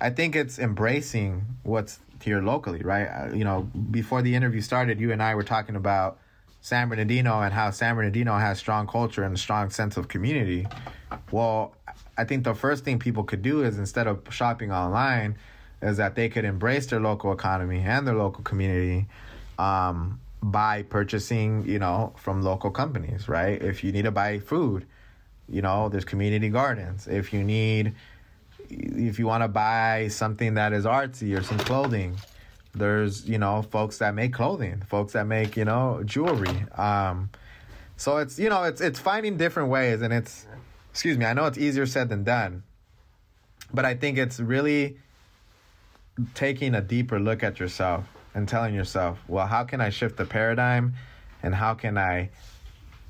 I 0.00 0.10
think 0.10 0.36
it's 0.36 0.58
embracing 0.58 1.44
what's 1.62 1.98
here 2.22 2.40
locally, 2.40 2.82
right? 2.82 3.06
Uh, 3.06 3.34
you 3.34 3.44
know, 3.44 3.62
before 3.90 4.22
the 4.22 4.34
interview 4.34 4.60
started, 4.60 4.98
you 4.98 5.12
and 5.12 5.22
I 5.22 5.34
were 5.34 5.42
talking 5.42 5.76
about 5.76 6.18
San 6.60 6.88
Bernardino 6.88 7.42
and 7.42 7.52
how 7.52 7.70
San 7.70 7.94
Bernardino 7.94 8.38
has 8.38 8.58
strong 8.58 8.86
culture 8.86 9.22
and 9.22 9.34
a 9.34 9.38
strong 9.38 9.70
sense 9.70 9.96
of 9.96 10.08
community. 10.08 10.66
Well, 11.30 11.74
I 12.16 12.24
think 12.24 12.44
the 12.44 12.54
first 12.54 12.84
thing 12.84 12.98
people 12.98 13.24
could 13.24 13.42
do 13.42 13.62
is 13.62 13.78
instead 13.78 14.06
of 14.06 14.22
shopping 14.30 14.72
online, 14.72 15.36
is 15.82 15.98
that 15.98 16.14
they 16.14 16.30
could 16.30 16.46
embrace 16.46 16.86
their 16.86 17.00
local 17.00 17.32
economy 17.32 17.80
and 17.80 18.06
their 18.06 18.14
local 18.14 18.42
community 18.42 19.06
um, 19.58 20.20
by 20.44 20.82
purchasing, 20.82 21.66
you 21.66 21.78
know, 21.78 22.12
from 22.16 22.42
local 22.42 22.70
companies, 22.70 23.28
right? 23.30 23.60
If 23.62 23.82
you 23.82 23.92
need 23.92 24.02
to 24.02 24.10
buy 24.10 24.40
food, 24.40 24.84
you 25.48 25.62
know, 25.62 25.88
there's 25.88 26.04
community 26.04 26.50
gardens. 26.50 27.06
If 27.06 27.32
you 27.32 27.42
need, 27.42 27.94
if 28.68 29.18
you 29.18 29.26
want 29.26 29.42
to 29.42 29.48
buy 29.48 30.08
something 30.08 30.52
that 30.54 30.74
is 30.74 30.84
artsy 30.84 31.36
or 31.36 31.42
some 31.42 31.56
clothing, 31.56 32.16
there's, 32.74 33.26
you 33.26 33.38
know, 33.38 33.62
folks 33.62 33.96
that 33.98 34.14
make 34.14 34.34
clothing, 34.34 34.82
folks 34.86 35.14
that 35.14 35.26
make, 35.26 35.56
you 35.56 35.64
know, 35.64 36.02
jewelry. 36.04 36.66
Um, 36.76 37.30
so 37.96 38.18
it's, 38.18 38.38
you 38.38 38.50
know, 38.50 38.64
it's, 38.64 38.82
it's 38.82 38.98
finding 38.98 39.38
different 39.38 39.70
ways 39.70 40.02
and 40.02 40.12
it's, 40.12 40.44
excuse 40.90 41.16
me, 41.16 41.24
I 41.24 41.32
know 41.32 41.46
it's 41.46 41.58
easier 41.58 41.86
said 41.86 42.10
than 42.10 42.22
done, 42.22 42.64
but 43.72 43.86
I 43.86 43.94
think 43.94 44.18
it's 44.18 44.40
really 44.40 44.98
taking 46.34 46.74
a 46.74 46.82
deeper 46.82 47.18
look 47.18 47.42
at 47.42 47.58
yourself 47.58 48.04
and 48.34 48.48
telling 48.48 48.74
yourself, 48.74 49.18
well, 49.28 49.46
how 49.46 49.64
can 49.64 49.80
I 49.80 49.90
shift 49.90 50.16
the 50.16 50.24
paradigm 50.24 50.94
and 51.42 51.54
how 51.54 51.74
can 51.74 51.96
I 51.96 52.30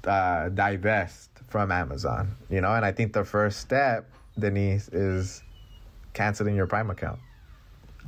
uh, 0.05 0.51
divest 0.51 1.31
from 1.49 1.73
Amazon? 1.73 2.35
You 2.51 2.61
know, 2.61 2.75
and 2.75 2.85
I 2.85 2.93
think 2.93 3.13
the 3.13 3.25
first 3.25 3.61
step, 3.61 4.11
Denise, 4.39 4.89
is 4.89 5.43
canceling 6.13 6.55
your 6.55 6.67
Prime 6.67 6.91
account, 6.91 7.19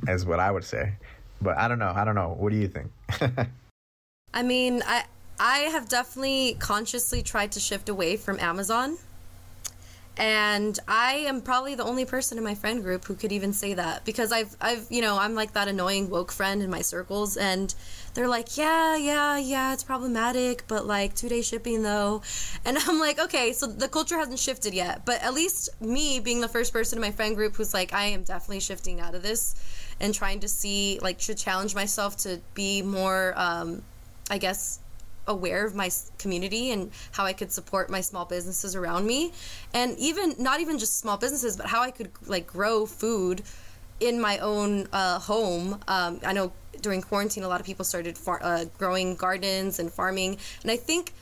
is 0.07 0.25
what 0.25 0.39
I 0.39 0.51
would 0.51 0.63
say. 0.63 0.93
But 1.41 1.57
I 1.57 1.67
don't 1.67 1.79
know. 1.79 1.93
I 1.95 2.03
don't 2.05 2.15
know. 2.15 2.35
What 2.37 2.51
do 2.51 2.57
you 2.57 2.67
think? 2.67 2.91
I 4.33 4.43
mean, 4.43 4.83
I 4.85 5.05
I 5.39 5.59
have 5.59 5.87
definitely 5.87 6.57
consciously 6.59 7.21
tried 7.21 7.51
to 7.53 7.59
shift 7.59 7.89
away 7.89 8.17
from 8.17 8.39
Amazon 8.39 8.97
and 10.17 10.79
I 10.87 11.25
am 11.27 11.41
probably 11.41 11.75
the 11.75 11.83
only 11.83 12.03
person 12.03 12.37
in 12.37 12.43
my 12.43 12.55
friend 12.55 12.81
group 12.81 13.05
who 13.05 13.13
could 13.13 13.31
even 13.31 13.53
say 13.53 13.75
that 13.75 14.03
because 14.03 14.31
I've 14.31 14.55
I've 14.59 14.87
you 14.89 15.01
know 15.01 15.17
I'm 15.17 15.35
like 15.35 15.53
that 15.53 15.67
annoying 15.67 16.09
woke 16.09 16.31
friend 16.31 16.63
in 16.63 16.69
my 16.69 16.81
circles 16.81 17.37
and 17.37 17.73
they're 18.15 18.27
like 18.27 18.57
yeah 18.57 18.95
yeah 18.95 19.37
yeah 19.37 19.73
it's 19.73 19.83
problematic 19.83 20.63
but 20.67 20.87
like 20.87 21.13
two 21.13 21.29
day 21.29 21.41
shipping 21.41 21.83
though. 21.83 22.23
And 22.65 22.77
I'm 22.87 22.99
like 22.99 23.19
okay 23.19 23.53
so 23.53 23.67
the 23.67 23.87
culture 23.87 24.17
hasn't 24.17 24.39
shifted 24.39 24.73
yet. 24.73 25.05
But 25.05 25.21
at 25.23 25.33
least 25.33 25.69
me 25.79 26.19
being 26.19 26.41
the 26.41 26.47
first 26.47 26.73
person 26.73 26.97
in 26.97 27.01
my 27.01 27.11
friend 27.11 27.35
group 27.35 27.55
who's 27.55 27.73
like 27.73 27.93
I 27.93 28.05
am 28.05 28.23
definitely 28.23 28.61
shifting 28.61 28.99
out 28.99 29.13
of 29.13 29.21
this 29.21 29.55
and 29.99 30.13
trying 30.13 30.39
to 30.39 30.47
see 30.47 30.99
like 31.01 31.19
to 31.19 31.35
challenge 31.35 31.75
myself 31.75 32.17
to 32.17 32.41
be 32.55 32.81
more 32.81 33.33
um, 33.35 33.83
I 34.31 34.39
guess 34.39 34.79
aware 35.27 35.65
of 35.65 35.75
my 35.75 35.89
community 36.17 36.71
and 36.71 36.91
how 37.11 37.25
I 37.25 37.33
could 37.33 37.51
support 37.51 37.89
my 37.89 38.01
small 38.01 38.25
businesses 38.25 38.75
around 38.75 39.05
me. 39.05 39.33
And 39.73 39.97
even 39.97 40.35
not 40.37 40.59
even 40.59 40.77
just 40.77 40.99
small 40.99 41.17
businesses 41.17 41.57
but 41.57 41.67
how 41.67 41.81
I 41.81 41.91
could 41.91 42.11
like 42.25 42.47
grow 42.47 42.85
food 42.85 43.43
in 43.99 44.21
my 44.21 44.37
own 44.39 44.87
uh, 44.93 45.19
home. 45.19 45.79
Um, 45.87 46.19
I 46.25 46.33
know 46.33 46.51
during 46.81 47.01
quarantine 47.01 47.43
a 47.43 47.47
lot 47.47 47.59
of 47.59 47.65
people 47.65 47.83
started 47.83 48.17
far- 48.17 48.43
uh, 48.43 48.65
growing 48.77 49.15
gardens 49.15 49.79
and 49.79 49.91
farming. 49.91 50.37
And 50.61 50.71
I 50.71 50.77
think 50.77 51.13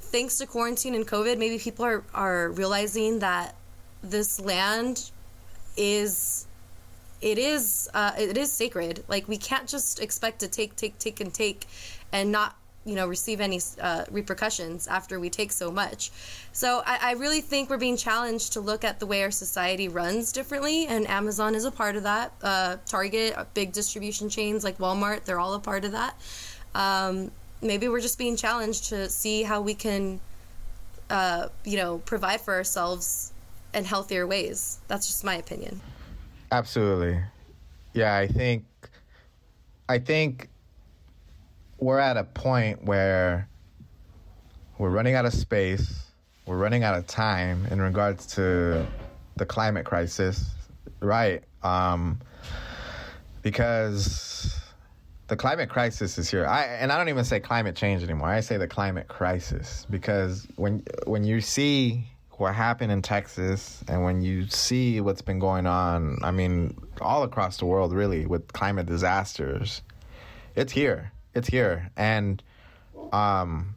thanks 0.00 0.38
to 0.38 0.46
quarantine 0.46 0.94
and 0.94 1.06
COVID 1.06 1.38
maybe 1.38 1.58
people 1.58 1.84
are, 1.84 2.04
are 2.14 2.50
realizing 2.50 3.20
that 3.20 3.54
this 4.02 4.40
land 4.40 5.10
is 5.76 6.46
it 7.20 7.38
is 7.38 7.88
uh, 7.94 8.12
it 8.18 8.36
is 8.36 8.52
sacred. 8.52 9.04
Like 9.08 9.28
we 9.28 9.38
can't 9.38 9.68
just 9.68 10.00
expect 10.00 10.40
to 10.40 10.48
take 10.48 10.76
take 10.76 10.98
take 10.98 11.20
and 11.20 11.32
take 11.32 11.66
and 12.12 12.32
not 12.32 12.56
you 12.84 12.94
know 12.94 13.06
receive 13.06 13.40
any 13.40 13.60
uh, 13.80 14.04
repercussions 14.10 14.86
after 14.88 15.20
we 15.20 15.30
take 15.30 15.52
so 15.52 15.70
much. 15.70 16.10
So 16.52 16.82
I, 16.84 16.98
I, 17.10 17.12
really 17.12 17.40
think 17.40 17.70
we're 17.70 17.78
being 17.78 17.96
challenged 17.96 18.52
to 18.54 18.60
look 18.60 18.84
at 18.84 18.98
the 18.98 19.06
way 19.06 19.22
our 19.22 19.30
society 19.30 19.88
runs 19.88 20.32
differently 20.32 20.86
and 20.86 21.08
amazon 21.08 21.54
is 21.54 21.64
a 21.64 21.70
part 21.70 21.96
of 21.96 22.02
that. 22.02 22.32
Uh, 22.42 22.76
target 22.86 23.34
uh, 23.36 23.44
big 23.54 23.72
distribution 23.72 24.28
chains 24.28 24.64
like 24.64 24.78
walmart 24.78 25.24
they're 25.24 25.40
all 25.40 25.54
a 25.54 25.60
part 25.60 25.84
of 25.84 25.92
that. 25.92 26.20
Um, 26.74 27.30
maybe 27.60 27.88
we're 27.88 28.00
just 28.00 28.18
being 28.18 28.36
challenged 28.36 28.88
to 28.88 29.08
see 29.08 29.42
how 29.42 29.60
we 29.60 29.74
can 29.74 30.20
uh, 31.10 31.48
you 31.64 31.76
know 31.76 31.98
provide 31.98 32.40
for 32.40 32.54
ourselves 32.54 33.32
in 33.74 33.84
healthier 33.84 34.26
ways. 34.26 34.80
That's 34.88 35.06
just 35.06 35.24
my 35.24 35.36
opinion. 35.36 35.80
Absolutely. 36.50 37.18
Yeah 37.94 38.16
i 38.16 38.26
think 38.26 38.64
i 39.88 39.98
think 39.98 40.48
we're 41.82 41.98
at 41.98 42.16
a 42.16 42.22
point 42.22 42.84
where 42.84 43.48
we're 44.78 44.90
running 44.90 45.14
out 45.16 45.26
of 45.26 45.34
space, 45.34 46.06
we're 46.46 46.56
running 46.56 46.84
out 46.84 46.96
of 46.96 47.06
time 47.08 47.66
in 47.70 47.82
regards 47.82 48.26
to 48.34 48.86
the 49.36 49.44
climate 49.44 49.84
crisis, 49.84 50.54
right? 51.00 51.42
Um, 51.64 52.20
because 53.42 54.60
the 55.26 55.36
climate 55.36 55.68
crisis 55.68 56.18
is 56.18 56.30
here. 56.30 56.46
I 56.46 56.64
and 56.66 56.92
I 56.92 56.98
don't 56.98 57.08
even 57.08 57.24
say 57.24 57.40
climate 57.40 57.74
change 57.74 58.04
anymore. 58.04 58.28
I 58.28 58.40
say 58.40 58.58
the 58.58 58.68
climate 58.68 59.08
crisis 59.08 59.84
because 59.90 60.46
when 60.54 60.84
when 61.06 61.24
you 61.24 61.40
see 61.40 62.06
what 62.38 62.54
happened 62.54 62.92
in 62.92 63.02
Texas 63.02 63.82
and 63.88 64.04
when 64.04 64.22
you 64.22 64.46
see 64.46 65.00
what's 65.00 65.22
been 65.22 65.40
going 65.40 65.66
on, 65.66 66.18
I 66.22 66.30
mean, 66.30 66.78
all 67.00 67.24
across 67.24 67.56
the 67.56 67.66
world 67.66 67.92
really 67.92 68.24
with 68.26 68.52
climate 68.52 68.86
disasters, 68.86 69.82
it's 70.54 70.72
here 70.72 71.10
it's 71.34 71.48
here, 71.48 71.90
and 71.96 72.42
um, 73.12 73.74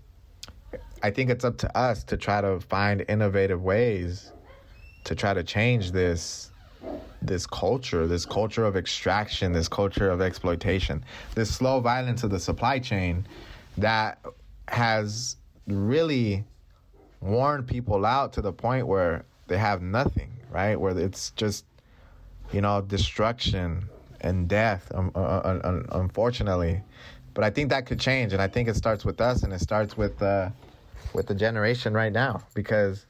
I 1.03 1.11
think 1.11 1.29
it's 1.29 1.45
up 1.45 1.57
to 1.59 1.77
us 1.77 2.03
to 2.05 2.17
try 2.17 2.41
to 2.41 2.59
find 2.59 3.05
innovative 3.07 3.61
ways 3.61 4.31
to 5.05 5.15
try 5.15 5.33
to 5.33 5.43
change 5.43 5.91
this 5.91 6.51
this 7.21 7.47
culture, 7.47 8.05
this 8.05 8.25
culture 8.25 8.65
of 8.65 8.75
extraction, 8.75 9.51
this 9.51 9.67
culture 9.67 10.11
of 10.11 10.21
exploitation, 10.21 11.03
this 11.33 11.53
slow 11.53 11.79
violence 11.79 12.23
of 12.23 12.29
the 12.29 12.39
supply 12.39 12.77
chain 12.77 13.25
that 13.77 14.19
has 14.67 15.37
really 15.65 16.43
worn 17.21 17.63
people 17.63 18.05
out 18.05 18.33
to 18.33 18.41
the 18.41 18.53
point 18.53 18.85
where 18.85 19.25
they 19.47 19.57
have 19.57 19.81
nothing, 19.81 20.31
right? 20.51 20.75
Where 20.79 20.95
it's 20.97 21.31
just, 21.31 21.65
you 22.51 22.61
know, 22.61 22.81
destruction 22.81 23.89
and 24.21 24.47
death, 24.47 24.91
um, 24.93 25.11
uh, 25.15 25.19
uh, 25.19 25.81
unfortunately. 25.93 26.83
But 27.35 27.43
I 27.43 27.49
think 27.51 27.69
that 27.69 27.85
could 27.85 27.99
change, 27.99 28.33
and 28.33 28.41
I 28.41 28.47
think 28.47 28.69
it 28.69 28.77
starts 28.77 29.05
with 29.05 29.19
us, 29.21 29.43
and 29.43 29.53
it 29.53 29.59
starts 29.59 29.95
with 29.95 30.21
uh, 30.23 30.49
with 31.13 31.27
the 31.27 31.35
generation 31.35 31.93
right 31.93 32.11
now 32.11 32.41
because 32.53 33.05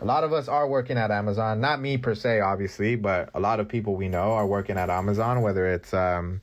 a 0.00 0.04
lot 0.04 0.24
of 0.24 0.32
us 0.32 0.48
are 0.48 0.66
working 0.66 0.96
at 0.96 1.10
Amazon. 1.10 1.60
Not 1.60 1.80
me 1.80 1.98
per 1.98 2.14
se, 2.14 2.40
obviously, 2.40 2.96
but 2.96 3.28
a 3.34 3.40
lot 3.40 3.60
of 3.60 3.68
people 3.68 3.94
we 3.94 4.08
know 4.08 4.32
are 4.32 4.46
working 4.46 4.78
at 4.78 4.88
Amazon. 4.88 5.42
Whether 5.42 5.66
it's 5.68 5.92
um, 5.92 6.40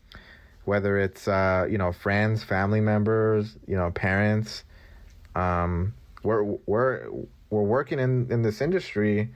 whether 0.65 0.99
it's 0.99 1.27
uh, 1.27 1.67
you 1.69 1.79
know 1.79 1.91
friends, 1.91 2.43
family 2.43 2.81
members, 2.81 3.57
you 3.67 3.75
know 3.75 3.89
parents. 3.89 4.63
Um, 5.35 5.95
we're 6.21 6.43
we're 6.43 7.07
we're 7.49 7.63
working 7.63 7.97
in 7.97 8.31
in 8.31 8.43
this 8.43 8.61
industry, 8.61 9.29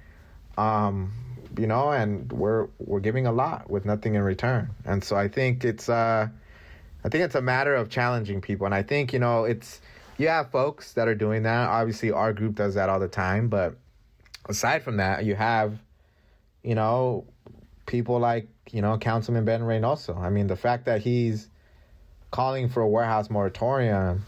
um, 0.56 1.14
you 1.58 1.66
know, 1.66 1.92
and 1.92 2.32
we're 2.32 2.68
we're 2.78 3.00
giving 3.00 3.26
a 3.26 3.32
lot 3.32 3.72
with 3.72 3.86
nothing 3.86 4.14
in 4.14 4.22
return. 4.22 4.70
And 4.86 5.04
so 5.04 5.16
I 5.16 5.28
think 5.30 5.66
it's 5.66 5.90
uh, 5.90 6.28
I 7.08 7.10
think 7.10 7.24
it's 7.24 7.36
a 7.36 7.42
matter 7.42 7.74
of 7.74 7.90
challenging 7.90 8.42
people. 8.42 8.66
And 8.66 8.76
I 8.76 8.84
think, 8.84 9.14
you 9.14 9.20
know, 9.20 9.46
it's, 9.46 9.80
you 10.18 10.28
have 10.28 10.52
folks 10.52 10.92
that 10.96 11.08
are 11.08 11.16
doing 11.16 11.44
that. 11.44 11.70
Obviously, 11.70 12.12
our 12.12 12.34
group 12.34 12.56
does 12.56 12.74
that 12.74 12.90
all 12.90 13.00
the 13.00 13.08
time. 13.08 13.48
But 13.48 13.78
aside 14.50 14.84
from 14.84 14.98
that, 14.98 15.24
you 15.24 15.34
have, 15.34 15.80
you 16.64 16.76
know, 16.76 17.24
people 17.86 18.20
like, 18.20 18.50
you 18.72 18.82
know, 18.82 18.98
Councilman 18.98 19.46
Ben 19.46 19.62
Reynoso. 19.62 20.18
I 20.18 20.30
mean, 20.30 20.48
the 20.48 20.58
fact 20.58 20.84
that 20.88 21.00
he's 21.00 21.48
calling 22.30 22.68
for 22.68 22.82
a 22.82 22.88
warehouse 22.90 23.30
moratorium, 23.30 24.26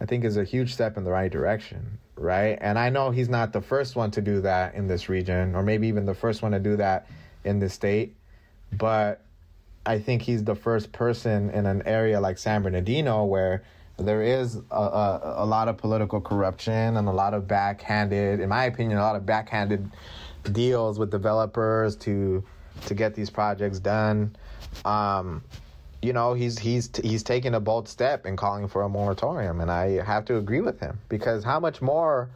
I 0.00 0.04
think 0.04 0.24
is 0.24 0.36
a 0.36 0.44
huge 0.44 0.74
step 0.74 0.96
in 0.96 1.02
the 1.02 1.10
right 1.10 1.32
direction, 1.32 1.98
right? 2.14 2.56
And 2.60 2.78
I 2.78 2.88
know 2.88 3.10
he's 3.10 3.28
not 3.28 3.52
the 3.52 3.62
first 3.62 3.96
one 3.96 4.12
to 4.12 4.22
do 4.22 4.42
that 4.42 4.76
in 4.76 4.86
this 4.86 5.08
region, 5.08 5.56
or 5.56 5.64
maybe 5.64 5.88
even 5.88 6.06
the 6.06 6.14
first 6.14 6.40
one 6.40 6.52
to 6.52 6.60
do 6.60 6.76
that 6.76 7.08
in 7.42 7.58
this 7.58 7.74
state. 7.74 8.14
But 8.70 9.25
I 9.86 10.00
think 10.00 10.22
he's 10.22 10.42
the 10.42 10.56
first 10.56 10.92
person 10.92 11.50
in 11.50 11.64
an 11.64 11.82
area 11.86 12.20
like 12.20 12.38
San 12.38 12.62
Bernardino 12.62 13.24
where 13.24 13.62
there 13.98 14.20
is 14.20 14.56
a, 14.70 14.74
a, 14.74 15.34
a 15.38 15.46
lot 15.46 15.68
of 15.68 15.78
political 15.78 16.20
corruption 16.20 16.96
and 16.96 17.08
a 17.08 17.12
lot 17.12 17.32
of 17.32 17.48
backhanded, 17.48 18.40
in 18.40 18.48
my 18.48 18.64
opinion, 18.64 18.98
a 18.98 19.02
lot 19.02 19.16
of 19.16 19.24
backhanded 19.24 19.90
deals 20.52 20.98
with 20.98 21.10
developers 21.10 21.96
to 21.96 22.44
to 22.84 22.94
get 22.94 23.14
these 23.14 23.30
projects 23.30 23.78
done. 23.78 24.36
Um, 24.84 25.42
you 26.02 26.12
know, 26.12 26.34
he's 26.34 26.58
he's 26.58 26.90
he's 27.02 27.22
taking 27.22 27.54
a 27.54 27.60
bold 27.60 27.88
step 27.88 28.26
in 28.26 28.36
calling 28.36 28.68
for 28.68 28.82
a 28.82 28.88
moratorium, 28.88 29.60
and 29.60 29.70
I 29.70 30.04
have 30.04 30.24
to 30.26 30.36
agree 30.36 30.60
with 30.60 30.78
him 30.78 30.98
because 31.08 31.42
how 31.42 31.58
much 31.58 31.80
more 31.80 32.28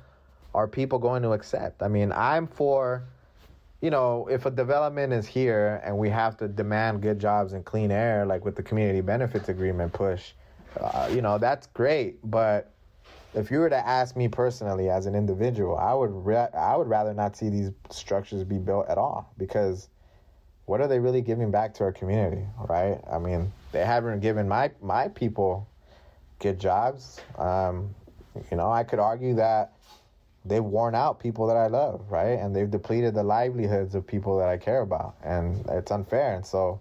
are 0.54 0.66
people 0.66 0.98
going 0.98 1.22
to 1.22 1.32
accept? 1.32 1.82
I 1.82 1.88
mean, 1.88 2.10
I'm 2.12 2.46
for 2.46 3.02
you 3.80 3.90
know, 3.90 4.28
if 4.30 4.46
a 4.46 4.50
development 4.50 5.12
is 5.12 5.26
here 5.26 5.80
and 5.84 5.96
we 5.96 6.10
have 6.10 6.36
to 6.38 6.48
demand 6.48 7.00
good 7.00 7.18
jobs 7.18 7.54
and 7.54 7.64
clean 7.64 7.90
air, 7.90 8.26
like 8.26 8.44
with 8.44 8.54
the 8.54 8.62
community 8.62 9.00
benefits 9.00 9.48
agreement 9.48 9.92
push, 9.92 10.32
uh, 10.78 11.08
you 11.12 11.22
know, 11.22 11.38
that's 11.38 11.66
great. 11.68 12.18
But 12.30 12.72
if 13.34 13.50
you 13.50 13.58
were 13.58 13.70
to 13.70 13.86
ask 13.86 14.16
me 14.16 14.28
personally 14.28 14.90
as 14.90 15.06
an 15.06 15.14
individual, 15.14 15.76
I 15.78 15.94
would 15.94 16.10
re- 16.10 16.48
I 16.54 16.76
would 16.76 16.88
rather 16.88 17.14
not 17.14 17.36
see 17.36 17.48
these 17.48 17.70
structures 17.90 18.44
be 18.44 18.58
built 18.58 18.86
at 18.88 18.98
all 18.98 19.32
because 19.38 19.88
what 20.66 20.80
are 20.80 20.88
they 20.88 20.98
really 20.98 21.22
giving 21.22 21.50
back 21.50 21.74
to 21.74 21.84
our 21.84 21.92
community, 21.92 22.44
right? 22.68 23.00
I 23.10 23.18
mean, 23.18 23.52
they 23.72 23.84
haven't 23.84 24.20
given 24.20 24.46
my 24.48 24.70
my 24.82 25.08
people 25.08 25.66
good 26.38 26.60
jobs. 26.60 27.20
Um, 27.38 27.94
you 28.50 28.56
know, 28.56 28.70
I 28.70 28.84
could 28.84 28.98
argue 28.98 29.34
that 29.34 29.72
they've 30.44 30.64
worn 30.64 30.94
out 30.94 31.20
people 31.20 31.46
that 31.46 31.56
I 31.56 31.66
love, 31.66 32.10
right? 32.10 32.38
And 32.38 32.54
they've 32.54 32.70
depleted 32.70 33.14
the 33.14 33.22
livelihoods 33.22 33.94
of 33.94 34.06
people 34.06 34.38
that 34.38 34.48
I 34.48 34.56
care 34.56 34.80
about, 34.80 35.14
and 35.22 35.64
it's 35.68 35.90
unfair. 35.90 36.34
And 36.34 36.44
so, 36.44 36.80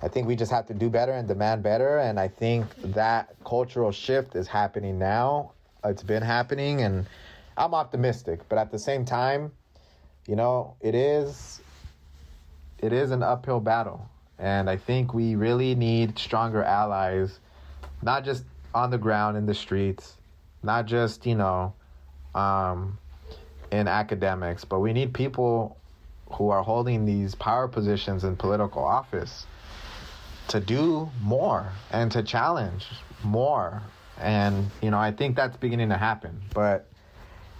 I 0.00 0.08
think 0.08 0.26
we 0.28 0.36
just 0.36 0.52
have 0.52 0.66
to 0.66 0.74
do 0.74 0.88
better 0.88 1.12
and 1.12 1.26
demand 1.26 1.62
better. 1.62 1.98
And 1.98 2.20
I 2.20 2.28
think 2.28 2.66
that 2.92 3.34
cultural 3.44 3.90
shift 3.90 4.36
is 4.36 4.46
happening 4.46 4.98
now. 4.98 5.52
It's 5.84 6.02
been 6.02 6.22
happening, 6.22 6.82
and 6.82 7.06
I'm 7.56 7.74
optimistic. 7.74 8.48
But 8.48 8.58
at 8.58 8.70
the 8.70 8.78
same 8.78 9.04
time, 9.04 9.52
you 10.26 10.36
know, 10.36 10.76
it 10.80 10.94
is 10.94 11.60
it 12.78 12.92
is 12.92 13.10
an 13.10 13.22
uphill 13.22 13.60
battle, 13.60 14.08
and 14.38 14.70
I 14.70 14.76
think 14.76 15.12
we 15.12 15.34
really 15.34 15.74
need 15.74 16.18
stronger 16.18 16.62
allies, 16.62 17.40
not 18.02 18.24
just 18.24 18.44
on 18.74 18.90
the 18.90 18.98
ground 18.98 19.36
in 19.36 19.46
the 19.46 19.54
streets, 19.54 20.16
not 20.62 20.86
just 20.86 21.26
you 21.26 21.34
know 21.34 21.74
um, 22.34 22.98
in 23.70 23.88
academics, 23.88 24.64
but 24.64 24.80
we 24.80 24.92
need 24.92 25.12
people 25.12 25.76
who 26.32 26.50
are 26.50 26.62
holding 26.62 27.06
these 27.06 27.34
power 27.34 27.68
positions 27.68 28.24
in 28.24 28.36
political 28.36 28.84
office 28.84 29.46
to 30.48 30.60
do 30.60 31.10
more 31.20 31.70
and 31.90 32.10
to 32.12 32.22
challenge 32.22 32.86
more. 33.22 33.82
And 34.18 34.70
you 34.82 34.90
know, 34.90 34.98
I 34.98 35.12
think 35.12 35.36
that's 35.36 35.56
beginning 35.56 35.90
to 35.90 35.96
happen. 35.96 36.40
But 36.52 36.88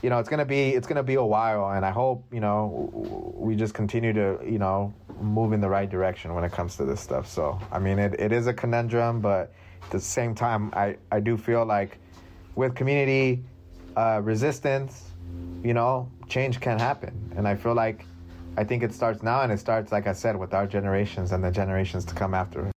you 0.02 0.10
know, 0.10 0.18
it's 0.18 0.28
gonna 0.28 0.44
be 0.44 0.70
it's 0.70 0.86
gonna 0.86 1.02
be 1.02 1.14
a 1.14 1.24
while, 1.24 1.70
and 1.70 1.84
I 1.84 1.90
hope 1.90 2.24
you 2.32 2.40
know 2.40 3.34
we 3.36 3.56
just 3.56 3.74
continue 3.74 4.12
to 4.12 4.38
you 4.44 4.58
know 4.58 4.94
move 5.20 5.52
in 5.52 5.60
the 5.60 5.68
right 5.68 5.88
direction 5.88 6.34
when 6.34 6.44
it 6.44 6.52
comes 6.52 6.76
to 6.76 6.84
this 6.84 7.00
stuff. 7.00 7.26
So 7.26 7.60
I 7.72 7.78
mean, 7.78 7.98
it, 7.98 8.18
it 8.18 8.32
is 8.32 8.46
a 8.46 8.54
conundrum, 8.54 9.20
but 9.20 9.52
at 9.82 9.90
the 9.90 10.00
same 10.00 10.34
time, 10.34 10.70
I 10.74 10.96
I 11.10 11.20
do 11.20 11.36
feel 11.36 11.64
like 11.64 11.98
with 12.54 12.74
community 12.74 13.42
uh, 13.99 14.20
resistance, 14.20 15.11
you 15.64 15.74
know, 15.74 16.09
change 16.28 16.61
can 16.61 16.78
happen. 16.78 17.12
And 17.36 17.49
I 17.49 17.57
feel 17.57 17.74
like 17.74 18.07
I 18.57 18.62
think 18.62 18.84
it 18.84 18.94
starts 18.94 19.24
now 19.24 19.42
and 19.42 19.51
it 19.51 19.59
starts, 19.59 19.90
like 19.90 20.07
I 20.07 20.12
said, 20.12 20.36
with 20.36 20.55
our 20.55 20.68
generations 20.68 21.32
and 21.32 21.42
the 21.42 21.51
generations 21.51 22.05
to 22.05 22.14
come 22.14 22.32
after. 22.32 22.70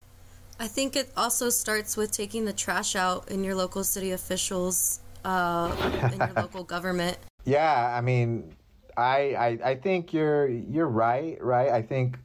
I 0.59 0.67
think 0.67 0.95
it 0.95 1.11
also 1.15 1.49
starts 1.49 1.95
with 1.95 2.11
taking 2.11 2.45
the 2.45 2.53
trash 2.53 2.95
out 2.95 3.29
in 3.29 3.43
your 3.43 3.53
local 3.53 3.83
city 3.83 4.11
officials, 4.11 4.99
uh, 5.23 5.69
in 6.11 6.17
your 6.19 6.33
local 6.35 6.63
government. 6.63 7.17
Yeah, 7.45 7.95
I 7.95 8.01
mean, 8.01 8.55
I, 8.97 9.35
I 9.47 9.47
I 9.71 9.75
think 9.75 10.13
you're 10.13 10.47
you're 10.47 10.87
right, 10.87 11.37
right? 11.41 11.69
I 11.69 11.81
think 11.81 12.17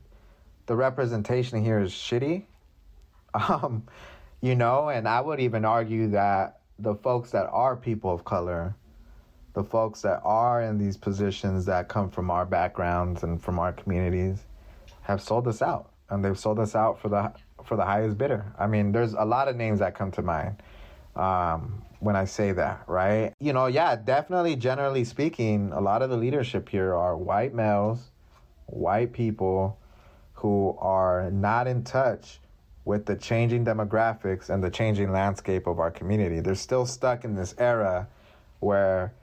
the 0.66 0.76
representation 0.76 1.62
here 1.62 1.80
is 1.80 1.92
shitty. 1.92 2.44
Um, 3.34 3.82
you 4.40 4.54
know, 4.54 4.88
and 4.88 5.06
I 5.06 5.20
would 5.20 5.40
even 5.40 5.66
argue 5.66 6.08
that 6.12 6.60
the 6.78 6.94
folks 6.94 7.32
that 7.32 7.46
are 7.52 7.76
people 7.76 8.10
of 8.10 8.24
color 8.24 8.74
the 9.56 9.64
folks 9.64 10.02
that 10.02 10.20
are 10.22 10.60
in 10.60 10.76
these 10.76 10.98
positions 10.98 11.64
that 11.64 11.88
come 11.88 12.10
from 12.10 12.30
our 12.30 12.44
backgrounds 12.44 13.22
and 13.22 13.42
from 13.42 13.58
our 13.58 13.72
communities 13.72 14.44
have 15.00 15.18
sold 15.18 15.48
us 15.48 15.62
out 15.62 15.88
and 16.10 16.22
they've 16.22 16.38
sold 16.38 16.58
us 16.58 16.74
out 16.74 17.00
for 17.00 17.08
the 17.08 17.32
for 17.64 17.74
the 17.74 17.84
highest 17.84 18.18
bidder. 18.18 18.44
I 18.58 18.66
mean, 18.66 18.92
there's 18.92 19.14
a 19.14 19.24
lot 19.24 19.48
of 19.48 19.56
names 19.56 19.78
that 19.78 19.94
come 19.94 20.12
to 20.12 20.22
mind 20.22 20.62
um, 21.16 21.82
when 22.00 22.16
I 22.16 22.26
say 22.26 22.52
that, 22.52 22.84
right? 22.86 23.32
You 23.40 23.54
know, 23.54 23.66
yeah, 23.66 23.96
definitely. 23.96 24.56
Generally 24.56 25.04
speaking, 25.04 25.72
a 25.72 25.80
lot 25.80 26.02
of 26.02 26.10
the 26.10 26.18
leadership 26.18 26.68
here 26.68 26.94
are 26.94 27.16
white 27.16 27.54
males, 27.54 28.10
white 28.66 29.14
people 29.14 29.78
who 30.34 30.76
are 30.78 31.30
not 31.30 31.66
in 31.66 31.82
touch 31.82 32.40
with 32.84 33.06
the 33.06 33.16
changing 33.16 33.64
demographics 33.64 34.50
and 34.50 34.62
the 34.62 34.70
changing 34.70 35.10
landscape 35.12 35.66
of 35.66 35.80
our 35.80 35.90
community. 35.90 36.40
They're 36.40 36.54
still 36.54 36.84
stuck 36.84 37.24
in 37.24 37.34
this 37.34 37.54
era 37.56 38.06
where 38.60 39.14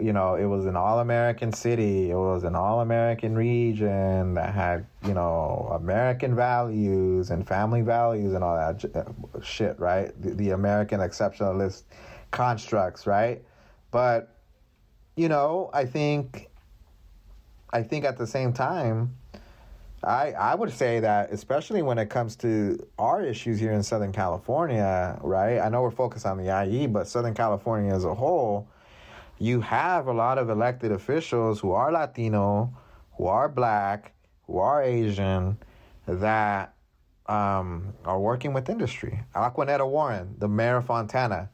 you 0.00 0.12
know, 0.12 0.34
it 0.34 0.46
was 0.46 0.66
an 0.66 0.76
all 0.76 1.00
American 1.00 1.52
city, 1.52 2.10
it 2.10 2.16
was 2.16 2.44
an 2.44 2.54
all 2.54 2.80
American 2.80 3.34
region 3.36 4.34
that 4.34 4.54
had, 4.54 4.86
you 5.06 5.14
know, 5.14 5.70
American 5.74 6.34
values 6.34 7.30
and 7.30 7.46
family 7.46 7.82
values 7.82 8.34
and 8.34 8.42
all 8.42 8.56
that 8.56 8.84
uh, 8.96 9.40
shit, 9.40 9.78
right? 9.78 10.10
The, 10.20 10.30
the 10.30 10.50
American 10.50 11.00
exceptionalist 11.00 11.84
constructs, 12.30 13.06
right? 13.06 13.42
But, 13.90 14.34
you 15.16 15.28
know, 15.28 15.70
I 15.72 15.84
think, 15.84 16.48
I 17.70 17.82
think 17.82 18.04
at 18.04 18.18
the 18.18 18.26
same 18.26 18.52
time, 18.52 19.16
I, 20.02 20.32
I 20.32 20.54
would 20.54 20.72
say 20.72 21.00
that 21.00 21.32
especially 21.32 21.82
when 21.82 21.98
it 21.98 22.10
comes 22.10 22.36
to 22.36 22.78
our 22.98 23.22
issues 23.22 23.58
here 23.58 23.72
in 23.72 23.82
Southern 23.82 24.12
California, 24.12 25.18
right? 25.22 25.58
I 25.58 25.68
know 25.68 25.82
we're 25.82 25.90
focused 25.90 26.26
on 26.26 26.36
the 26.36 26.64
IE, 26.66 26.86
but 26.88 27.08
Southern 27.08 27.34
California 27.34 27.94
as 27.94 28.04
a 28.04 28.14
whole, 28.14 28.68
you 29.38 29.60
have 29.60 30.06
a 30.06 30.12
lot 30.12 30.38
of 30.38 30.50
elected 30.50 30.92
officials 30.92 31.60
who 31.60 31.72
are 31.72 31.90
Latino, 31.92 32.72
who 33.16 33.26
are 33.26 33.48
black, 33.48 34.12
who 34.46 34.58
are 34.58 34.82
Asian, 34.82 35.58
that 36.06 36.74
um, 37.26 37.94
are 38.04 38.18
working 38.18 38.52
with 38.52 38.68
industry. 38.68 39.20
Aquanetta 39.34 39.88
Warren, 39.88 40.34
the 40.38 40.48
mayor 40.48 40.76
of 40.76 40.86
Fontana, 40.86 41.48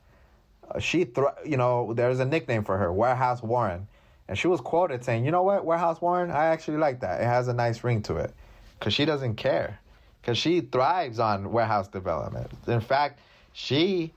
uh, 0.71 0.79
she, 0.79 1.07
you 1.45 1.57
know, 1.57 1.95
there's 1.95 2.21
a 2.21 2.25
nickname 2.25 2.65
for 2.65 2.77
her, 2.79 2.93
Warehouse 2.93 3.43
Warren. 3.43 3.87
And 4.29 4.39
she 4.39 4.47
was 4.47 4.61
quoted 4.61 5.05
saying, 5.05 5.25
you 5.25 5.33
know 5.33 5.43
what, 5.43 5.65
Warehouse 5.65 6.01
Warren, 6.01 6.31
I 6.31 6.47
actually 6.47 6.77
like 6.77 7.01
that. 7.01 7.21
It 7.21 7.25
has 7.25 7.49
a 7.49 7.53
nice 7.53 7.83
ring 7.83 8.03
to 8.03 8.17
it. 8.17 8.33
Because 8.79 8.95
she 8.95 9.05
doesn't 9.05 9.35
care. 9.35 9.81
Because 10.21 10.39
she 10.39 10.61
thrives 10.61 11.19
on 11.19 11.51
warehouse 11.51 11.89
development. 11.89 12.49
In 12.67 12.81
fact, 12.81 13.21
she, 13.53 14.13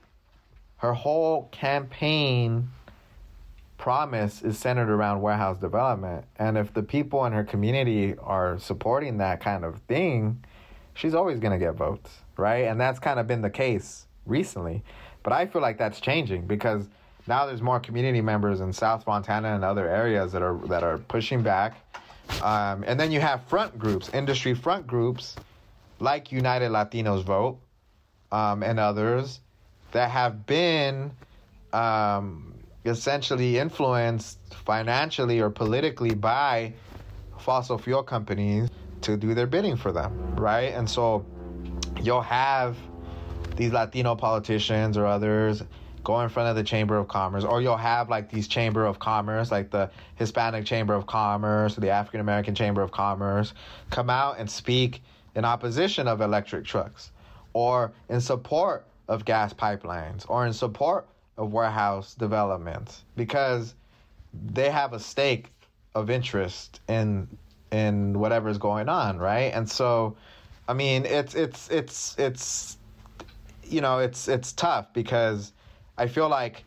her 0.76 0.92
whole 0.92 1.48
campaign 1.50 2.70
promise 3.84 4.40
is 4.40 4.56
centered 4.56 4.88
around 4.88 5.20
warehouse 5.20 5.58
development. 5.58 6.24
And 6.36 6.56
if 6.56 6.72
the 6.72 6.82
people 6.82 7.26
in 7.26 7.34
her 7.34 7.44
community 7.44 8.14
are 8.18 8.58
supporting 8.58 9.18
that 9.18 9.42
kind 9.42 9.62
of 9.62 9.78
thing, 9.80 10.42
she's 10.94 11.12
always 11.12 11.38
going 11.38 11.52
to 11.52 11.62
get 11.62 11.74
votes, 11.74 12.10
right? 12.38 12.64
And 12.64 12.80
that's 12.80 12.98
kind 12.98 13.20
of 13.20 13.26
been 13.26 13.42
the 13.42 13.50
case 13.50 14.06
recently. 14.24 14.82
But 15.22 15.34
I 15.34 15.44
feel 15.44 15.60
like 15.60 15.76
that's 15.76 16.00
changing 16.00 16.46
because 16.46 16.88
now 17.26 17.44
there's 17.44 17.60
more 17.60 17.78
community 17.78 18.22
members 18.22 18.62
in 18.62 18.72
South 18.72 19.04
Fontana 19.04 19.54
and 19.54 19.62
other 19.62 19.86
areas 19.86 20.32
that 20.32 20.40
are 20.40 20.56
that 20.68 20.82
are 20.82 20.96
pushing 20.96 21.42
back. 21.42 21.74
Um, 22.42 22.84
and 22.86 22.98
then 22.98 23.12
you 23.12 23.20
have 23.20 23.44
front 23.48 23.78
groups, 23.78 24.08
industry 24.14 24.54
front 24.54 24.86
groups, 24.86 25.36
like 26.00 26.32
United 26.32 26.70
Latinos 26.70 27.22
Vote 27.22 27.58
um, 28.32 28.62
and 28.62 28.80
others 28.80 29.40
that 29.92 30.08
have 30.10 30.46
been 30.46 31.10
um, 31.74 32.53
essentially 32.84 33.58
influenced 33.58 34.38
financially 34.66 35.40
or 35.40 35.50
politically 35.50 36.14
by 36.14 36.72
fossil 37.38 37.78
fuel 37.78 38.02
companies 38.02 38.68
to 39.00 39.16
do 39.16 39.34
their 39.34 39.46
bidding 39.46 39.76
for 39.76 39.92
them, 39.92 40.36
right? 40.36 40.72
And 40.74 40.88
so 40.88 41.24
you'll 42.00 42.22
have 42.22 42.76
these 43.56 43.72
Latino 43.72 44.14
politicians 44.14 44.96
or 44.96 45.06
others 45.06 45.62
go 46.02 46.20
in 46.20 46.28
front 46.28 46.50
of 46.50 46.56
the 46.56 46.62
Chamber 46.62 46.98
of 46.98 47.08
Commerce, 47.08 47.44
or 47.44 47.62
you'll 47.62 47.76
have 47.76 48.10
like 48.10 48.30
these 48.30 48.46
Chamber 48.46 48.84
of 48.84 48.98
Commerce, 48.98 49.50
like 49.50 49.70
the 49.70 49.90
Hispanic 50.16 50.66
Chamber 50.66 50.94
of 50.94 51.06
Commerce 51.06 51.78
or 51.78 51.80
the 51.80 51.90
African 51.90 52.20
American 52.20 52.54
Chamber 52.54 52.82
of 52.82 52.92
Commerce, 52.92 53.54
come 53.90 54.10
out 54.10 54.38
and 54.38 54.50
speak 54.50 55.02
in 55.34 55.44
opposition 55.44 56.06
of 56.06 56.20
electric 56.20 56.64
trucks 56.64 57.10
or 57.54 57.92
in 58.10 58.20
support 58.20 58.86
of 59.08 59.24
gas 59.24 59.52
pipelines 59.52 60.24
or 60.28 60.46
in 60.46 60.52
support 60.52 61.06
of 61.36 61.52
warehouse 61.52 62.14
development 62.14 63.02
because 63.16 63.74
they 64.52 64.70
have 64.70 64.92
a 64.92 65.00
stake 65.00 65.52
of 65.94 66.10
interest 66.10 66.80
in 66.88 67.28
in 67.70 68.18
whatever's 68.18 68.58
going 68.58 68.88
on, 68.88 69.18
right? 69.18 69.52
And 69.52 69.68
so, 69.68 70.16
I 70.68 70.74
mean, 70.74 71.06
it's 71.06 71.34
it's 71.34 71.70
it's 71.70 72.18
it's 72.18 72.76
you 73.64 73.80
know, 73.80 73.98
it's 73.98 74.28
it's 74.28 74.52
tough 74.52 74.92
because 74.92 75.52
I 75.96 76.06
feel 76.06 76.28
like, 76.28 76.64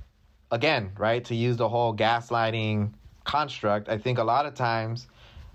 again, 0.51 0.91
right, 0.97 1.23
to 1.25 1.35
use 1.35 1.57
the 1.57 1.69
whole 1.69 1.95
gaslighting 1.95 2.91
construct, 3.23 3.89
I 3.89 3.97
think 3.97 4.17
a 4.17 4.23
lot 4.23 4.45
of 4.45 4.55
times 4.55 5.07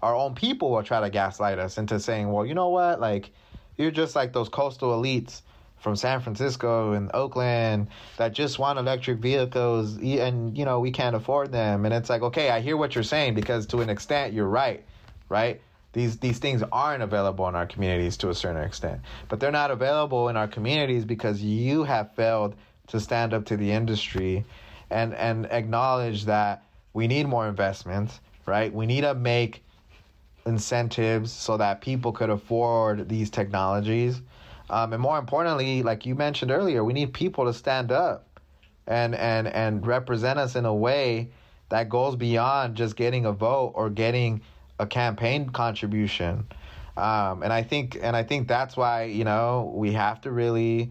our 0.03 0.15
own 0.15 0.35
people 0.35 0.71
will 0.71 0.83
try 0.83 1.01
to 1.01 1.11
gaslight 1.11 1.59
us 1.59 1.79
into 1.79 1.99
saying, 2.01 2.31
well, 2.31 2.45
you 2.45 2.55
know 2.55 2.69
what, 2.69 3.01
like, 3.01 3.33
you're 3.77 3.91
just 3.91 4.15
like 4.15 4.33
those 4.33 4.49
coastal 4.49 4.91
elites 4.91 5.43
from 5.83 5.97
San 5.97 6.21
Francisco 6.21 6.93
and 6.93 7.11
Oakland 7.13 7.89
that 8.17 8.33
just 8.33 8.59
want 8.59 8.79
electric 8.79 9.19
vehicles 9.19 9.97
and 9.99 10.57
you 10.57 10.65
know 10.65 10.81
we 10.81 10.91
can't 10.91 11.17
afford 11.17 11.53
them. 11.53 11.85
And 11.85 11.93
it's 11.93 12.09
like 12.09 12.23
okay 12.23 12.51
I 12.51 12.61
hear 12.61 12.77
what 12.77 12.95
you're 12.95 13.05
saying 13.05 13.35
because 13.35 13.67
to 13.67 13.81
an 13.81 13.91
extent 13.91 14.33
you're 14.33 14.49
right 14.49 14.85
right? 15.29 15.61
These 15.93 16.19
these 16.19 16.39
things 16.39 16.63
aren't 16.73 17.03
available 17.03 17.49
in 17.49 17.55
our 17.55 17.67
communities 17.67 18.17
to 18.19 18.31
a 18.31 18.35
certain 18.35 18.63
extent. 18.63 19.01
But 19.29 19.41
they're 19.41 19.51
not 19.51 19.71
available 19.71 20.29
in 20.29 20.37
our 20.37 20.49
communities 20.49 21.05
because 21.05 21.43
you 21.43 21.85
have 21.85 22.15
failed 22.15 22.55
to 22.89 23.01
stand 23.01 23.35
up 23.35 23.45
to 23.47 23.57
the 23.57 23.71
industry 23.73 24.45
and 24.89 25.15
and 25.15 25.47
acknowledge 25.47 26.25
that 26.27 26.63
we 26.95 27.07
need 27.07 27.27
more 27.27 27.49
investments 27.49 28.21
right? 28.47 28.73
We 28.73 28.87
need 28.87 29.03
to 29.03 29.15
make 29.15 29.65
incentives 30.47 31.31
so 31.31 31.57
that 31.57 31.81
people 31.81 32.13
could 32.13 32.31
afford 32.31 33.09
these 33.09 33.31
technologies 33.31 34.21
um, 34.73 34.95
and 34.95 35.03
more 35.03 35.19
importantly, 35.19 35.83
like 35.83 36.07
you 36.07 36.15
mentioned 36.15 36.51
earlier, 36.51 36.83
we 36.83 36.95
need 36.95 37.13
people 37.13 37.45
to 37.45 37.53
stand 37.53 37.93
up 37.93 38.41
and 38.87 39.15
and 39.15 39.47
and 39.47 39.87
represent 39.87 40.39
us 40.39 40.57
in 40.57 40.65
a 40.65 40.75
way 40.75 41.29
that 41.69 41.91
goes 41.91 42.17
beyond 42.17 42.75
just 42.75 42.97
getting 42.97 43.27
a 43.27 43.33
vote 43.33 43.73
or 43.75 43.91
getting 43.91 44.41
a 44.79 44.87
campaign 44.87 45.51
contribution. 45.51 46.47
Um, 46.97 47.43
and 47.43 47.53
I 47.53 47.63
think 47.63 47.99
and 48.03 48.17
I 48.17 48.23
think 48.23 48.49
that's 48.49 48.75
why 48.75 49.05
you 49.05 49.25
know 49.25 49.71
we 49.75 49.93
have 49.93 50.23
to 50.23 50.33
really 50.33 50.91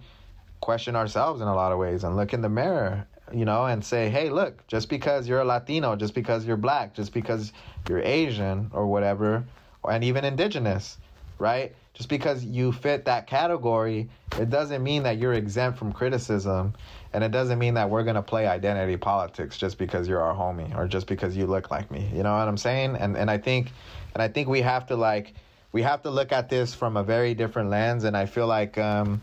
question 0.62 0.96
ourselves 0.96 1.42
in 1.42 1.48
a 1.48 1.56
lot 1.56 1.72
of 1.72 1.80
ways 1.80 2.04
and 2.04 2.16
look 2.16 2.34
in 2.34 2.42
the 2.42 2.50
mirror 2.50 3.08
you 3.34 3.46
know, 3.46 3.66
and 3.66 3.84
say, 3.84 4.10
hey, 4.10 4.30
look, 4.30 4.68
just 4.68 4.90
because 4.90 5.26
you're 5.26 5.40
a 5.40 5.46
Latino, 5.46 5.96
just 5.96 6.14
because 6.14 6.46
you're 6.46 6.58
black, 6.58 6.94
just 6.94 7.14
because 7.14 7.54
you're 7.88 8.02
Asian 8.02 8.70
or 8.74 8.88
whatever, 8.88 9.46
and 9.88 10.04
even 10.04 10.26
indigenous, 10.26 10.98
right? 11.40 11.74
Just 11.94 12.08
because 12.08 12.44
you 12.46 12.72
fit 12.72 13.06
that 13.06 13.28
category, 13.28 14.10
it 14.40 14.50
doesn't 14.50 14.82
mean 14.82 15.04
that 15.04 15.18
you're 15.18 15.34
exempt 15.34 15.78
from 15.78 15.92
criticism. 15.92 16.74
And 17.14 17.24
it 17.24 17.32
doesn't 17.32 17.60
mean 17.60 17.74
that 17.74 17.90
we're 17.90 18.04
going 18.04 18.16
to 18.16 18.22
play 18.22 18.48
identity 18.48 18.96
politics 18.96 19.58
just 19.58 19.78
because 19.78 20.08
you're 20.08 20.22
our 20.22 20.34
homie 20.34 20.76
or 20.78 20.88
just 20.88 21.06
because 21.06 21.36
you 21.36 21.46
look 21.46 21.70
like 21.70 21.92
me. 21.92 22.10
You 22.14 22.24
know 22.24 22.32
what 22.32 22.48
I'm 22.48 22.58
saying? 22.58 22.96
And 22.96 23.18
and 23.18 23.30
I 23.30 23.38
think 23.38 23.72
and 24.14 24.24
I 24.24 24.30
think 24.30 24.48
we 24.48 24.62
have 24.62 24.88
to 24.88 24.96
like 24.96 25.34
we 25.74 25.82
have 25.82 26.02
to 26.04 26.10
look 26.10 26.32
at 26.32 26.50
this 26.50 26.74
from 26.74 26.98
a 26.98 27.04
very 27.04 27.34
different 27.34 27.70
lens 27.70 28.06
and 28.06 28.16
I 28.16 28.26
feel 28.26 28.48
like 28.48 28.78
um 28.78 29.22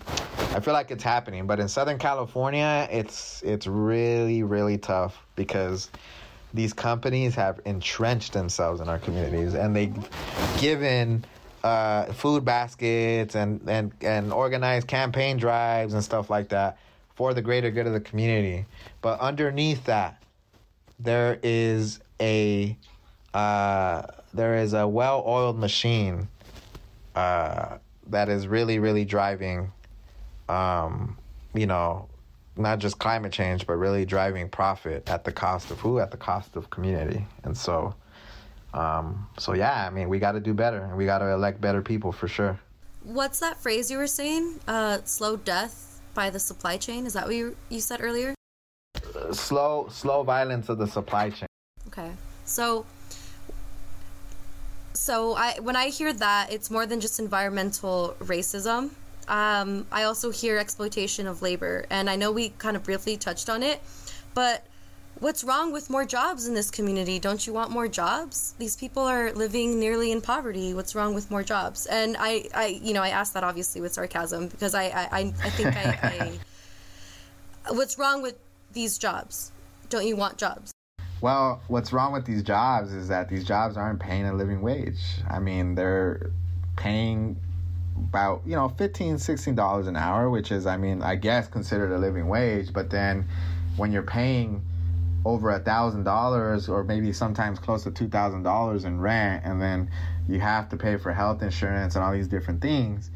I 0.54 0.60
feel 0.60 0.74
like 0.74 0.90
it's 0.90 1.04
happening, 1.04 1.46
but 1.46 1.60
in 1.60 1.68
Southern 1.68 1.98
California, 1.98 2.86
it's 2.90 3.42
it's 3.42 3.66
really 3.66 4.42
really 4.42 4.76
tough 4.76 5.24
because 5.34 5.90
these 6.52 6.72
companies 6.72 7.34
have 7.34 7.60
entrenched 7.64 8.32
themselves 8.32 8.80
in 8.80 8.88
our 8.88 8.98
communities 8.98 9.54
and 9.54 9.74
they've 9.74 10.10
given 10.58 11.24
uh, 11.68 12.12
food 12.12 12.44
baskets 12.44 13.34
and, 13.34 13.60
and, 13.68 13.92
and 14.00 14.32
organize 14.32 14.84
campaign 14.84 15.36
drives 15.36 15.92
and 15.92 16.02
stuff 16.02 16.30
like 16.30 16.48
that 16.48 16.78
for 17.14 17.34
the 17.34 17.42
greater 17.42 17.70
good 17.70 17.86
of 17.86 17.92
the 17.92 18.00
community. 18.00 18.64
But 19.02 19.20
underneath 19.20 19.84
that, 19.84 20.22
there 20.98 21.38
is 21.42 22.00
a 22.20 22.76
uh, 23.34 24.02
there 24.32 24.56
is 24.56 24.72
a 24.72 24.88
well-oiled 24.88 25.58
machine 25.58 26.28
uh, 27.14 27.78
that 28.08 28.28
is 28.28 28.48
really, 28.48 28.78
really 28.78 29.04
driving, 29.04 29.70
um, 30.48 31.16
you 31.54 31.66
know, 31.66 32.08
not 32.56 32.78
just 32.78 32.98
climate 32.98 33.32
change, 33.32 33.66
but 33.66 33.74
really 33.74 34.04
driving 34.04 34.48
profit 34.48 35.08
at 35.08 35.24
the 35.24 35.32
cost 35.32 35.70
of 35.70 35.78
who? 35.80 35.98
At 36.00 36.10
the 36.10 36.16
cost 36.16 36.56
of 36.56 36.70
community. 36.70 37.26
And 37.44 37.56
so, 37.56 37.94
um, 38.74 39.28
so 39.38 39.54
yeah, 39.54 39.86
I 39.86 39.90
mean, 39.90 40.08
we 40.08 40.18
got 40.18 40.32
to 40.32 40.40
do 40.40 40.54
better, 40.54 40.84
and 40.84 40.96
we 40.96 41.06
got 41.06 41.18
to 41.18 41.30
elect 41.30 41.60
better 41.60 41.82
people 41.82 42.12
for 42.12 42.28
sure. 42.28 42.58
What's 43.02 43.40
that 43.40 43.56
phrase 43.62 43.90
you 43.90 43.98
were 43.98 44.06
saying? 44.06 44.60
Uh, 44.68 44.98
slow 45.04 45.36
death 45.36 46.00
by 46.14 46.30
the 46.30 46.38
supply 46.38 46.76
chain. 46.76 47.06
Is 47.06 47.14
that 47.14 47.26
what 47.26 47.34
you 47.34 47.56
you 47.70 47.80
said 47.80 48.00
earlier? 48.02 48.34
Uh, 49.14 49.32
slow, 49.32 49.88
slow 49.90 50.22
violence 50.22 50.68
of 50.68 50.78
the 50.78 50.86
supply 50.86 51.30
chain. 51.30 51.48
Okay, 51.86 52.10
so 52.44 52.84
so 54.92 55.34
I 55.34 55.58
when 55.60 55.76
I 55.76 55.88
hear 55.88 56.12
that, 56.12 56.52
it's 56.52 56.70
more 56.70 56.84
than 56.84 57.00
just 57.00 57.18
environmental 57.18 58.16
racism. 58.20 58.90
Um, 59.28 59.86
I 59.92 60.04
also 60.04 60.30
hear 60.30 60.58
exploitation 60.58 61.26
of 61.26 61.40
labor, 61.40 61.86
and 61.90 62.10
I 62.10 62.16
know 62.16 62.32
we 62.32 62.50
kind 62.58 62.76
of 62.76 62.82
briefly 62.82 63.16
touched 63.16 63.48
on 63.48 63.62
it, 63.62 63.80
but 64.34 64.66
what's 65.20 65.42
wrong 65.42 65.72
with 65.72 65.90
more 65.90 66.04
jobs 66.04 66.46
in 66.46 66.54
this 66.54 66.70
community? 66.70 67.18
Don't 67.18 67.46
you 67.46 67.52
want 67.52 67.70
more 67.70 67.88
jobs? 67.88 68.54
These 68.58 68.76
people 68.76 69.02
are 69.02 69.32
living 69.32 69.78
nearly 69.80 70.12
in 70.12 70.20
poverty. 70.20 70.74
What's 70.74 70.94
wrong 70.94 71.14
with 71.14 71.30
more 71.30 71.42
jobs? 71.42 71.86
And 71.86 72.16
I, 72.18 72.48
I 72.54 72.66
you 72.82 72.94
know, 72.94 73.02
I 73.02 73.08
asked 73.08 73.34
that 73.34 73.44
obviously 73.44 73.80
with 73.80 73.92
sarcasm 73.92 74.48
because 74.48 74.74
I, 74.74 74.84
I, 74.84 75.18
I 75.42 75.50
think 75.50 75.76
I, 75.76 76.38
I, 77.68 77.72
what's 77.74 77.98
wrong 77.98 78.22
with 78.22 78.36
these 78.72 78.98
jobs? 78.98 79.52
Don't 79.88 80.06
you 80.06 80.16
want 80.16 80.38
jobs? 80.38 80.72
Well, 81.20 81.60
what's 81.66 81.92
wrong 81.92 82.12
with 82.12 82.24
these 82.24 82.42
jobs 82.42 82.92
is 82.92 83.08
that 83.08 83.28
these 83.28 83.44
jobs 83.44 83.76
aren't 83.76 83.98
paying 83.98 84.26
a 84.26 84.32
living 84.32 84.62
wage. 84.62 85.00
I 85.28 85.40
mean, 85.40 85.74
they're 85.74 86.30
paying 86.76 87.36
about 87.96 88.40
you 88.46 88.54
know 88.54 88.68
15 88.68 89.18
16 89.18 89.56
dollars 89.56 89.88
an 89.88 89.96
hour 89.96 90.30
which 90.30 90.52
is 90.52 90.66
i 90.66 90.76
mean 90.76 91.02
i 91.02 91.16
guess 91.16 91.48
considered 91.48 91.90
a 91.90 91.98
living 91.98 92.28
wage 92.28 92.72
but 92.72 92.90
then 92.90 93.26
when 93.76 93.90
you're 93.90 94.04
paying 94.04 94.62
over 95.24 95.50
a 95.50 95.58
thousand 95.58 96.04
dollars 96.04 96.68
or 96.68 96.84
maybe 96.84 97.12
sometimes 97.12 97.58
close 97.58 97.84
to 97.84 97.90
two 97.90 98.08
thousand 98.08 98.42
dollars 98.42 98.84
in 98.84 99.00
rent 99.00 99.42
and 99.44 99.60
then 99.60 99.90
you 100.28 100.40
have 100.40 100.68
to 100.68 100.76
pay 100.76 100.96
for 100.96 101.12
health 101.12 101.42
insurance 101.42 101.96
and 101.96 102.04
all 102.04 102.12
these 102.12 102.28
different 102.28 102.60
things 102.60 103.10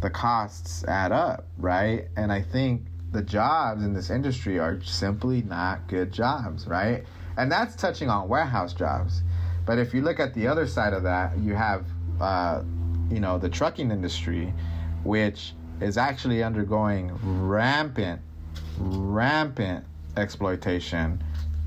the 0.00 0.10
costs 0.10 0.84
add 0.84 1.12
up 1.12 1.46
right? 1.58 2.08
And 2.16 2.32
i 2.32 2.42
think 2.42 2.86
the 3.12 3.22
jobs 3.22 3.84
in 3.84 3.92
this 3.92 4.08
industry 4.10 4.58
are 4.58 4.80
simply 4.82 5.42
not 5.42 5.86
good 5.88 6.12
jobs 6.12 6.66
right? 6.66 7.04
And 7.36 7.50
that's 7.50 7.76
touching 7.76 8.10
on 8.10 8.28
warehouse 8.28 8.74
jobs. 8.74 9.22
But 9.64 9.78
if 9.78 9.94
you 9.94 10.02
look 10.02 10.20
at 10.20 10.34
the 10.34 10.46
other 10.46 10.66
side 10.66 10.92
of 10.92 11.02
that 11.04 11.38
you 11.38 11.54
have 11.54 11.86
uh, 12.20 12.62
you 13.10 13.20
know 13.20 13.38
the 13.38 13.48
trucking 13.48 13.90
industry 13.90 14.52
which 15.04 15.54
is 15.80 15.98
actually 15.98 16.42
undergoing 16.42 17.12
rampant 17.22 18.20
rampant 18.78 19.84
exploitation 20.16 21.22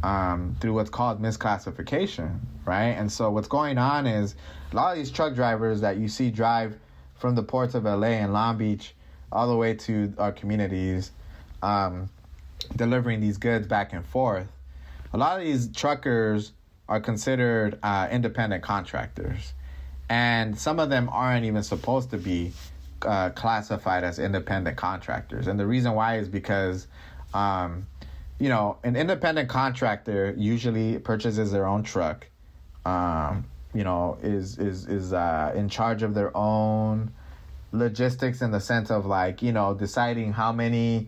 um, 0.05 0.55
through 0.61 0.73
what's 0.73 0.91
called 0.91 1.19
misclassification, 1.19 2.37
right? 2.63 2.89
And 2.89 3.11
so 3.11 3.31
what's 3.31 3.47
going 3.47 3.79
on 3.79 4.05
is 4.05 4.35
a 4.71 4.75
lot 4.75 4.91
of 4.91 4.97
these 4.99 5.09
truck 5.09 5.33
drivers 5.33 5.81
that 5.81 5.97
you 5.97 6.07
see 6.07 6.29
drive 6.29 6.77
from 7.15 7.33
the 7.33 7.41
ports 7.41 7.73
of 7.73 7.85
LA 7.85 8.09
and 8.09 8.31
Long 8.31 8.55
Beach 8.55 8.93
all 9.31 9.47
the 9.47 9.55
way 9.55 9.73
to 9.73 10.13
our 10.19 10.31
communities, 10.31 11.11
um, 11.63 12.07
delivering 12.75 13.19
these 13.19 13.37
goods 13.37 13.65
back 13.65 13.93
and 13.93 14.05
forth. 14.05 14.47
A 15.11 15.17
lot 15.17 15.39
of 15.39 15.45
these 15.45 15.71
truckers 15.71 16.51
are 16.87 16.99
considered 16.99 17.79
uh, 17.81 18.07
independent 18.11 18.61
contractors, 18.61 19.53
and 20.07 20.55
some 20.57 20.79
of 20.79 20.91
them 20.91 21.09
aren't 21.11 21.45
even 21.45 21.63
supposed 21.63 22.11
to 22.11 22.17
be 22.17 22.53
uh, 23.01 23.31
classified 23.31 24.03
as 24.03 24.19
independent 24.19 24.77
contractors. 24.77 25.47
And 25.47 25.59
the 25.59 25.65
reason 25.65 25.93
why 25.93 26.19
is 26.19 26.29
because 26.29 26.85
um, 27.33 27.87
you 28.39 28.49
know, 28.49 28.77
an 28.83 28.95
independent 28.95 29.49
contractor 29.49 30.33
usually 30.37 30.99
purchases 30.99 31.51
their 31.51 31.65
own 31.65 31.83
truck. 31.83 32.27
Um, 32.85 33.45
you 33.73 33.83
know, 33.83 34.17
is 34.21 34.57
is 34.57 34.87
is 34.87 35.13
uh, 35.13 35.53
in 35.55 35.69
charge 35.69 36.03
of 36.03 36.13
their 36.13 36.35
own 36.35 37.11
logistics 37.71 38.41
in 38.41 38.51
the 38.51 38.59
sense 38.59 38.89
of 38.89 39.05
like 39.05 39.41
you 39.41 39.51
know 39.51 39.73
deciding 39.73 40.33
how 40.33 40.51
many, 40.51 41.07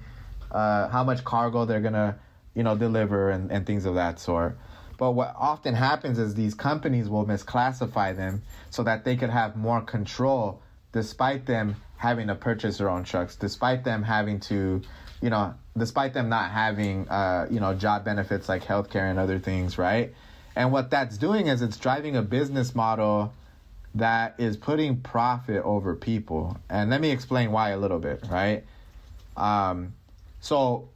uh, 0.51 0.88
how 0.89 1.03
much 1.03 1.23
cargo 1.23 1.65
they're 1.65 1.82
gonna 1.82 2.17
you 2.55 2.63
know 2.63 2.75
deliver 2.75 3.30
and, 3.30 3.51
and 3.51 3.65
things 3.65 3.86
of 3.86 3.95
that 3.95 4.19
sort. 4.19 4.57
But 4.97 5.11
what 5.11 5.36
often 5.38 5.75
happens 5.75 6.17
is 6.17 6.34
these 6.34 6.55
companies 6.55 7.07
will 7.07 7.25
misclassify 7.25 8.15
them 8.15 8.41
so 8.71 8.84
that 8.84 9.05
they 9.05 9.15
could 9.15 9.30
have 9.30 9.55
more 9.55 9.82
control, 9.82 10.61
despite 10.91 11.45
them 11.45 11.75
having 11.97 12.28
to 12.28 12.36
purchase 12.36 12.80
their 12.80 12.89
own 12.89 13.03
trucks, 13.03 13.36
despite 13.36 13.84
them 13.84 14.03
having 14.03 14.39
to 14.39 14.82
you 15.22 15.30
know, 15.30 15.53
despite 15.78 16.13
them 16.13 16.30
not 16.30 16.51
having, 16.51 17.07
uh, 17.09 17.47
you 17.49 17.59
know, 17.59 17.74
job 17.74 18.05
benefits 18.05 18.47
like 18.47 18.63
healthcare 18.63 19.09
and 19.09 19.20
other 19.20 19.39
things, 19.39 19.78
right? 19.78 20.13
And 20.55 20.72
what 20.72 20.89
that's 20.89 21.18
doing 21.18 21.47
is 21.47 21.61
it's 21.61 21.78
driving 21.78 22.15
a 22.15 22.22
business 22.22 22.74
model 22.76 23.34
that 23.95 24.36
is 24.38 24.57
putting 24.57 24.97
profit 24.97 25.63
over 25.63 25.95
people. 25.95 26.57
And 26.70 26.89
let 26.89 27.01
me 27.01 27.11
explain 27.11 27.51
why 27.51 27.70
a 27.70 27.78
little 27.78 27.99
bit, 27.99 28.24
right? 28.30 28.63
Um, 29.36 29.93
so, 30.39 30.89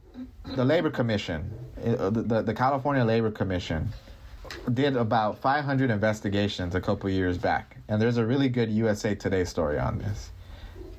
the 0.44 0.64
Labor 0.64 0.90
Commission, 0.90 1.50
uh, 1.84 2.10
the, 2.10 2.42
the 2.42 2.54
California 2.54 3.04
Labor 3.04 3.30
Commission, 3.30 3.88
did 4.72 4.96
about 4.96 5.38
500 5.38 5.90
investigations 5.90 6.74
a 6.74 6.80
couple 6.80 7.08
years 7.10 7.38
back. 7.38 7.76
And 7.88 8.00
there's 8.00 8.16
a 8.16 8.26
really 8.26 8.48
good 8.48 8.70
USA 8.70 9.14
Today 9.14 9.44
story 9.44 9.78
on 9.78 9.98
this. 9.98 10.30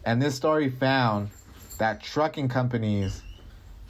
And 0.06 0.22
this 0.22 0.36
story 0.36 0.70
found 0.70 1.30
that 1.84 2.02
trucking 2.02 2.48
companies 2.48 3.24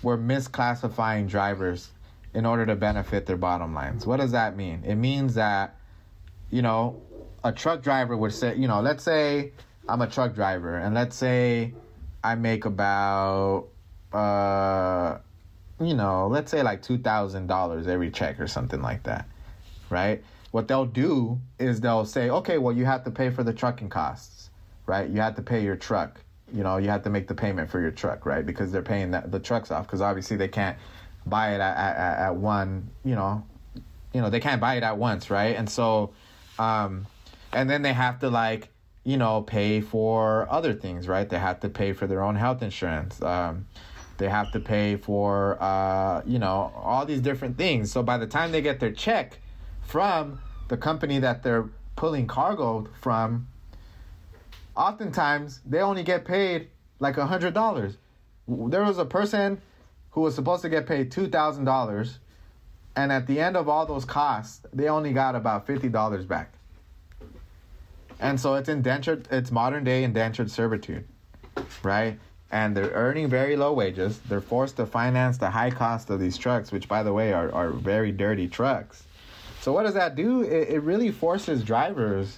we're 0.02 0.18
misclassifying 0.18 1.30
drivers 1.30 1.92
in 2.34 2.44
order 2.44 2.66
to 2.66 2.76
benefit 2.76 3.28
their 3.28 3.38
bottom 3.38 3.76
lines. 3.76 4.08
What 4.08 4.18
does 4.18 4.32
that 4.32 4.58
mean? 4.58 4.82
It 4.84 4.96
means 4.96 5.36
that, 5.36 5.78
you 6.50 6.64
know, 6.64 7.00
a 7.44 7.52
truck 7.52 7.84
driver 7.84 8.18
would 8.18 8.34
say, 8.34 8.56
you 8.56 8.68
know, 8.68 8.82
let's 8.82 9.04
say 9.04 9.52
I'm 9.88 10.02
a 10.02 10.08
truck 10.08 10.34
driver 10.34 10.76
and 10.76 10.96
let's 10.96 11.16
say 11.16 11.76
I 12.24 12.34
make 12.34 12.66
about, 12.66 13.68
uh, 14.12 15.20
you 15.80 15.94
know, 15.94 16.26
let's 16.26 16.50
say 16.50 16.64
like 16.64 16.82
$2,000 16.82 17.88
every 17.88 18.10
check 18.10 18.40
or 18.40 18.48
something 18.48 18.82
like 18.82 19.04
that, 19.04 19.28
right? 19.92 20.24
What 20.50 20.68
they'll 20.68 20.88
do 20.88 21.40
is 21.60 21.80
they'll 21.80 22.06
say, 22.06 22.32
okay, 22.32 22.58
well, 22.58 22.76
you 22.76 22.86
have 22.86 23.04
to 23.04 23.12
pay 23.12 23.30
for 23.30 23.44
the 23.44 23.54
trucking 23.54 23.90
costs, 23.90 24.50
right? 24.88 25.08
You 25.08 25.22
have 25.22 25.36
to 25.36 25.44
pay 25.44 25.62
your 25.64 25.76
truck. 25.76 26.23
You 26.54 26.64
know, 26.64 26.78
you 26.78 26.90
have 26.90 27.04
to 27.04 27.10
make 27.10 27.28
the 27.28 27.36
payment 27.36 27.70
for 27.70 27.82
your 27.82 27.92
truck, 27.92 28.26
right? 28.26 28.46
Because 28.46 28.72
they're 28.72 28.82
paying 28.82 29.12
that, 29.12 29.32
the 29.32 29.40
trucks 29.40 29.72
off 29.72 29.88
because 29.88 30.02
obviously 30.02 30.38
they 30.38 30.48
can't 30.48 30.78
buy 31.26 31.56
it 31.56 31.62
at, 31.62 31.78
at, 31.78 32.20
at 32.20 32.36
one, 32.36 32.90
you 33.04 33.16
know, 33.16 33.44
you 34.14 34.22
know, 34.22 34.30
they 34.30 34.40
can't 34.40 34.62
buy 34.62 34.76
it 34.76 34.84
at 34.84 34.98
once, 34.98 35.30
right? 35.30 35.56
And 35.56 35.70
so, 35.70 36.14
um, 36.60 37.08
and 37.52 37.70
then 37.70 37.82
they 37.82 37.94
have 37.94 38.20
to 38.20 38.30
like, 38.30 38.70
you 39.04 39.18
know, 39.18 39.42
pay 39.42 39.82
for 39.82 40.48
other 40.50 40.74
things, 40.74 41.08
right? 41.08 41.28
They 41.28 41.40
have 41.40 41.60
to 41.62 41.70
pay 41.70 41.94
for 41.94 42.08
their 42.08 42.24
own 42.24 42.36
health 42.36 42.62
insurance. 42.62 43.22
Um, 43.22 43.66
they 44.18 44.30
have 44.30 44.52
to 44.52 44.60
pay 44.60 44.96
for, 44.96 45.62
uh, 45.62 46.22
you 46.26 46.40
know, 46.40 46.72
all 46.76 47.06
these 47.06 47.22
different 47.22 47.58
things. 47.58 47.92
So 47.92 48.04
by 48.04 48.18
the 48.18 48.28
time 48.28 48.52
they 48.52 48.62
get 48.62 48.80
their 48.80 48.92
check 48.92 49.40
from 49.82 50.40
the 50.68 50.78
company 50.78 51.20
that 51.20 51.44
they're 51.44 51.70
pulling 51.96 52.28
cargo 52.28 52.88
from, 53.02 53.48
oftentimes 54.76 55.62
they 55.66 55.80
only 55.80 56.04
get 56.04 56.26
paid 56.26 56.70
like 57.00 57.18
a 57.18 57.26
hundred 57.26 57.54
dollars. 57.54 57.98
There 58.48 58.84
was 58.84 58.98
a 58.98 59.06
person 59.06 59.62
who 60.12 60.22
was 60.22 60.36
supposed 60.36 60.62
to 60.62 60.70
get 60.70 60.86
paid 60.86 61.12
$2,000. 61.12 62.18
And 62.96 63.12
at 63.12 63.26
the 63.26 63.40
end 63.40 63.58
of 63.58 63.68
all 63.68 63.86
those 63.86 64.06
costs, 64.06 64.62
they 64.72 64.88
only 64.88 65.14
got 65.14 65.36
about 65.36 65.66
$50 65.66 66.28
back. 66.28 66.54
And 68.20 68.40
so 68.40 68.54
it's 68.54 68.70
indentured, 68.70 69.28
it's 69.32 69.52
modern 69.52 69.84
day 69.84 70.04
indentured 70.04 70.52
servitude, 70.52 71.06
right? 71.82 72.20
And 72.52 72.78
they're 72.78 72.92
earning 72.92 73.28
very 73.28 73.56
low 73.56 73.74
wages. 73.74 74.20
They're 74.30 74.40
forced 74.40 74.78
to 74.78 74.86
finance 74.86 75.40
the 75.40 75.50
high 75.50 75.72
cost 75.72 76.12
of 76.12 76.20
these 76.20 76.38
trucks, 76.38 76.72
which, 76.72 76.88
by 76.88 77.02
the 77.02 77.12
way, 77.12 77.34
are, 77.34 77.52
are 77.52 77.72
very 77.72 78.12
dirty 78.12 78.48
trucks. 78.48 79.04
So, 79.62 79.74
what 79.74 79.84
does 79.84 79.96
that 79.96 80.16
do? 80.16 80.44
It, 80.44 80.70
it 80.70 80.80
really 80.82 81.10
forces 81.10 81.64
drivers 81.64 82.38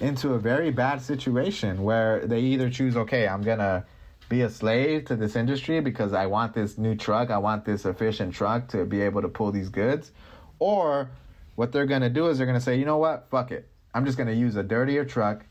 into 0.00 0.34
a 0.34 0.38
very 0.38 0.70
bad 0.70 1.02
situation 1.02 1.82
where 1.82 2.26
they 2.26 2.40
either 2.40 2.70
choose, 2.70 2.96
okay, 2.96 3.26
I'm 3.26 3.42
going 3.42 3.58
to 3.58 3.84
be 4.28 4.42
a 4.42 4.50
slave 4.50 5.06
to 5.06 5.16
this 5.16 5.36
industry 5.36 5.80
because 5.80 6.12
I 6.12 6.26
want 6.26 6.54
this 6.54 6.78
new 6.78 6.94
truck, 6.94 7.30
I 7.30 7.38
want 7.38 7.64
this 7.64 7.84
efficient 7.84 8.34
truck 8.34 8.68
to 8.68 8.84
be 8.84 9.00
able 9.00 9.22
to 9.22 9.28
pull 9.28 9.50
these 9.50 9.68
goods. 9.68 10.12
Or 10.58 11.10
what 11.56 11.72
they're 11.72 11.86
going 11.86 12.02
to 12.02 12.10
do 12.10 12.28
is 12.28 12.38
they're 12.38 12.46
going 12.46 12.58
to 12.58 12.64
say, 12.64 12.76
you 12.76 12.84
know 12.84 12.98
what, 12.98 13.26
fuck 13.30 13.50
it. 13.50 13.68
I'm 13.94 14.04
just 14.04 14.18
going 14.18 14.28
to 14.28 14.34
use 14.34 14.56
a 14.56 14.62
dirtier 14.62 15.04
truck 15.04 15.44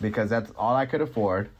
because 0.00 0.30
that's 0.30 0.50
all 0.56 0.74
I 0.76 0.86
could 0.86 1.00
afford. 1.00 1.50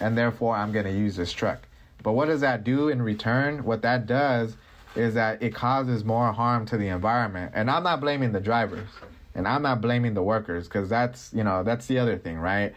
And 0.00 0.18
therefore, 0.18 0.56
I'm 0.56 0.72
going 0.72 0.84
to 0.84 0.92
use 0.92 1.16
this 1.16 1.32
truck. 1.32 1.60
But 2.02 2.12
what 2.12 2.26
does 2.26 2.42
that 2.42 2.64
do 2.64 2.88
in 2.88 3.00
return? 3.00 3.64
What 3.64 3.82
that 3.82 4.06
does 4.06 4.56
is 4.94 5.14
that 5.14 5.42
it 5.42 5.54
causes 5.54 6.04
more 6.04 6.32
harm 6.32 6.66
to 6.66 6.76
the 6.76 6.88
environment. 6.88 7.52
And 7.54 7.70
I'm 7.70 7.82
not 7.82 8.00
blaming 8.00 8.32
the 8.32 8.40
drivers 8.40 8.88
and 9.36 9.46
I'm 9.46 9.62
not 9.62 9.82
blaming 9.82 10.14
the 10.14 10.22
workers 10.22 10.64
because 10.66 10.88
that's, 10.88 11.30
you 11.34 11.44
know, 11.44 11.62
that's 11.62 11.86
the 11.86 11.98
other 11.98 12.16
thing, 12.16 12.38
right? 12.38 12.74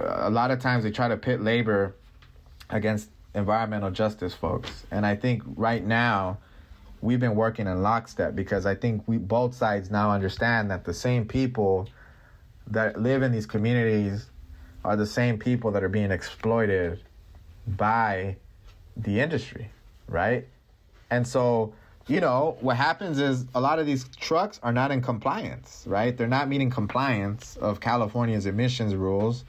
A 0.00 0.30
lot 0.30 0.50
of 0.50 0.58
times 0.58 0.82
they 0.82 0.90
try 0.90 1.08
to 1.08 1.16
pit 1.16 1.42
labor 1.42 1.94
against 2.70 3.10
environmental 3.34 3.90
justice 3.90 4.32
folks. 4.32 4.86
And 4.90 5.04
I 5.04 5.14
think 5.14 5.42
right 5.44 5.84
now 5.84 6.38
we've 7.02 7.20
been 7.20 7.34
working 7.34 7.66
in 7.66 7.82
lockstep 7.82 8.34
because 8.34 8.64
I 8.64 8.74
think 8.74 9.06
we 9.06 9.18
both 9.18 9.54
sides 9.54 9.90
now 9.90 10.10
understand 10.10 10.70
that 10.70 10.84
the 10.84 10.94
same 10.94 11.26
people 11.26 11.88
that 12.66 12.98
live 12.98 13.22
in 13.22 13.30
these 13.30 13.46
communities 13.46 14.30
are 14.86 14.96
the 14.96 15.06
same 15.06 15.38
people 15.38 15.70
that 15.72 15.84
are 15.84 15.90
being 15.90 16.10
exploited 16.10 17.02
by 17.66 18.36
the 18.96 19.20
industry, 19.20 19.70
right? 20.08 20.48
And 21.10 21.28
so, 21.28 21.74
you 22.06 22.20
know, 22.20 22.56
what 22.60 22.76
happens 22.76 23.18
is 23.18 23.46
a 23.54 23.60
lot 23.60 23.78
of 23.78 23.86
these 23.86 24.04
trucks 24.20 24.60
are 24.62 24.72
not 24.72 24.90
in 24.90 25.00
compliance, 25.00 25.84
right? 25.86 26.16
They're 26.16 26.26
not 26.26 26.48
meeting 26.48 26.70
compliance 26.70 27.56
of 27.56 27.80
California's 27.80 28.46
emissions 28.46 28.94
rules 28.94 29.44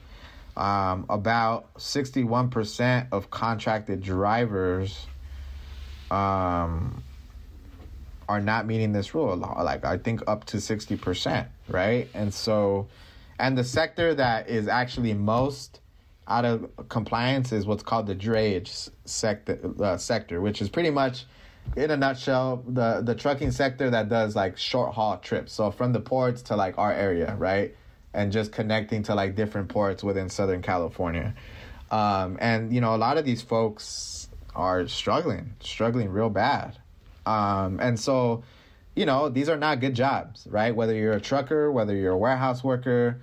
um, 0.56 1.04
about 1.10 1.72
61% 1.74 3.08
of 3.12 3.30
contracted 3.30 4.02
drivers 4.02 5.06
um, 6.10 7.02
are 8.28 8.40
not 8.40 8.66
meeting 8.66 8.92
this 8.92 9.14
rule. 9.14 9.36
Like, 9.36 9.84
I 9.84 9.98
think 9.98 10.22
up 10.26 10.44
to 10.46 10.56
60%, 10.56 11.46
right? 11.68 12.08
And 12.14 12.32
so, 12.32 12.88
and 13.38 13.56
the 13.56 13.64
sector 13.64 14.14
that 14.14 14.48
is 14.48 14.66
actually 14.66 15.12
most 15.12 15.80
out 16.26 16.44
of 16.44 16.70
compliance 16.88 17.52
is 17.52 17.66
what's 17.66 17.82
called 17.82 18.06
the 18.06 18.14
drayage 18.14 18.90
sector, 19.04 19.58
uh, 19.80 19.96
sector, 19.96 20.40
which 20.40 20.62
is 20.62 20.68
pretty 20.68 20.90
much, 20.90 21.26
in 21.74 21.90
a 21.90 21.96
nutshell, 21.96 22.62
the 22.66 23.00
the 23.02 23.14
trucking 23.14 23.50
sector 23.50 23.90
that 23.90 24.08
does 24.08 24.36
like 24.36 24.56
short 24.58 24.94
haul 24.94 25.18
trips. 25.18 25.52
So 25.52 25.70
from 25.70 25.92
the 25.92 26.00
ports 26.00 26.42
to 26.42 26.56
like 26.56 26.78
our 26.78 26.92
area, 26.92 27.34
right? 27.36 27.74
and 28.16 28.32
just 28.32 28.50
connecting 28.50 29.02
to 29.04 29.14
like 29.14 29.36
different 29.36 29.68
ports 29.68 30.02
within 30.02 30.28
Southern 30.30 30.62
California. 30.62 31.34
Um, 31.90 32.38
and 32.40 32.72
you 32.72 32.80
know, 32.80 32.94
a 32.94 32.96
lot 32.96 33.18
of 33.18 33.24
these 33.24 33.42
folks 33.42 34.28
are 34.56 34.88
struggling, 34.88 35.54
struggling 35.60 36.08
real 36.08 36.30
bad. 36.30 36.78
Um, 37.26 37.78
and 37.78 38.00
so, 38.00 38.42
you 38.96 39.04
know, 39.04 39.28
these 39.28 39.50
are 39.50 39.58
not 39.58 39.80
good 39.80 39.94
jobs, 39.94 40.48
right? 40.50 40.74
Whether 40.74 40.94
you're 40.94 41.12
a 41.12 41.20
trucker, 41.20 41.70
whether 41.70 41.94
you're 41.94 42.12
a 42.12 42.18
warehouse 42.18 42.64
worker, 42.64 43.20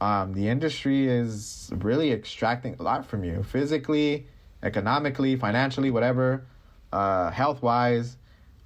um, 0.00 0.32
the 0.32 0.48
industry 0.48 1.06
is 1.06 1.70
really 1.76 2.10
extracting 2.10 2.76
a 2.80 2.82
lot 2.82 3.04
from 3.04 3.22
you 3.22 3.42
physically, 3.42 4.26
economically, 4.62 5.36
financially, 5.36 5.90
whatever, 5.90 6.46
uh, 6.92 7.30
health 7.30 7.62
wise. 7.62 8.16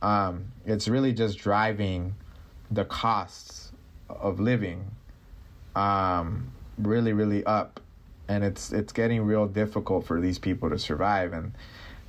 Um, 0.03 0.53
it's 0.67 0.89
really 0.89 1.13
just 1.13 1.39
driving 1.39 2.15
the 2.71 2.85
costs 2.85 3.73
of 4.09 4.41
living 4.41 4.91
um, 5.77 6.53
really, 6.79 7.13
really 7.13 7.45
up, 7.45 7.81
and 8.29 8.45
it's 8.45 8.73
it's 8.73 8.93
getting 8.93 9.23
real 9.23 9.47
difficult 9.47 10.07
for 10.07 10.21
these 10.21 10.39
people 10.39 10.71
to 10.71 10.79
survive. 10.79 11.33
And 11.33 11.53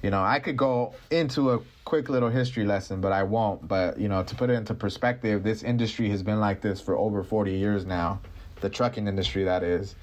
you 0.01 0.09
know, 0.11 0.23
I 0.23 0.39
could 0.39 0.57
go 0.57 0.93
into 1.09 1.51
a 1.51 1.59
quick 1.83 2.09
little 2.09 2.29
history 2.29 2.65
lesson, 2.65 3.01
but 3.01 3.11
I 3.11 3.23
won't. 3.23 3.67
But 3.67 3.99
you 3.99 4.07
know, 4.07 4.23
to 4.23 4.35
put 4.35 4.49
it 4.49 4.53
into 4.53 4.73
perspective, 4.73 5.43
this 5.43 5.63
industry 5.63 6.09
has 6.09 6.23
been 6.23 6.39
like 6.39 6.61
this 6.61 6.79
for 6.79 6.97
over 6.97 7.23
forty 7.23 7.55
years 7.55 7.85
now, 7.85 8.19
the 8.61 8.69
trucking 8.69 9.07
industry 9.07 9.43
that 9.45 9.63
is, 9.63 9.95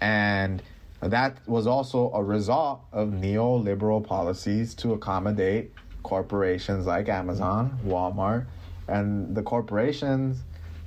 and 0.00 0.62
that 1.00 1.38
was 1.46 1.66
also 1.66 2.10
a 2.12 2.22
result 2.22 2.82
of 2.92 3.08
neoliberal 3.08 4.04
policies 4.04 4.74
to 4.76 4.92
accommodate 4.92 5.72
corporations 6.02 6.86
like 6.86 7.08
Amazon, 7.08 7.78
Walmart, 7.86 8.46
and 8.88 9.34
the 9.34 9.42
corporations 9.42 10.38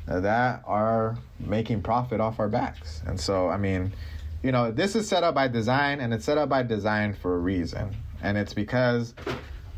that 0.06 0.62
are 0.66 1.18
making 1.40 1.82
profit 1.82 2.20
off 2.20 2.40
our 2.40 2.50
backs. 2.50 3.02
And 3.08 3.20
so, 3.20 3.50
I 3.50 3.58
mean, 3.58 3.94
you 4.44 4.52
know, 4.52 4.72
this 4.72 4.96
is 4.96 5.08
set 5.08 5.24
up 5.24 5.34
by 5.34 5.48
design 5.48 6.02
and 6.02 6.14
it's 6.14 6.26
set 6.26 6.38
up 6.38 6.50
by 6.50 6.64
design 6.64 7.14
for 7.14 7.36
a 7.36 7.40
reason. 7.40 7.96
And 8.22 8.38
it's 8.38 8.54
because 8.54 9.16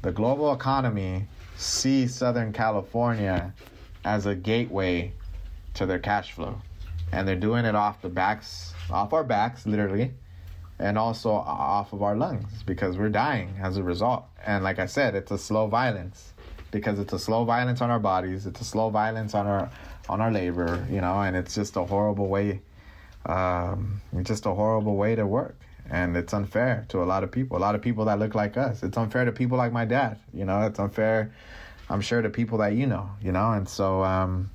the 0.02 0.12
global 0.12 0.54
economy 0.54 1.28
sees 1.58 2.14
Southern 2.14 2.52
California 2.52 3.54
as 4.04 4.26
a 4.26 4.36
gateway 4.36 5.14
to 5.76 5.86
their 5.86 6.00
cash 6.00 6.32
flow. 6.34 6.60
And 7.12 7.28
they're 7.28 7.36
doing 7.36 7.66
it 7.66 7.76
off 7.76 8.02
the 8.02 8.10
backs, 8.10 8.74
off 8.90 9.14
our 9.14 9.24
backs, 9.24 9.66
literally, 9.66 10.12
and 10.80 10.98
also 10.98 11.32
off 11.32 11.94
of 11.94 12.02
our 12.04 12.16
lungs 12.16 12.64
because 12.66 12.98
we're 12.98 13.10
dying 13.10 13.56
as 13.62 13.78
a 13.78 13.84
result. 13.84 14.26
And 14.46 14.64
like 14.64 14.80
I 14.80 14.86
said, 14.86 15.16
it's 15.16 15.32
a 15.32 15.38
slow 15.38 15.68
violence 15.68 16.34
because 16.72 17.00
it's 17.00 17.14
a 17.14 17.20
slow 17.20 17.46
violence 17.46 17.82
on 17.82 17.90
our 17.90 18.00
bodies, 18.00 18.46
it's 18.46 18.60
a 18.60 18.66
slow 18.66 18.90
violence 18.90 19.34
on 19.34 19.48
our 19.48 19.70
on 20.10 20.22
our 20.22 20.32
labor, 20.32 20.86
you 20.90 21.02
know, 21.02 21.22
and 21.22 21.36
it's 21.36 21.56
just 21.56 21.76
a 21.78 21.84
horrible 21.84 22.28
way. 22.28 22.62
Um, 23.26 24.02
it's 24.14 24.28
just 24.28 24.46
a 24.46 24.54
horrible 24.54 24.96
way 24.98 25.16
to 25.16 25.26
work, 25.26 25.58
and 25.90 26.16
it's 26.16 26.34
unfair 26.34 26.86
to 26.90 27.02
a 27.02 27.06
lot 27.06 27.24
of 27.24 27.32
people. 27.32 27.58
A 27.58 27.60
lot 27.60 27.74
of 27.76 27.82
people 27.82 28.06
that 28.06 28.20
look 28.20 28.36
like 28.36 28.58
us. 28.58 28.84
It's 28.84 28.98
unfair 28.98 29.26
to 29.26 29.32
people 29.32 29.58
like 29.58 29.72
my 29.72 29.86
dad. 29.86 30.20
You 30.34 30.46
know, 30.46 30.62
it's 30.62 30.80
unfair. 30.80 31.34
I'm 31.90 32.02
sure 32.02 32.22
to 32.22 32.30
people 32.30 32.60
that 32.60 32.74
you 32.74 32.86
know. 32.86 33.10
You 33.22 33.32
know, 33.32 33.52
and 33.54 33.68
so 33.68 34.04
um, 34.04 34.52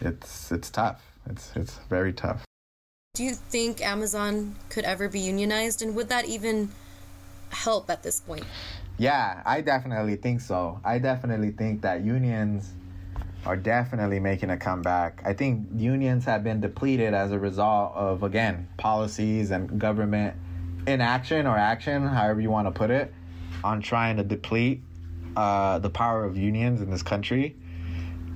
it's 0.00 0.52
it's 0.52 0.70
tough. 0.70 1.02
It's 1.26 1.50
it's 1.56 1.78
very 1.88 2.12
tough. 2.12 2.44
Do 3.14 3.22
you 3.22 3.34
think 3.34 3.80
Amazon 3.80 4.56
could 4.70 4.82
ever 4.82 5.08
be 5.08 5.20
unionized, 5.20 5.82
and 5.82 5.94
would 5.94 6.08
that 6.08 6.24
even 6.24 6.72
help 7.50 7.88
at 7.88 8.02
this 8.02 8.18
point? 8.20 8.42
Yeah, 8.98 9.40
I 9.46 9.60
definitely 9.60 10.16
think 10.16 10.40
so. 10.40 10.80
I 10.84 10.98
definitely 10.98 11.52
think 11.52 11.82
that 11.82 12.02
unions 12.04 12.72
are 13.46 13.56
definitely 13.56 14.18
making 14.18 14.50
a 14.50 14.56
comeback. 14.56 15.22
I 15.24 15.32
think 15.32 15.68
unions 15.76 16.24
have 16.24 16.42
been 16.42 16.60
depleted 16.60 17.14
as 17.14 17.30
a 17.30 17.38
result 17.38 17.92
of, 17.94 18.24
again, 18.24 18.66
policies 18.78 19.52
and 19.52 19.78
government 19.78 20.34
inaction 20.88 21.46
or 21.46 21.56
action, 21.56 22.08
however 22.08 22.40
you 22.40 22.50
want 22.50 22.66
to 22.66 22.72
put 22.72 22.90
it. 22.90 23.14
on 23.62 23.80
trying 23.80 24.16
to 24.16 24.24
deplete 24.24 24.82
uh, 25.36 25.78
the 25.78 25.88
power 25.88 26.24
of 26.24 26.36
unions 26.36 26.82
in 26.82 26.90
this 26.90 27.04
country. 27.04 27.54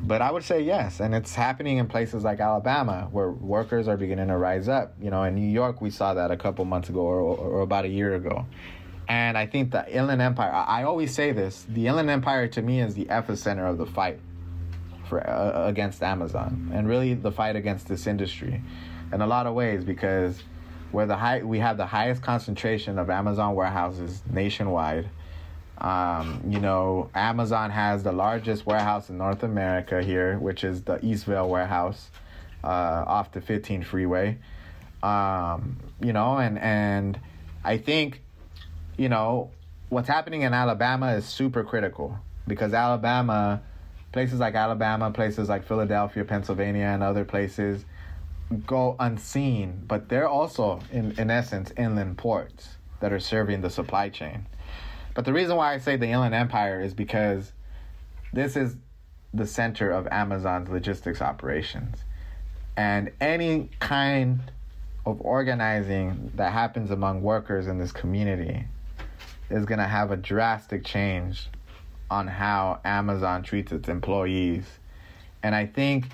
But 0.03 0.22
I 0.22 0.30
would 0.30 0.44
say 0.44 0.62
yes, 0.62 1.01
and 1.01 1.14
it's 1.14 1.34
happening 1.34 1.78
in 1.78 1.86
places 1.86 2.24
like 2.24 2.40
Alabama 2.40 3.09
where 3.11 3.30
workers 3.30 3.88
are 3.88 3.96
beginning 3.96 4.28
to 4.28 4.36
rise 4.36 4.68
up. 4.68 4.94
You 5.01 5.11
know, 5.11 5.24
in 5.24 5.34
New 5.34 5.49
York, 5.49 5.80
we 5.80 5.90
saw 5.90 6.14
that 6.14 6.30
a 6.30 6.36
couple 6.36 6.64
months 6.64 6.88
ago 6.88 7.01
or, 7.01 7.20
or 7.20 7.61
about 7.61 7.84
a 7.84 7.88
year 7.88 8.14
ago. 8.14 8.46
And 9.09 9.36
I 9.36 9.46
think 9.46 9.70
the 9.70 9.90
Inland 9.90 10.20
Empire, 10.20 10.53
I 10.53 10.82
always 10.84 11.14
say 11.14 11.32
this 11.32 11.66
the 11.68 11.86
Inland 11.86 12.11
Empire 12.11 12.46
to 12.49 12.62
me 12.62 12.80
is 12.80 12.94
the 12.94 13.07
epicenter 13.07 13.68
of 13.68 13.78
the 13.78 13.86
fight 13.86 14.20
for 15.09 15.26
uh, 15.26 15.66
against 15.66 16.03
Amazon 16.03 16.70
and 16.74 16.86
really 16.88 17.14
the 17.14 17.32
fight 17.32 17.57
against 17.57 17.88
this 17.88 18.07
industry 18.07 18.62
in 19.12 19.22
a 19.22 19.26
lot 19.26 19.46
of 19.46 19.55
ways 19.55 19.82
because 19.82 20.42
where 20.92 21.07
the 21.07 21.16
high 21.16 21.42
we 21.42 21.59
have 21.59 21.76
the 21.76 21.86
highest 21.86 22.22
concentration 22.22 22.99
of 22.99 23.11
Amazon 23.11 23.55
warehouses 23.55 24.22
nationwide. 24.30 25.09
Um, 25.80 26.42
you 26.48 26.60
know, 26.60 27.10
Amazon 27.14 27.70
has 27.70 28.02
the 28.02 28.12
largest 28.12 28.66
warehouse 28.66 29.10
in 29.10 29.18
North 29.18 29.42
America 29.42 30.02
here, 30.02 30.38
which 30.38 30.64
is 30.64 30.82
the 30.82 30.98
Eastvale 30.98 31.48
warehouse 31.48 32.10
uh, 32.64 33.04
off 33.06 33.32
the 33.32 33.40
15 33.40 33.84
freeway. 33.84 34.38
Um, 35.02 35.78
you 36.00 36.12
know, 36.12 36.38
and 36.38 36.58
and 36.58 37.20
I 37.64 37.78
think, 37.78 38.22
you 38.96 39.08
know, 39.08 39.50
what's 39.88 40.08
happening 40.08 40.42
in 40.42 40.52
Alabama 40.52 41.14
is 41.14 41.24
super 41.24 41.62
critical 41.62 42.18
because 42.48 42.74
Alabama, 42.74 43.62
places 44.10 44.40
like 44.40 44.54
Alabama, 44.54 45.12
places 45.12 45.48
like 45.48 45.64
Philadelphia, 45.64 46.24
Pennsylvania, 46.24 46.86
and 46.86 47.02
other 47.02 47.24
places 47.24 47.84
go 48.66 48.96
unseen, 48.98 49.82
but 49.86 50.08
they're 50.08 50.28
also, 50.28 50.80
in, 50.90 51.12
in 51.18 51.30
essence, 51.30 51.70
inland 51.76 52.16
ports 52.16 52.76
that 53.00 53.12
are 53.12 53.20
serving 53.20 53.60
the 53.60 53.70
supply 53.70 54.08
chain. 54.08 54.46
But 55.18 55.24
the 55.24 55.32
reason 55.32 55.56
why 55.56 55.74
I 55.74 55.78
say 55.78 55.96
the 55.96 56.06
Inland 56.06 56.32
Empire 56.32 56.80
is 56.80 56.94
because 56.94 57.52
this 58.32 58.54
is 58.54 58.76
the 59.34 59.48
center 59.48 59.90
of 59.90 60.06
Amazon's 60.12 60.68
logistics 60.68 61.20
operations. 61.20 62.04
And 62.76 63.10
any 63.20 63.68
kind 63.80 64.38
of 65.04 65.20
organizing 65.20 66.30
that 66.36 66.52
happens 66.52 66.92
among 66.92 67.22
workers 67.22 67.66
in 67.66 67.78
this 67.78 67.90
community 67.90 68.64
is 69.50 69.64
going 69.64 69.80
to 69.80 69.88
have 69.88 70.12
a 70.12 70.16
drastic 70.16 70.84
change 70.84 71.48
on 72.08 72.28
how 72.28 72.78
Amazon 72.84 73.42
treats 73.42 73.72
its 73.72 73.88
employees. 73.88 74.66
And 75.42 75.52
I 75.52 75.66
think 75.66 76.04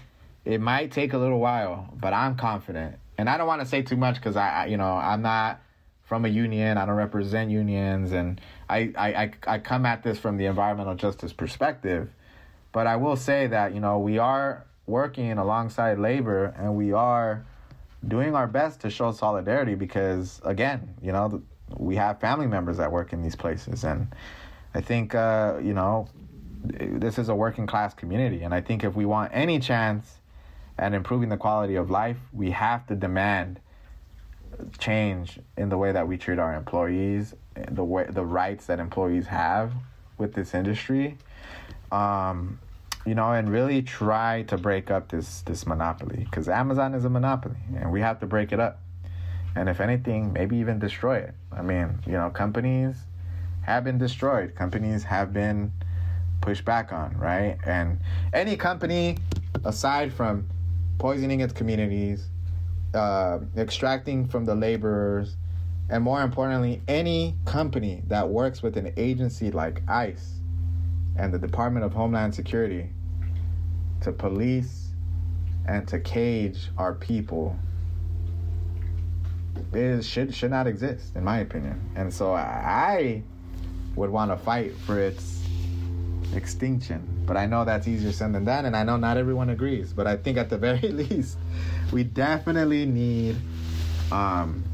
it 0.46 0.62
might 0.62 0.92
take 0.92 1.12
a 1.12 1.18
little 1.18 1.40
while, 1.40 1.92
but 2.00 2.14
I'm 2.14 2.36
confident. 2.36 2.96
And 3.18 3.28
I 3.28 3.36
don't 3.36 3.46
want 3.46 3.60
to 3.60 3.68
say 3.68 3.82
too 3.82 3.98
much 3.98 4.14
because 4.14 4.36
I, 4.36 4.64
you 4.64 4.78
know, 4.78 4.94
I'm 4.94 5.20
not 5.20 5.60
from 6.04 6.24
a 6.24 6.28
union. 6.28 6.78
I 6.78 6.86
don't 6.86 6.96
represent 6.96 7.50
unions, 7.50 8.12
and 8.12 8.40
I, 8.68 8.92
I, 8.96 9.30
I 9.46 9.58
come 9.58 9.86
at 9.86 10.02
this 10.02 10.18
from 10.18 10.36
the 10.36 10.46
environmental 10.46 10.94
justice 10.94 11.32
perspective. 11.32 12.10
But 12.72 12.86
I 12.86 12.96
will 12.96 13.16
say 13.16 13.46
that 13.46 13.72
you 13.74 13.80
know 13.80 13.98
we 13.98 14.18
are 14.18 14.64
working 14.86 15.32
alongside 15.32 15.98
labor, 15.98 16.54
and 16.58 16.76
we 16.76 16.92
are 16.92 17.44
doing 18.06 18.34
our 18.34 18.46
best 18.46 18.80
to 18.80 18.90
show 18.90 19.12
solidarity 19.12 19.74
because, 19.74 20.40
again, 20.44 20.94
you 21.00 21.12
know, 21.12 21.42
we 21.78 21.96
have 21.96 22.20
family 22.20 22.46
members 22.46 22.76
that 22.76 22.92
work 22.92 23.12
in 23.12 23.22
these 23.22 23.36
places, 23.36 23.84
and 23.84 24.08
I 24.74 24.80
think 24.80 25.14
uh, 25.14 25.58
you 25.62 25.72
know 25.72 26.08
this 26.64 27.18
is 27.18 27.28
a 27.28 27.34
working 27.34 27.66
class 27.66 27.94
community, 27.94 28.42
and 28.42 28.52
I 28.52 28.60
think 28.60 28.84
if 28.84 28.94
we 28.94 29.04
want 29.04 29.30
any 29.34 29.58
chance 29.58 30.18
at 30.78 30.92
improving 30.92 31.28
the 31.28 31.36
quality 31.36 31.76
of 31.76 31.90
life, 31.90 32.16
we 32.32 32.50
have 32.50 32.86
to 32.88 32.96
demand 32.96 33.60
change 34.78 35.38
in 35.56 35.68
the 35.68 35.78
way 35.78 35.92
that 35.92 36.06
we 36.06 36.16
treat 36.16 36.38
our 36.38 36.54
employees, 36.54 37.34
the 37.70 37.84
way 37.84 38.06
the 38.08 38.24
rights 38.24 38.66
that 38.66 38.80
employees 38.80 39.26
have 39.26 39.72
with 40.18 40.34
this 40.34 40.54
industry. 40.54 41.18
Um, 41.92 42.58
you 43.06 43.14
know, 43.14 43.32
and 43.32 43.50
really 43.50 43.82
try 43.82 44.42
to 44.48 44.56
break 44.56 44.90
up 44.90 45.08
this 45.10 45.42
this 45.42 45.66
monopoly 45.66 46.24
because 46.24 46.48
Amazon 46.48 46.94
is 46.94 47.04
a 47.04 47.10
monopoly, 47.10 47.60
and 47.76 47.92
we 47.92 48.00
have 48.00 48.20
to 48.20 48.26
break 48.26 48.52
it 48.52 48.60
up. 48.60 48.80
And 49.56 49.68
if 49.68 49.80
anything, 49.80 50.32
maybe 50.32 50.56
even 50.56 50.78
destroy 50.78 51.18
it. 51.18 51.34
I 51.52 51.62
mean, 51.62 52.00
you 52.06 52.12
know, 52.12 52.30
companies 52.30 52.96
have 53.62 53.84
been 53.84 53.98
destroyed. 53.98 54.54
Companies 54.54 55.04
have 55.04 55.32
been 55.32 55.72
pushed 56.40 56.64
back 56.64 56.92
on, 56.92 57.16
right? 57.16 57.56
And 57.64 58.00
any 58.32 58.56
company, 58.56 59.18
aside 59.64 60.12
from 60.12 60.48
poisoning 60.98 61.40
its 61.40 61.52
communities, 61.52 62.28
uh, 62.94 63.38
extracting 63.56 64.26
from 64.26 64.44
the 64.44 64.54
laborers, 64.54 65.36
and 65.88 66.02
more 66.02 66.22
importantly, 66.22 66.82
any 66.88 67.36
company 67.44 68.02
that 68.08 68.28
works 68.28 68.62
with 68.62 68.76
an 68.76 68.92
agency 68.96 69.50
like 69.50 69.82
ICE 69.88 70.40
and 71.16 71.32
the 71.32 71.38
Department 71.38 71.84
of 71.84 71.92
Homeland 71.92 72.34
Security 72.34 72.90
to 74.00 74.12
police 74.12 74.88
and 75.66 75.86
to 75.88 76.00
cage 76.00 76.70
our 76.76 76.94
people 76.94 77.56
is 79.72 80.06
should 80.06 80.34
should 80.34 80.50
not 80.50 80.66
exist 80.66 81.16
in 81.16 81.24
my 81.24 81.38
opinion. 81.38 81.80
And 81.96 82.12
so 82.12 82.34
I 82.34 83.22
would 83.94 84.10
want 84.10 84.30
to 84.30 84.36
fight 84.36 84.74
for 84.78 84.98
its 84.98 85.42
extinction. 86.34 87.06
But 87.26 87.36
I 87.36 87.46
know 87.46 87.64
that's 87.64 87.86
easier 87.88 88.12
said 88.12 88.32
than 88.32 88.44
done, 88.44 88.66
and 88.66 88.76
I 88.76 88.84
know 88.84 88.96
not 88.96 89.16
everyone 89.16 89.50
agrees. 89.50 89.92
But 89.92 90.06
I 90.06 90.16
think 90.16 90.38
at 90.38 90.50
the 90.50 90.58
very 90.68 90.88
least, 90.88 91.38
we 91.92 92.04
definitely 92.04 92.86
need 92.86 93.36
um, 94.10 94.64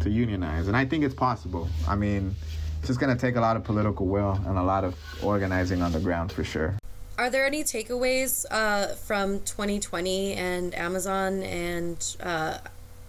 to 0.00 0.10
unionize, 0.10 0.68
and 0.68 0.76
I 0.76 0.84
think 0.84 1.04
it's 1.04 1.14
possible. 1.14 1.68
I 1.88 1.96
mean, 1.96 2.34
it's 2.78 2.88
just 2.88 3.00
going 3.00 3.14
to 3.14 3.20
take 3.20 3.36
a 3.36 3.40
lot 3.40 3.56
of 3.56 3.64
political 3.64 4.06
will 4.06 4.40
and 4.46 4.58
a 4.58 4.62
lot 4.62 4.84
of 4.84 4.96
organizing 5.22 5.82
on 5.82 5.92
the 5.92 6.00
ground 6.00 6.32
for 6.32 6.44
sure. 6.44 6.76
Are 7.18 7.28
there 7.28 7.44
any 7.44 7.62
takeaways 7.64 8.46
uh, 8.50 8.94
from 8.94 9.40
2020 9.40 10.34
and 10.34 10.74
Amazon 10.74 11.42
and 11.42 12.16
uh, 12.20 12.58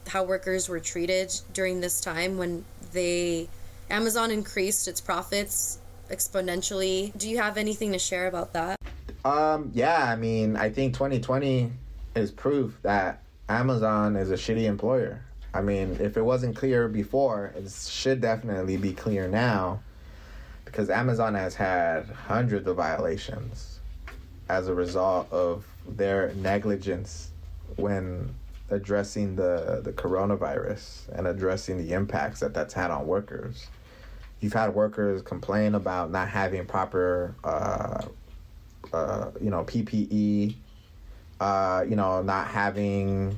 how 0.08 0.24
workers 0.24 0.68
were 0.68 0.80
treated 0.80 1.34
during 1.54 1.80
this 1.80 2.02
time 2.02 2.38
when 2.38 2.66
they 2.92 3.48
Amazon 3.90 4.32
increased 4.32 4.88
its 4.88 5.02
profits 5.02 5.80
exponentially. 6.10 7.18
Do 7.18 7.30
you 7.30 7.38
have 7.38 7.58
anything 7.58 7.92
to 7.94 8.00
share 8.00 8.28
about 8.28 8.54
that? 8.54 8.78
Um, 9.24 9.72
yeah, 9.74 10.12
I 10.12 10.16
mean, 10.16 10.56
I 10.56 10.70
think 10.70 10.94
2020 10.94 11.72
is 12.16 12.32
proof 12.32 12.78
that 12.82 13.22
Amazon 13.48 14.16
is 14.16 14.32
a 14.32 14.36
shitty 14.36 14.64
employer. 14.64 15.22
I 15.54 15.62
mean, 15.62 15.98
if 16.00 16.16
it 16.16 16.22
wasn't 16.22 16.56
clear 16.56 16.88
before, 16.88 17.54
it 17.56 17.70
should 17.70 18.22
definitely 18.22 18.78
be 18.78 18.94
clear 18.94 19.28
now 19.28 19.82
because 20.64 20.90
Amazon 20.90 21.36
has 21.36 21.56
had 21.56 22.06
hundreds 22.06 22.68
of 22.68 22.78
violations 22.78 23.80
as 24.48 24.70
a 24.70 24.74
result 24.74 25.32
of 25.32 25.66
their 25.88 26.34
negligence 26.36 27.32
when 27.76 28.34
addressing 28.70 29.36
the, 29.36 29.82
the 29.84 29.92
coronavirus 29.92 31.10
and 31.10 31.28
addressing 31.28 31.78
the 31.78 31.94
impacts 31.94 32.40
that 32.40 32.54
that's 32.54 32.74
had 32.74 32.90
on 32.90 33.06
workers. 33.06 33.68
You've 34.40 34.54
had 34.54 34.74
workers 34.74 35.22
complain 35.22 35.76
about 35.76 36.12
not 36.12 36.30
having 36.30 36.66
proper, 36.66 37.36
uh, 37.44 38.06
uh, 38.94 39.32
you 39.42 39.50
know, 39.50 39.64
PPE, 39.66 40.56
uh, 41.40 41.86
you 41.88 41.96
know, 41.96 42.22
not 42.22 42.48
having 42.48 43.38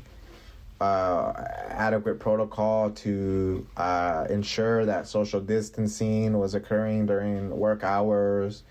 uh, 0.84 1.48
adequate 1.70 2.20
protocol 2.20 2.90
to 2.92 3.66
uh, 3.78 4.28
ensure 4.30 4.86
that 4.86 5.08
social 5.08 5.40
distancing 5.40 6.38
was 6.38 6.56
occurring 6.56 7.06
during 7.06 7.50
work 7.58 7.84
hours. 7.84 8.64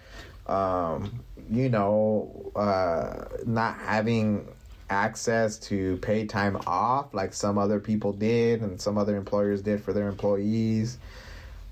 Um, 0.46 1.24
you 1.50 1.70
know, 1.70 2.52
uh, 2.54 3.24
not 3.46 3.78
having 3.78 4.46
access 4.90 5.56
to 5.56 5.96
paid 5.98 6.28
time 6.28 6.58
off 6.66 7.14
like 7.14 7.32
some 7.32 7.56
other 7.56 7.80
people 7.80 8.12
did 8.12 8.60
and 8.60 8.78
some 8.78 8.98
other 8.98 9.16
employers 9.16 9.62
did 9.62 9.82
for 9.82 9.94
their 9.94 10.08
employees. 10.08 10.98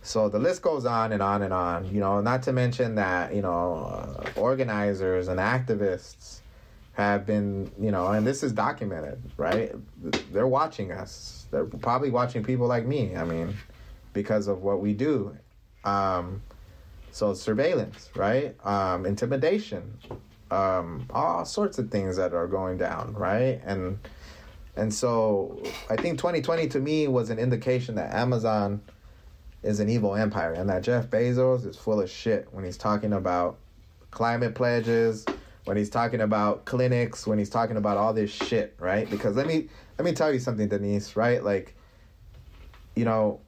So 0.03 0.31
the 0.31 0.39
list 0.39 0.63
goes 0.63 0.87
on 0.87 1.13
and 1.13 1.21
on 1.21 1.43
and 1.43 1.53
on. 1.53 1.93
You 1.93 2.01
know, 2.01 2.23
not 2.23 2.43
to 2.45 2.53
mention 2.55 2.95
that 2.95 3.35
you 3.35 3.43
know 3.43 3.75
uh, 3.93 4.41
organizers 4.41 5.29
and 5.29 5.39
activists 5.39 6.40
have 7.01 7.27
been, 7.27 7.71
you 7.81 7.91
know, 7.91 8.09
and 8.09 8.27
this 8.27 8.43
is 8.43 8.53
documented, 8.53 9.21
right? 9.37 9.73
They're 10.33 10.47
watching 10.47 10.93
us. 10.93 11.47
They're 11.51 11.65
probably 11.65 12.11
watching 12.11 12.43
people 12.43 12.67
like 12.67 12.87
me. 12.87 13.17
I 13.17 13.25
mean, 13.25 13.57
because 14.13 14.49
of 14.49 14.63
what 14.63 14.81
we 14.81 14.95
do. 14.95 15.37
Um, 15.85 16.43
so 17.11 17.35
surveillance, 17.35 18.11
right? 18.15 18.55
Um, 18.65 19.07
intimidation, 19.07 19.99
um, 20.51 21.07
all 21.11 21.45
sorts 21.45 21.79
of 21.79 21.91
things 21.91 22.17
that 22.17 22.33
are 22.33 22.47
going 22.47 22.79
down, 22.79 23.15
right? 23.15 23.61
And 23.65 23.99
and 24.77 24.95
so 24.95 25.63
I 25.91 25.97
think 25.97 26.19
2020 26.19 26.69
to 26.69 26.81
me 26.81 27.09
was 27.09 27.31
an 27.31 27.39
indication 27.39 27.97
that 27.97 28.15
Amazon 28.15 28.81
is 29.63 29.81
an 29.81 29.89
evil 29.89 30.15
empire 30.15 30.53
and 30.53 30.71
that 30.71 30.83
Jeff 30.83 31.09
Bezos 31.09 31.67
is 31.67 31.77
full 31.77 32.01
of 32.01 32.09
shit 32.09 32.49
when 32.53 32.65
he's 32.65 32.79
talking 32.79 33.13
about 33.13 33.59
climate 34.11 34.55
pledges, 34.55 35.27
when 35.71 35.77
he's 35.77 35.89
talking 35.89 36.21
about 36.21 36.65
clinics, 36.65 37.29
when 37.29 37.39
he's 37.39 37.49
talking 37.49 37.77
about 37.77 37.97
all 37.97 38.13
this 38.13 38.29
shit, 38.29 38.75
right? 38.81 39.09
Because 39.09 39.37
let 39.37 39.47
me 39.47 39.69
let 39.99 40.05
me 40.05 40.11
tell 40.11 40.33
you 40.33 40.41
something, 40.41 40.67
Denise, 40.67 41.15
right? 41.15 41.45
Like, 41.45 41.77
you 42.97 43.05
know, 43.05 43.41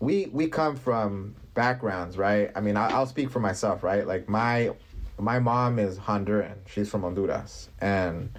we 0.00 0.26
we 0.32 0.48
come 0.48 0.74
from 0.74 1.36
backgrounds, 1.54 2.18
right? 2.18 2.50
I 2.56 2.60
mean, 2.60 2.76
I, 2.76 2.88
I'll 2.88 3.06
speak 3.06 3.30
for 3.30 3.38
myself, 3.38 3.84
right? 3.84 4.08
Like 4.08 4.28
my 4.28 4.72
my 5.20 5.38
mom 5.38 5.78
is 5.78 6.00
Honduran. 6.00 6.56
She's 6.66 6.90
from 6.90 7.02
Honduras, 7.02 7.68
and 7.80 8.36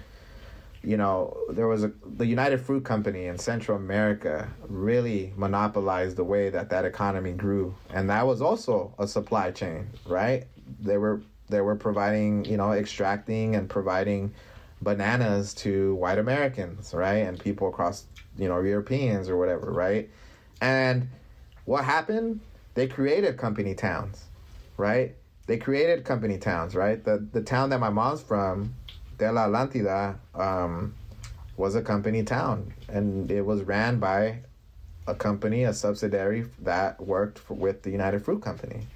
you 0.82 0.98
know 0.98 1.34
there 1.48 1.68
was 1.68 1.84
a 1.84 1.92
the 2.04 2.26
United 2.26 2.60
Fruit 2.60 2.84
Company 2.84 3.24
in 3.24 3.38
Central 3.38 3.78
America 3.78 4.52
really 4.68 5.32
monopolized 5.34 6.18
the 6.18 6.24
way 6.24 6.50
that 6.50 6.68
that 6.68 6.84
economy 6.84 7.32
grew, 7.32 7.74
and 7.88 8.10
that 8.10 8.26
was 8.26 8.42
also 8.42 8.94
a 8.98 9.08
supply 9.08 9.50
chain, 9.50 9.88
right? 10.04 10.44
They 10.78 10.98
were 10.98 11.22
they 11.52 11.60
were 11.60 11.76
providing, 11.76 12.44
you 12.44 12.56
know, 12.56 12.72
extracting 12.72 13.54
and 13.54 13.70
providing 13.70 14.34
bananas 14.80 15.54
to 15.54 15.94
white 15.94 16.18
Americans, 16.18 16.92
right, 16.92 17.22
and 17.28 17.38
people 17.38 17.68
across, 17.68 18.06
you 18.36 18.48
know, 18.48 18.60
Europeans 18.60 19.28
or 19.28 19.36
whatever, 19.36 19.70
right, 19.70 20.10
and 20.60 21.08
what 21.64 21.84
happened? 21.84 22.40
They 22.74 22.88
created 22.88 23.36
company 23.36 23.74
towns, 23.74 24.24
right? 24.76 25.14
They 25.46 25.58
created 25.58 26.04
company 26.04 26.38
towns, 26.38 26.74
right? 26.74 27.04
The 27.04 27.24
the 27.32 27.42
town 27.42 27.70
that 27.70 27.78
my 27.78 27.90
mom's 27.90 28.22
from, 28.22 28.74
De 29.18 29.30
La 29.30 29.46
Atlantida, 29.46 30.16
um, 30.34 30.94
was 31.56 31.74
a 31.74 31.82
company 31.82 32.22
town, 32.24 32.72
and 32.88 33.30
it 33.30 33.42
was 33.42 33.62
ran 33.62 33.98
by 33.98 34.40
a 35.06 35.14
company, 35.14 35.64
a 35.64 35.74
subsidiary 35.74 36.46
that 36.60 37.00
worked 37.00 37.38
for, 37.38 37.54
with 37.54 37.82
the 37.82 37.90
United 37.90 38.24
Fruit 38.24 38.42
Company. 38.42 38.86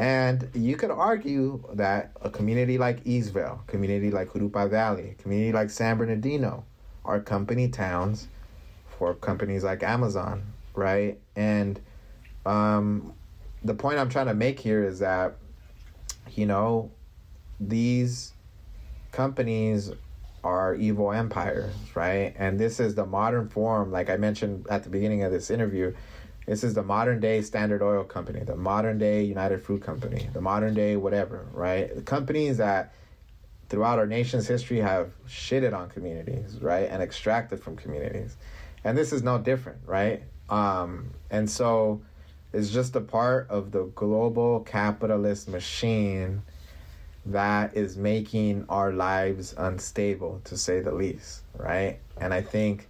And 0.00 0.48
you 0.54 0.76
could 0.76 0.90
argue 0.90 1.62
that 1.74 2.12
a 2.22 2.30
community 2.30 2.78
like 2.78 3.04
Eastvale, 3.04 3.66
community 3.66 4.10
like 4.10 4.30
Jurupa 4.30 4.70
Valley, 4.70 5.14
community 5.18 5.52
like 5.52 5.68
San 5.68 5.98
Bernardino 5.98 6.64
are 7.04 7.20
company 7.20 7.68
towns 7.68 8.26
for 8.96 9.12
companies 9.12 9.62
like 9.62 9.82
Amazon, 9.82 10.42
right? 10.72 11.18
And 11.36 11.78
um, 12.46 13.12
the 13.62 13.74
point 13.74 13.98
I'm 13.98 14.08
trying 14.08 14.28
to 14.28 14.34
make 14.34 14.58
here 14.58 14.82
is 14.82 15.00
that, 15.00 15.36
you 16.30 16.46
know, 16.46 16.90
these 17.60 18.32
companies 19.12 19.92
are 20.42 20.74
evil 20.76 21.12
empires, 21.12 21.74
right? 21.94 22.34
And 22.38 22.58
this 22.58 22.80
is 22.80 22.94
the 22.94 23.04
modern 23.04 23.50
form, 23.50 23.92
like 23.92 24.08
I 24.08 24.16
mentioned 24.16 24.66
at 24.70 24.82
the 24.82 24.88
beginning 24.88 25.24
of 25.24 25.30
this 25.30 25.50
interview. 25.50 25.92
This 26.50 26.64
is 26.64 26.74
the 26.74 26.82
modern 26.82 27.20
day 27.20 27.42
Standard 27.42 27.80
Oil 27.80 28.02
Company, 28.02 28.40
the 28.40 28.56
modern 28.56 28.98
day 28.98 29.22
United 29.22 29.62
Fruit 29.62 29.80
Company, 29.80 30.28
the 30.32 30.40
modern 30.40 30.74
day 30.74 30.96
whatever, 30.96 31.46
right? 31.52 31.94
The 31.94 32.02
companies 32.02 32.56
that 32.56 32.92
throughout 33.68 34.00
our 34.00 34.06
nation's 34.08 34.48
history 34.48 34.80
have 34.80 35.12
shitted 35.28 35.72
on 35.72 35.90
communities, 35.90 36.58
right? 36.60 36.90
And 36.90 37.04
extracted 37.04 37.62
from 37.62 37.76
communities. 37.76 38.36
And 38.82 38.98
this 38.98 39.12
is 39.12 39.22
no 39.22 39.38
different, 39.38 39.78
right? 39.86 40.24
Um, 40.48 41.10
and 41.30 41.48
so 41.48 42.02
it's 42.52 42.70
just 42.70 42.96
a 42.96 43.00
part 43.00 43.48
of 43.48 43.70
the 43.70 43.84
global 43.94 44.58
capitalist 44.62 45.48
machine 45.48 46.42
that 47.26 47.76
is 47.76 47.96
making 47.96 48.64
our 48.68 48.92
lives 48.92 49.54
unstable 49.56 50.40
to 50.46 50.58
say 50.58 50.80
the 50.80 50.90
least, 50.90 51.42
right? 51.56 52.00
And 52.20 52.34
I 52.34 52.42
think 52.42 52.88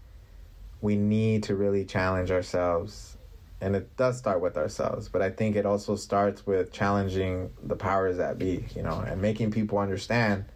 we 0.80 0.96
need 0.96 1.42
to 1.42 1.56
really 1.56 1.84
challenge 1.84 2.30
ourselves. 2.30 3.18
And 3.60 3.76
it 3.76 3.94
does 3.96 4.16
start 4.16 4.40
with 4.40 4.56
ourselves, 4.56 5.08
but 5.08 5.20
I 5.20 5.30
think 5.30 5.54
it 5.54 5.66
also 5.66 5.94
starts 5.94 6.46
with 6.46 6.72
challenging 6.72 7.50
the 7.62 7.76
powers 7.76 8.16
that 8.16 8.38
be, 8.38 8.64
you 8.74 8.82
know, 8.82 9.04
and 9.06 9.20
making 9.20 9.50
people 9.50 9.78
understand 9.78 10.46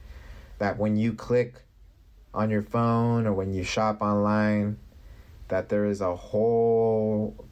that 0.58 0.78
when 0.78 0.96
you 0.96 1.12
click 1.12 1.62
on 2.32 2.48
your 2.48 2.62
phone 2.62 3.26
or 3.26 3.32
when 3.34 3.52
you 3.52 3.62
shop 3.62 4.00
online, 4.00 4.78
that 5.48 5.68
there 5.68 5.84
is 5.84 6.00
a 6.00 6.16
whole 6.16 7.46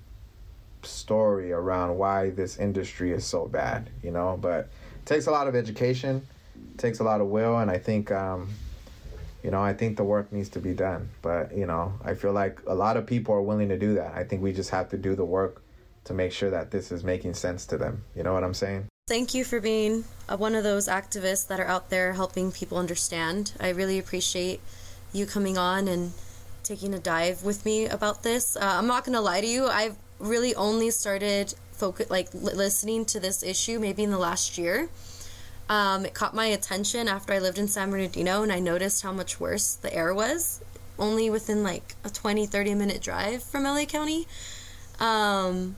story 0.82 1.52
around 1.52 1.98
why 1.98 2.30
this 2.30 2.56
industry 2.56 3.12
is 3.12 3.24
so 3.24 3.46
bad, 3.46 3.90
you 4.02 4.10
know, 4.10 4.38
but 4.40 4.70
it 4.96 5.06
takes 5.06 5.26
a 5.26 5.30
lot 5.30 5.46
of 5.46 5.54
education, 5.54 6.26
takes 6.78 7.00
a 7.00 7.04
lot 7.04 7.20
of 7.20 7.28
will, 7.28 7.58
and 7.58 7.70
I 7.70 7.78
think, 7.78 8.10
um, 8.10 8.48
you 9.42 9.50
know, 9.50 9.62
I 9.62 9.74
think 9.74 9.96
the 9.96 10.04
work 10.04 10.32
needs 10.32 10.48
to 10.50 10.60
be 10.60 10.74
done. 10.74 11.10
But, 11.20 11.56
you 11.56 11.66
know, 11.66 11.92
I 12.04 12.14
feel 12.14 12.32
like 12.32 12.60
a 12.66 12.74
lot 12.74 12.96
of 12.96 13.06
people 13.06 13.34
are 13.34 13.42
willing 13.42 13.68
to 13.68 13.78
do 13.78 13.94
that. 13.94 14.14
I 14.14 14.24
think 14.24 14.42
we 14.42 14.52
just 14.52 14.70
have 14.70 14.88
to 14.90 14.98
do 14.98 15.14
the 15.14 15.24
work 15.24 15.62
to 16.04 16.14
make 16.14 16.32
sure 16.32 16.50
that 16.50 16.70
this 16.70 16.92
is 16.92 17.04
making 17.04 17.34
sense 17.34 17.66
to 17.66 17.78
them. 17.78 18.04
You 18.14 18.22
know 18.22 18.32
what 18.32 18.44
I'm 18.44 18.54
saying? 18.54 18.86
Thank 19.08 19.34
you 19.34 19.44
for 19.44 19.60
being 19.60 20.04
uh, 20.28 20.36
one 20.36 20.54
of 20.54 20.64
those 20.64 20.88
activists 20.88 21.48
that 21.48 21.58
are 21.60 21.66
out 21.66 21.90
there 21.90 22.12
helping 22.12 22.52
people 22.52 22.78
understand. 22.78 23.52
I 23.60 23.70
really 23.70 23.98
appreciate 23.98 24.60
you 25.12 25.26
coming 25.26 25.58
on 25.58 25.88
and 25.88 26.12
taking 26.62 26.94
a 26.94 26.98
dive 26.98 27.42
with 27.42 27.64
me 27.64 27.86
about 27.86 28.22
this. 28.22 28.56
Uh, 28.56 28.60
I'm 28.62 28.86
not 28.86 29.04
going 29.04 29.14
to 29.14 29.20
lie 29.20 29.40
to 29.40 29.46
you. 29.46 29.66
I've 29.66 29.96
really 30.18 30.54
only 30.54 30.90
started 30.90 31.54
focus 31.72 32.08
like 32.10 32.28
listening 32.32 33.04
to 33.06 33.18
this 33.18 33.42
issue 33.42 33.80
maybe 33.80 34.04
in 34.04 34.12
the 34.12 34.18
last 34.18 34.56
year. 34.56 34.88
Um, 35.72 36.04
it 36.04 36.12
caught 36.12 36.34
my 36.34 36.46
attention 36.46 37.08
after 37.08 37.32
I 37.32 37.38
lived 37.38 37.56
in 37.56 37.66
San 37.66 37.90
Bernardino 37.90 38.42
and 38.42 38.52
I 38.52 38.58
noticed 38.58 39.02
how 39.02 39.12
much 39.12 39.40
worse 39.40 39.74
the 39.74 39.90
air 39.94 40.12
was 40.12 40.60
only 40.98 41.30
within 41.30 41.62
like 41.62 41.94
a 42.04 42.10
20 42.10 42.44
30 42.44 42.74
minute 42.74 43.00
drive 43.00 43.42
from 43.42 43.62
LA 43.64 43.86
County. 43.86 44.26
Um, 45.00 45.76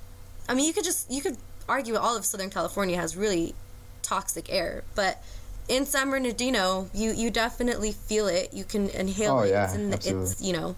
I 0.49 0.55
mean, 0.55 0.67
you 0.67 0.73
could 0.73 0.83
just 0.85 1.09
you 1.11 1.23
could 1.23 1.37
argue 1.69 1.95
all 1.97 2.17
of 2.17 2.25
Southern 2.25 2.51
California 2.51 2.97
has 2.97 3.17
really 3.17 3.55
toxic 4.03 4.53
air, 4.53 4.83
but 4.97 5.23
in 5.69 5.87
San 5.87 6.11
Bernardino, 6.11 6.91
you 6.93 7.13
you 7.13 7.31
definitely 7.31 7.93
feel 7.93 8.27
it. 8.27 8.53
You 8.53 8.65
can 8.65 8.89
inhale 8.91 9.39
Oh, 9.39 9.43
it. 9.43 9.51
yeah, 9.51 9.65
it's, 9.67 9.75
in 9.75 9.91
the, 9.91 9.97
it's 9.97 10.43
you 10.43 10.53
know, 10.53 10.75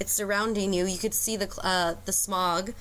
it's 0.00 0.12
surrounding 0.12 0.72
you. 0.72 0.84
You 0.84 0.98
could 0.98 1.14
see 1.14 1.36
the 1.36 1.48
uh, 1.62 1.94
the 2.06 2.12
smog 2.12 2.72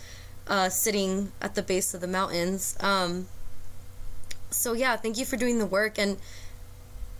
uh, 0.47 0.69
sitting 0.69 1.31
at 1.39 1.53
the 1.53 1.61
base 1.61 1.93
of 1.93 2.01
the 2.01 2.07
mountains. 2.07 2.75
Um, 2.79 3.27
so 4.49 4.73
yeah, 4.73 4.95
thank 4.95 5.17
you 5.17 5.25
for 5.25 5.37
doing 5.37 5.59
the 5.59 5.65
work. 5.65 5.97
And 5.99 6.17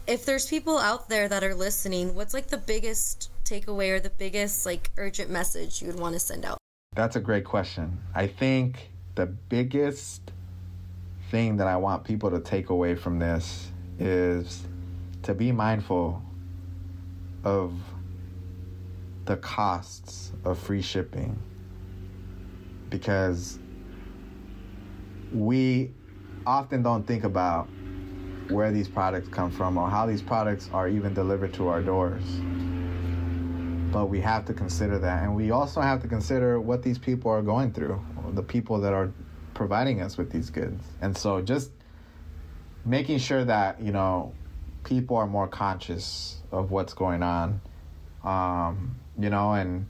if 0.06 0.26
there's 0.26 0.48
people 0.48 0.78
out 0.78 1.10
there 1.10 1.28
that 1.28 1.44
are 1.44 1.56
listening, 1.56 2.16
what's 2.16 2.34
like 2.34 2.48
the 2.48 2.58
biggest 2.58 3.30
takeaway 3.44 3.92
or 3.92 4.00
the 4.00 4.10
biggest 4.10 4.66
like 4.66 4.92
urgent 4.98 5.30
message 5.30 5.82
you 5.82 5.88
would 5.88 6.00
want 6.00 6.14
to 6.14 6.20
send 6.20 6.46
out? 6.46 6.58
That's 6.96 7.16
a 7.16 7.20
great 7.20 7.46
question. 7.46 8.00
I 8.16 8.28
think 8.28 8.90
the 9.16 9.26
biggest 9.26 10.32
thing 11.30 11.58
that 11.58 11.68
I 11.68 11.76
want 11.78 12.04
people 12.04 12.32
to 12.32 12.40
take 12.40 12.70
away 12.70 12.96
from 12.96 13.20
this 13.20 13.72
is 14.00 14.64
to 15.24 15.34
be 15.34 15.52
mindful 15.52 16.22
of 17.44 17.74
the 19.26 19.38
costs 19.38 20.32
of 20.46 20.58
free 20.58 20.82
shipping 20.82 21.38
because 22.90 23.60
we 25.34 25.92
often 26.48 26.82
don't 26.82 27.06
think 27.06 27.24
about 27.24 27.68
where 28.50 28.72
these 28.72 28.88
products 28.88 29.28
come 29.28 29.52
from 29.52 29.78
or 29.78 29.89
how 29.89 30.06
these 30.06 30.22
products 30.22 30.70
are 30.72 30.88
even 30.88 31.14
delivered 31.14 31.54
to 31.54 31.68
our 31.68 31.82
doors. 31.82 32.24
But 33.91 34.06
we 34.06 34.22
have 34.22 34.45
to 34.45 34.54
consider 34.54 34.98
that. 35.00 35.24
And 35.24 35.36
we 35.36 35.52
also 35.52 35.82
have 35.82 36.02
to 36.02 36.08
consider 36.08 36.60
what 36.60 36.82
these 36.82 36.98
people 36.98 37.30
are 37.32 37.41
going 37.41 37.74
through 37.74 38.02
the 38.34 38.43
people 38.43 38.80
that 38.82 38.93
are 38.93 39.12
providing 39.54 40.02
us 40.02 40.18
with 40.18 40.32
these 40.32 40.50
goods. 40.50 40.84
And 41.02 41.18
so 41.18 41.41
just 41.41 41.72
making 42.88 43.20
sure 43.20 43.43
that 43.43 43.82
you 43.82 43.91
know 43.91 44.34
people 44.84 45.18
are 45.18 45.28
more 45.28 45.48
conscious 45.48 46.41
of 46.52 46.72
what's 46.72 46.93
going 46.93 47.22
on 47.22 47.60
um, 48.24 48.95
you 49.20 49.30
know 49.30 49.52
and 49.52 49.89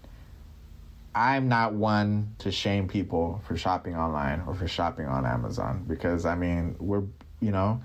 i'm 1.18 1.48
not 1.48 1.74
one 1.74 2.36
to 2.38 2.52
shame 2.52 2.88
people 2.88 3.42
for 3.46 3.58
shopping 3.58 3.96
online 3.96 4.42
or 4.48 4.54
for 4.54 4.68
shopping 4.68 5.06
on 5.06 5.26
amazon 5.26 5.84
because 5.88 6.26
i 6.26 6.36
mean 6.36 6.76
we're 6.80 7.04
you 7.40 7.52
know 7.52 7.82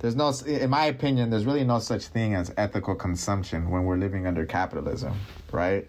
there's 0.00 0.16
no 0.16 0.32
in 0.46 0.68
my 0.70 0.86
opinion 0.86 1.30
there's 1.30 1.46
really 1.46 1.64
no 1.64 1.78
such 1.78 2.06
thing 2.06 2.34
as 2.34 2.52
ethical 2.56 2.94
consumption 2.94 3.70
when 3.70 3.84
we're 3.84 3.96
living 3.96 4.26
under 4.26 4.44
capitalism 4.44 5.14
right? 5.54 5.88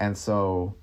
And 0.00 0.16
so 0.16 0.74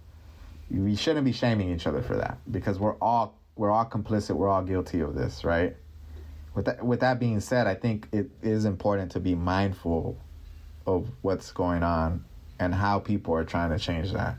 we 0.70 0.95
shouldn't 0.95 1.26
be 1.26 1.34
shaming 1.34 1.70
each 1.72 1.86
other 1.88 2.02
for 2.02 2.16
that 2.16 2.38
because 2.49 2.80
we're 2.80 2.95
all 2.95 3.38
we're 3.56 3.72
all 3.72 3.86
complicit 3.86 4.36
we're 4.36 4.47
all 4.47 4.62
guilty 4.62 5.02
of 5.02 5.16
this 5.16 5.43
right? 5.43 5.76
With 6.54 6.66
that 6.66 6.86
with 6.86 6.99
that 6.99 7.20
being 7.20 7.39
said 7.39 7.68
i 7.68 7.76
think 7.76 8.08
it 8.12 8.30
is 8.41 8.66
important 8.66 9.12
to 9.14 9.20
be 9.20 9.36
mindful 9.36 10.18
of 10.86 11.10
what's 11.22 11.52
going 11.52 11.84
on 11.84 12.26
and 12.60 12.74
how 12.74 12.99
people 12.99 13.34
are 13.34 13.43
trying 13.45 13.70
to 13.72 13.80
change 13.80 14.12
that 14.12 14.36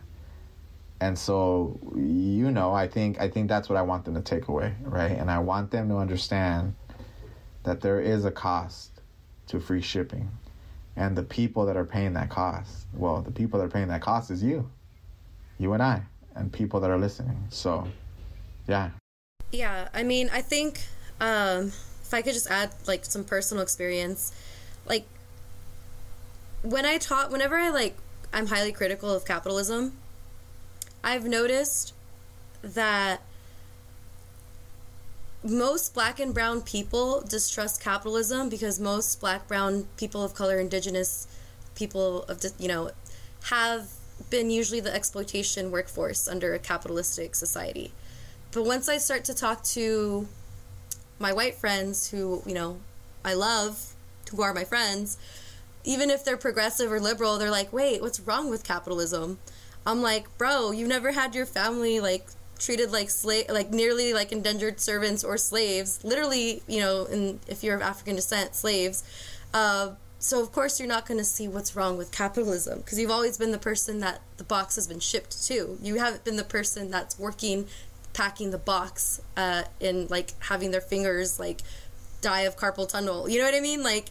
and 1.03 1.19
so 1.19 1.81
you 1.97 2.51
know 2.53 2.73
i 2.73 2.87
think 2.87 3.21
i 3.21 3.29
think 3.29 3.49
that's 3.49 3.69
what 3.69 3.77
i 3.77 3.83
want 3.83 4.05
them 4.05 4.15
to 4.15 4.23
take 4.23 4.47
away 4.47 4.73
right? 4.83 5.11
And 5.11 5.31
i 5.31 5.39
want 5.39 5.73
them 5.73 5.89
to 5.89 5.97
understand 5.97 6.75
that 7.65 7.81
there 7.81 8.01
is 8.01 8.25
a 8.25 8.31
cost 8.31 9.01
to 9.49 9.61
free 9.61 9.83
shipping. 9.83 10.31
And 10.95 11.17
the 11.17 11.23
people 11.23 11.65
that 11.67 11.77
are 11.77 11.85
paying 11.85 12.13
that 12.15 12.31
cost 12.31 12.87
well 12.95 13.21
the 13.21 13.33
people 13.33 13.59
that 13.59 13.67
are 13.67 13.71
paying 13.71 13.89
that 13.89 14.01
cost 14.01 14.31
is 14.31 14.43
you. 14.43 14.71
You 15.59 15.73
and 15.73 15.83
i 15.83 16.03
and 16.37 16.53
people 16.53 16.79
that 16.81 16.91
are 16.91 16.99
listening. 16.99 17.39
So 17.51 17.89
yeah. 18.69 18.91
Yeah, 19.51 19.89
I 19.93 20.03
mean, 20.03 20.31
I 20.33 20.41
think 20.41 20.81
um, 21.21 21.73
if 22.03 22.15
I 22.15 22.23
could 22.23 22.33
just 22.33 22.51
add 22.51 22.71
like 22.87 23.05
some 23.05 23.25
personal 23.25 23.63
experience, 23.63 24.33
like 24.87 25.05
when 26.63 26.87
I 26.87 26.97
taught, 26.99 27.31
whenever 27.31 27.57
I 27.57 27.69
like, 27.71 27.97
I'm 28.33 28.47
highly 28.47 28.73
critical 28.73 29.11
of 29.11 29.25
capitalism. 29.27 29.97
I've 31.05 31.25
noticed 31.25 31.95
that 32.63 33.21
most 35.45 35.93
black 35.95 36.21
and 36.21 36.33
brown 36.33 36.61
people 36.61 37.21
distrust 37.23 37.81
capitalism 37.83 38.49
because 38.49 38.79
most 38.79 39.21
black 39.21 39.49
brown 39.49 39.89
people 39.97 40.23
of 40.23 40.35
color 40.35 40.61
indigenous 40.61 41.27
people 41.75 42.23
of 42.25 42.41
you 42.59 42.69
know 42.69 42.91
have 43.45 43.89
been 44.31 44.51
usually 44.51 44.79
the 44.79 44.95
exploitation 44.95 45.73
workforce 45.73 46.29
under 46.29 46.55
a 46.55 46.59
capitalistic 46.59 47.35
society. 47.35 47.93
But 48.53 48.65
once 48.65 48.89
i 48.89 48.99
start 48.99 49.25
to 49.25 49.35
talk 49.35 49.65
to 49.65 50.29
my 51.19 51.33
white 51.33 51.55
friends 51.55 52.11
who 52.11 52.43
you 52.47 52.55
know 52.55 52.79
i 53.25 53.33
love 53.33 53.95
who 54.31 54.43
are 54.43 54.53
my 54.53 54.65
friends 54.65 55.17
even 55.85 56.11
if 56.11 56.25
they're 56.25 56.37
progressive 56.37 56.93
or 56.93 57.01
liberal 57.01 57.39
they're 57.39 57.51
like 57.51 57.73
wait 57.73 58.03
what's 58.03 58.21
wrong 58.21 58.51
with 58.51 58.65
capitalism 58.65 59.39
i'm 59.87 60.03
like 60.03 60.27
bro 60.39 60.71
You've 60.71 60.89
never 60.89 61.13
had 61.13 61.35
your 61.35 61.47
family 61.47 62.01
like 62.01 62.27
treated 62.63 62.93
like 62.93 63.11
slave, 63.11 63.47
like 63.49 63.71
nearly 63.71 64.15
like 64.15 64.33
indentured 64.33 64.81
servants 64.81 65.25
or 65.25 65.37
slaves. 65.37 66.03
Literally, 66.05 66.63
you 66.67 66.81
know, 66.81 67.07
and 67.07 67.41
if 67.49 67.63
you're 67.63 67.75
of 67.75 67.83
African 67.83 68.17
descent, 68.17 68.55
slaves. 68.55 69.03
Uh, 69.53 69.91
so 70.19 70.41
of 70.41 70.53
course 70.53 70.79
you're 70.79 70.89
not 70.89 71.05
going 71.07 71.19
to 71.19 71.25
see 71.25 71.49
what's 71.49 71.75
wrong 71.75 71.99
with 71.99 72.13
capitalism 72.13 72.79
because 72.79 72.99
you've 72.99 73.11
always 73.11 73.37
been 73.37 73.51
the 73.51 73.59
person 73.59 73.99
that 74.01 74.21
the 74.37 74.45
box 74.45 74.77
has 74.77 74.87
been 74.87 75.01
shipped 75.01 75.45
to. 75.47 75.77
You 75.83 75.97
haven't 75.97 76.25
been 76.25 76.37
the 76.37 76.45
person 76.45 76.91
that's 76.91 77.19
working, 77.19 77.67
packing 78.13 78.53
the 78.53 78.59
box, 78.59 79.21
uh, 79.37 79.65
and 79.81 80.09
like 80.11 80.33
having 80.45 80.71
their 80.71 80.81
fingers 80.81 81.41
like 81.41 81.61
die 82.21 82.43
of 82.43 82.57
carpal 82.57 82.89
tunnel. 82.89 83.29
You 83.29 83.41
know 83.41 83.45
what 83.45 83.55
I 83.55 83.61
mean? 83.61 83.83
Like, 83.83 84.07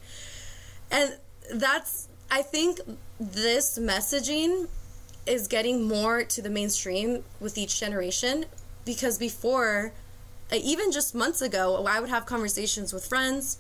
and 0.92 1.18
that's 1.54 2.10
I 2.30 2.42
think 2.42 2.82
this 3.20 3.80
messaging 3.80 4.68
is 5.26 5.48
getting 5.48 5.84
more 5.88 6.24
to 6.24 6.42
the 6.42 6.50
mainstream 6.50 7.24
with 7.40 7.58
each 7.58 7.80
generation 7.80 8.46
because 8.86 9.18
before 9.18 9.94
uh, 10.52 10.56
even 10.62 10.92
just 10.92 11.14
months 11.14 11.42
ago 11.42 11.86
i 11.88 12.00
would 12.00 12.10
have 12.10 12.26
conversations 12.26 12.92
with 12.92 13.06
friends 13.06 13.60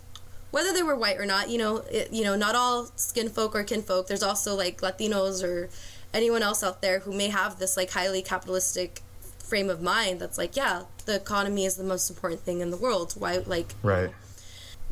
whether 0.51 0.73
they 0.73 0.83
were 0.83 0.95
white 0.95 1.17
or 1.17 1.25
not 1.25 1.49
you 1.49 1.57
know 1.57 1.77
it, 1.89 2.11
you 2.13 2.23
know 2.23 2.35
not 2.35 2.55
all 2.55 2.85
skin 2.95 3.29
folk 3.29 3.55
or 3.55 3.63
kin 3.63 3.81
folk. 3.81 4.07
There's 4.07 4.23
also 4.23 4.55
like 4.55 4.81
latinos 4.81 5.43
or 5.43 5.69
anyone 6.13 6.43
else 6.43 6.61
out 6.61 6.81
there 6.81 6.99
who 6.99 7.13
may 7.13 7.29
have 7.29 7.57
this 7.57 7.75
like 7.75 7.91
highly 7.91 8.21
capitalistic 8.21 9.01
frame 9.39 9.69
of 9.69 9.81
mind 9.81 10.19
that's 10.19 10.37
like 10.37 10.55
yeah 10.55 10.83
the 11.05 11.15
economy 11.15 11.65
is 11.65 11.75
the 11.75 11.83
most 11.83 12.09
important 12.09 12.41
thing 12.41 12.59
in 12.59 12.69
the 12.69 12.77
world. 12.77 13.13
Why 13.17 13.37
like 13.45 13.73
right. 13.81 14.11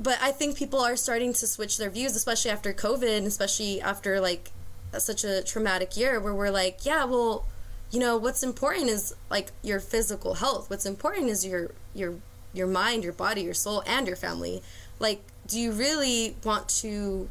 But 0.01 0.17
i 0.21 0.31
think 0.31 0.55
people 0.55 0.79
are 0.79 0.95
starting 0.95 1.33
to 1.33 1.45
switch 1.45 1.77
their 1.77 1.89
views 1.89 2.15
especially 2.15 2.51
after 2.51 2.73
covid 2.73 3.25
especially 3.25 3.81
after 3.81 4.21
like 4.21 4.51
such 4.97 5.23
a 5.23 5.43
traumatic 5.43 5.95
year 5.95 6.19
where 6.19 6.33
we're 6.33 6.51
like, 6.51 6.85
yeah, 6.85 7.05
well, 7.05 7.45
you 7.91 7.99
know, 7.99 8.17
what's 8.17 8.43
important 8.43 8.89
is 8.89 9.15
like 9.29 9.51
your 9.63 9.79
physical 9.79 10.35
health. 10.35 10.69
What's 10.69 10.85
important 10.85 11.29
is 11.29 11.45
your 11.45 11.71
your 11.93 12.15
your 12.53 12.67
mind, 12.67 13.03
your 13.03 13.13
body, 13.13 13.41
your 13.41 13.53
soul, 13.53 13.83
and 13.85 14.07
your 14.07 14.15
family. 14.15 14.61
Like, 14.99 15.21
do 15.47 15.59
you 15.59 15.71
really 15.71 16.35
want 16.43 16.69
to 16.81 17.29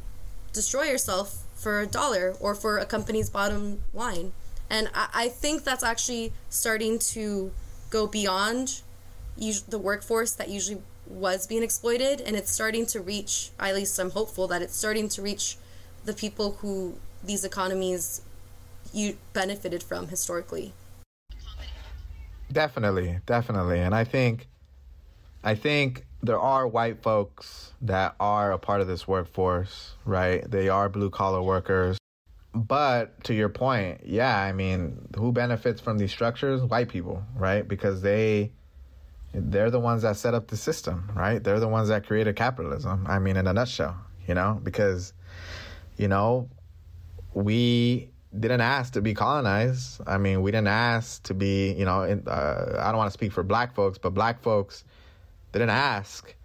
destroy 0.53 0.83
yourself 0.83 1.43
for 1.55 1.81
a 1.81 1.87
dollar 1.87 2.35
or 2.39 2.55
for 2.55 2.77
a 2.77 2.85
company's 2.85 3.29
bottom 3.29 3.83
line? 3.93 4.31
And 4.69 4.89
I, 4.93 5.09
I 5.13 5.27
think 5.29 5.63
that's 5.63 5.83
actually 5.83 6.33
starting 6.49 6.99
to 6.99 7.51
go 7.89 8.07
beyond 8.07 8.81
the 9.37 9.79
workforce 9.79 10.31
that 10.33 10.49
usually 10.49 10.81
was 11.07 11.47
being 11.47 11.63
exploited, 11.63 12.21
and 12.21 12.35
it's 12.35 12.51
starting 12.51 12.85
to 12.87 12.99
reach. 12.99 13.51
At 13.59 13.75
least 13.75 13.97
I'm 13.97 14.11
hopeful 14.11 14.47
that 14.47 14.61
it's 14.61 14.75
starting 14.75 15.09
to 15.09 15.21
reach 15.21 15.57
the 16.05 16.13
people 16.13 16.57
who 16.61 16.97
these 17.23 17.43
economies 17.43 18.21
you 18.93 19.17
benefited 19.33 19.83
from 19.83 20.07
historically. 20.07 20.73
Definitely, 22.51 23.19
definitely. 23.25 23.79
And 23.79 23.93
I 23.93 24.03
think 24.03 24.47
I 25.43 25.55
think 25.55 26.05
there 26.21 26.39
are 26.39 26.67
white 26.67 27.01
folks 27.01 27.71
that 27.81 28.15
are 28.19 28.51
a 28.51 28.57
part 28.57 28.81
of 28.81 28.87
this 28.87 29.07
workforce, 29.07 29.93
right? 30.05 30.49
They 30.49 30.67
are 30.67 30.89
blue 30.89 31.09
collar 31.09 31.41
workers. 31.41 31.97
But 32.53 33.23
to 33.25 33.33
your 33.33 33.47
point, 33.47 34.01
yeah, 34.05 34.37
I 34.37 34.51
mean, 34.51 35.07
who 35.15 35.31
benefits 35.31 35.79
from 35.79 35.97
these 35.97 36.11
structures? 36.11 36.61
White 36.63 36.89
people, 36.89 37.23
right? 37.35 37.65
Because 37.67 38.01
they 38.01 38.51
they're 39.33 39.69
the 39.69 39.79
ones 39.79 40.01
that 40.01 40.17
set 40.17 40.33
up 40.33 40.47
the 40.47 40.57
system, 40.57 41.11
right? 41.15 41.43
They're 41.43 41.59
the 41.59 41.67
ones 41.67 41.89
that 41.89 42.07
created 42.07 42.35
capitalism. 42.35 43.05
I 43.07 43.19
mean, 43.19 43.37
in 43.37 43.45
a 43.45 43.53
nutshell, 43.53 43.95
you 44.27 44.33
know, 44.33 44.59
because 44.63 45.13
you 45.97 46.07
know, 46.07 46.49
we 47.43 48.09
didn't 48.37 48.61
ask 48.61 48.93
to 48.93 49.01
be 49.01 49.13
colonized. 49.13 50.01
I 50.05 50.17
mean, 50.17 50.41
we 50.41 50.51
didn't 50.51 50.67
ask 50.67 51.23
to 51.23 51.33
be, 51.33 51.73
you 51.73 51.85
know, 51.85 52.03
in, 52.03 52.27
uh, 52.27 52.77
I 52.79 52.89
don't 52.89 52.97
want 52.97 53.07
to 53.07 53.13
speak 53.13 53.31
for 53.31 53.43
black 53.43 53.73
folks, 53.73 53.97
but 53.97 54.11
black 54.11 54.41
folks 54.41 54.83
didn't 55.51 55.71
ask 55.71 56.35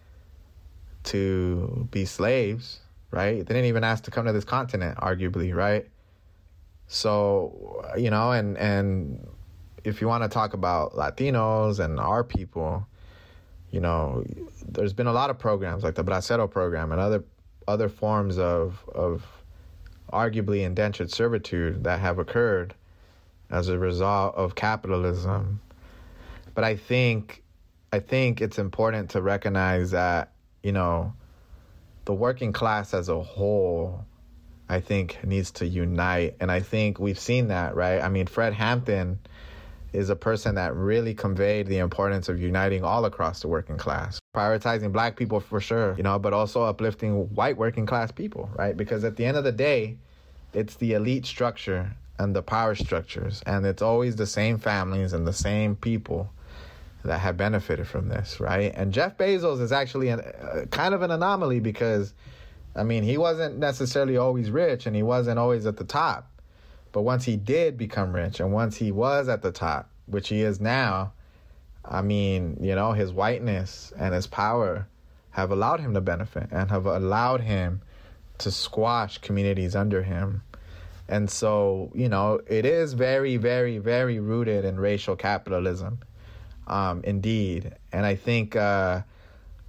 to 1.05 1.87
be 1.91 2.05
slaves, 2.07 2.81
right? 3.11 3.37
They 3.37 3.55
didn't 3.55 3.67
even 3.67 3.85
ask 3.85 4.05
to 4.05 4.11
come 4.11 4.25
to 4.27 4.33
this 4.33 4.45
continent, 4.45 4.99
arguably, 4.99 5.55
right? 5.55 5.87
So, 6.87 7.85
you 7.97 8.11
know, 8.11 8.33
and 8.33 8.57
and 8.57 9.27
if 9.85 10.01
you 10.01 10.09
want 10.09 10.23
to 10.23 10.29
talk 10.29 10.55
about 10.55 10.93
Latinos 10.93 11.81
and 11.81 12.01
our 12.01 12.25
people, 12.25 12.87
you 13.71 13.81
know, 13.81 14.25
there's 14.67 14.93
been 14.93 15.07
a 15.07 15.13
lot 15.13 15.29
of 15.29 15.39
programs 15.39 15.83
like 15.83 15.95
the 15.95 16.05
Bracero 16.05 16.51
program 16.51 16.93
and 16.93 17.01
other 17.01 17.25
other 17.69 17.89
forms 17.89 18.39
of 18.39 18.83
of 18.95 19.27
arguably 20.13 20.63
indentured 20.63 21.11
servitude 21.11 21.85
that 21.85 22.01
have 22.01 22.19
occurred 22.19 22.75
as 23.51 23.69
a 23.69 23.79
result 23.79 24.35
of 24.37 24.55
capitalism. 24.55 25.61
But 26.55 26.65
I 26.65 26.77
think 26.77 27.43
I 27.93 28.01
think 28.01 28.41
it's 28.41 28.59
important 28.59 29.11
to 29.11 29.23
recognize 29.23 29.93
that, 29.93 30.33
you 30.63 30.73
know, 30.73 31.13
the 32.07 32.13
working 32.13 32.53
class 32.53 32.93
as 32.93 33.09
a 33.09 33.23
whole 33.23 34.05
I 34.69 34.81
think 34.81 35.23
needs 35.25 35.51
to 35.53 35.67
unite 35.67 36.37
and 36.41 36.51
I 36.51 36.61
think 36.61 36.99
we've 36.99 37.19
seen 37.19 37.49
that, 37.49 37.77
right? 37.77 38.01
I 38.01 38.09
mean, 38.09 38.27
Fred 38.27 38.55
Hampton 38.55 39.21
is 39.95 40.11
a 40.11 40.17
person 40.17 40.57
that 40.57 40.75
really 40.75 41.15
conveyed 41.15 41.69
the 41.69 41.79
importance 41.79 42.29
of 42.29 42.41
uniting 42.41 42.83
all 42.83 43.05
across 43.05 43.41
the 43.41 43.49
working 43.49 43.77
class, 43.77 44.19
prioritizing 44.37 44.93
black 44.93 45.17
people 45.17 45.39
for 45.39 45.61
sure, 45.61 45.95
you 45.97 46.03
know, 46.03 46.19
but 46.19 46.33
also 46.33 46.65
uplifting 46.65 47.33
white 47.35 47.57
working 47.57 47.87
class 47.87 48.11
people, 48.11 48.51
right? 48.57 48.77
Because 48.77 49.05
at 49.05 49.17
the 49.17 49.25
end 49.25 49.37
of 49.37 49.45
the 49.45 49.53
day, 49.53 49.97
it's 50.53 50.75
the 50.77 50.95
elite 50.95 51.27
structure 51.27 51.95
and 52.19 52.35
the 52.35 52.43
power 52.43 52.75
structures, 52.75 53.43
and 53.47 53.65
it's 53.65 53.83
always 53.83 54.17
the 54.17 54.27
same 54.27 54.59
families 54.59 55.13
and 55.13 55.27
the 55.27 55.33
same 55.33 55.77
people 55.77 56.31
that 57.05 57.19
have 57.19 57.37
benefited 57.37 57.87
from 57.87 58.09
this, 58.09 58.41
right? 58.41 58.73
And 58.75 58.93
Jeff 58.93 59.17
Bezos 59.17 59.61
is 59.61 59.73
actually 59.73 60.09
an, 60.09 60.21
uh, 60.21 60.65
kind 60.71 60.95
of 60.95 61.03
an 61.03 61.11
anomaly 61.11 61.61
because, 61.61 62.15
I 62.75 62.83
mean, 62.83 63.05
he 63.05 63.19
wasn't 63.19 63.59
necessarily 63.59 64.17
always 64.17 64.51
rich 64.51 64.87
and 64.87 64.97
he 64.97 65.03
wasn't 65.03 65.39
always 65.39 65.67
at 65.67 65.77
the 65.77 65.85
top. 65.85 66.31
But 66.95 67.03
once 67.03 67.25
he 67.25 67.37
did 67.37 67.77
become 67.77 68.13
rich 68.13 68.39
and 68.39 68.53
once 68.53 68.77
he 68.77 68.93
was 68.93 69.29
at 69.29 69.43
the 69.43 69.51
top, 69.51 69.91
which 70.07 70.29
he 70.29 70.43
is 70.43 70.61
now, 70.61 71.13
I 71.85 72.03
mean, 72.03 72.57
you 72.61 72.77
know, 72.77 72.93
his 72.93 73.11
whiteness 73.13 73.93
and 73.99 74.15
his 74.15 74.29
power 74.29 74.87
have 75.33 75.51
allowed 75.51 75.81
him 75.81 75.93
to 75.95 76.01
benefit 76.01 76.47
and 76.53 76.71
have 76.71 76.87
allowed 76.87 77.41
him 77.41 77.83
to 78.39 78.53
squash 78.53 79.19
communities 79.19 79.75
under 79.75 80.05
him. 80.05 80.43
And 81.09 81.29
so, 81.29 81.91
you 81.97 82.09
know, 82.09 82.41
it 82.47 82.65
is 82.65 82.93
very, 82.93 83.39
very, 83.39 83.79
very 83.79 84.21
rooted 84.21 84.65
in 84.65 84.79
racial 84.79 85.17
capitalism, 85.17 85.99
um, 86.69 87.01
indeed. 87.03 87.75
And 87.91 88.07
I 88.07 88.15
think, 88.15 88.55
uh, 88.55 89.03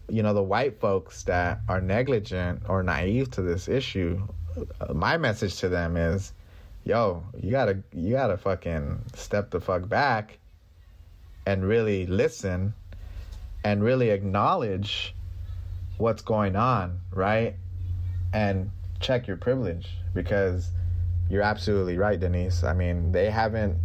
you 0.10 0.22
know, 0.22 0.36
the 0.36 0.44
white 0.44 0.80
folks 0.80 1.24
that 1.24 1.62
are 1.68 1.82
negligent 1.82 2.62
or 2.70 2.84
naive 2.84 3.32
to 3.32 3.42
this 3.42 3.68
issue, 3.68 4.28
uh, 4.80 4.94
my 4.94 5.18
message 5.18 5.58
to 5.62 5.70
them 5.70 5.98
is 5.98 6.32
yo, 6.86 7.24
you 7.42 7.52
gotta 7.52 7.80
you 7.92 8.12
gotta 8.12 8.38
fucking 8.38 9.02
step 9.16 9.50
the 9.50 9.60
fuck 9.60 9.90
back 9.90 10.38
and 11.46 11.68
really 11.68 12.06
listen 12.06 12.74
and 13.64 13.84
really 13.84 14.12
acknowledge 14.12 15.16
what's 15.98 16.22
going 16.22 16.56
on, 16.56 17.00
right? 17.12 17.56
And 18.34 18.70
check 19.00 19.28
your 19.28 19.38
privilege 19.38 19.98
because 20.14 20.70
you're 21.30 21.42
absolutely 21.42 21.98
right, 21.98 22.20
Denise. 22.20 22.64
I 22.64 22.74
mean, 22.74 23.12
they 23.12 23.32
haven't 23.32 23.78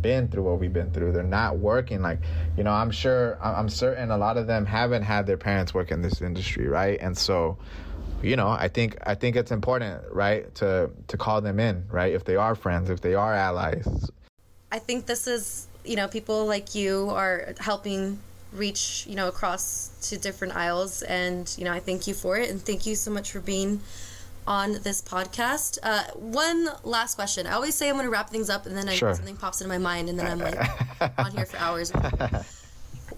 been 0.00 0.28
through 0.28 0.44
what 0.44 0.60
we've 0.60 0.72
been 0.72 0.90
through. 0.90 1.12
They're 1.12 1.22
not 1.22 1.58
working 1.58 2.00
like, 2.00 2.20
you 2.56 2.64
know, 2.64 2.72
I'm 2.72 2.90
sure, 2.90 3.38
I'm 3.42 3.68
certain 3.68 4.10
a 4.10 4.16
lot 4.16 4.36
of 4.38 4.46
them 4.46 4.64
haven't 4.64 5.02
had 5.02 5.26
their 5.26 5.36
parents 5.36 5.74
work 5.74 5.90
in 5.90 6.00
this 6.00 6.22
industry, 6.22 6.68
right? 6.68 6.98
And 7.00 7.16
so 7.16 7.58
you 8.22 8.36
know, 8.36 8.48
I 8.48 8.68
think 8.68 8.96
I 9.06 9.14
think 9.14 9.36
it's 9.36 9.50
important, 9.50 10.02
right, 10.10 10.52
to 10.56 10.90
to 11.06 11.16
call 11.16 11.40
them 11.40 11.60
in, 11.60 11.84
right, 11.90 12.12
if 12.12 12.24
they 12.24 12.36
are 12.36 12.54
friends, 12.54 12.90
if 12.90 13.00
they 13.00 13.14
are 13.14 13.34
allies. 13.34 14.10
I 14.70 14.78
think 14.78 15.06
this 15.06 15.26
is, 15.26 15.66
you 15.84 15.96
know, 15.96 16.08
people 16.08 16.46
like 16.46 16.74
you 16.74 17.10
are 17.10 17.54
helping 17.58 18.18
reach, 18.52 19.04
you 19.08 19.14
know, 19.14 19.28
across 19.28 19.90
to 20.10 20.18
different 20.18 20.56
aisles, 20.56 21.02
and 21.02 21.52
you 21.56 21.64
know, 21.64 21.72
I 21.72 21.80
thank 21.80 22.06
you 22.06 22.14
for 22.14 22.36
it, 22.36 22.50
and 22.50 22.60
thank 22.60 22.86
you 22.86 22.94
so 22.94 23.10
much 23.10 23.32
for 23.32 23.40
being 23.40 23.80
on 24.46 24.72
this 24.82 25.02
podcast. 25.02 25.78
Uh, 25.82 26.04
one 26.14 26.68
last 26.82 27.14
question. 27.14 27.46
I 27.46 27.52
always 27.52 27.74
say 27.74 27.88
I'm 27.88 27.94
going 27.94 28.06
to 28.06 28.10
wrap 28.10 28.30
things 28.30 28.50
up, 28.50 28.66
and 28.66 28.76
then 28.76 28.88
I, 28.88 28.94
sure. 28.94 29.14
something 29.14 29.36
pops 29.36 29.60
into 29.60 29.68
my 29.68 29.78
mind, 29.78 30.08
and 30.08 30.18
then 30.18 30.26
I'm 30.26 30.38
like 30.38 30.58
on 31.18 31.32
here 31.32 31.46
for 31.46 31.58
hours. 31.58 31.92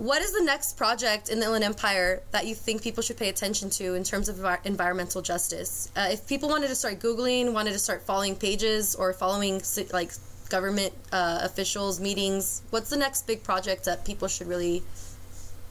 What 0.01 0.23
is 0.23 0.33
the 0.33 0.43
next 0.43 0.79
project 0.79 1.29
in 1.29 1.41
the 1.41 1.45
Inland 1.45 1.63
Empire 1.63 2.23
that 2.31 2.47
you 2.47 2.55
think 2.55 2.83
people 2.83 3.03
should 3.03 3.19
pay 3.19 3.29
attention 3.29 3.69
to 3.69 3.95
in 3.95 4.03
terms 4.03 4.31
of 4.31 4.37
envi- 4.37 4.65
environmental 4.65 5.21
justice? 5.21 5.93
Uh, 5.95 6.09
if 6.11 6.27
people 6.27 6.49
wanted 6.49 6.69
to 6.69 6.75
start 6.75 7.01
Googling, 7.01 7.53
wanted 7.53 7.73
to 7.73 7.79
start 7.79 8.01
following 8.07 8.35
pages 8.35 8.95
or 8.95 9.13
following 9.13 9.61
like 9.93 10.13
government 10.49 10.95
uh, 11.13 11.41
officials, 11.43 12.01
meetings, 12.01 12.63
what's 12.71 12.89
the 12.89 12.97
next 12.97 13.27
big 13.27 13.43
project 13.43 13.85
that 13.85 14.07
people 14.07 14.27
should 14.27 14.47
really 14.47 14.83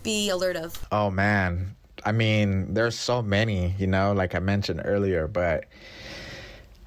be 0.04 0.30
alert 0.30 0.56
of? 0.56 0.78
Oh, 0.92 1.10
man. 1.10 1.76
I 2.06 2.12
mean, 2.12 2.76
there's 2.76 2.98
so 2.98 3.24
many, 3.24 3.74
you 3.80 3.88
know, 3.88 4.14
like 4.14 4.36
I 4.36 4.40
mentioned 4.40 4.82
earlier, 4.86 5.28
but 5.28 5.66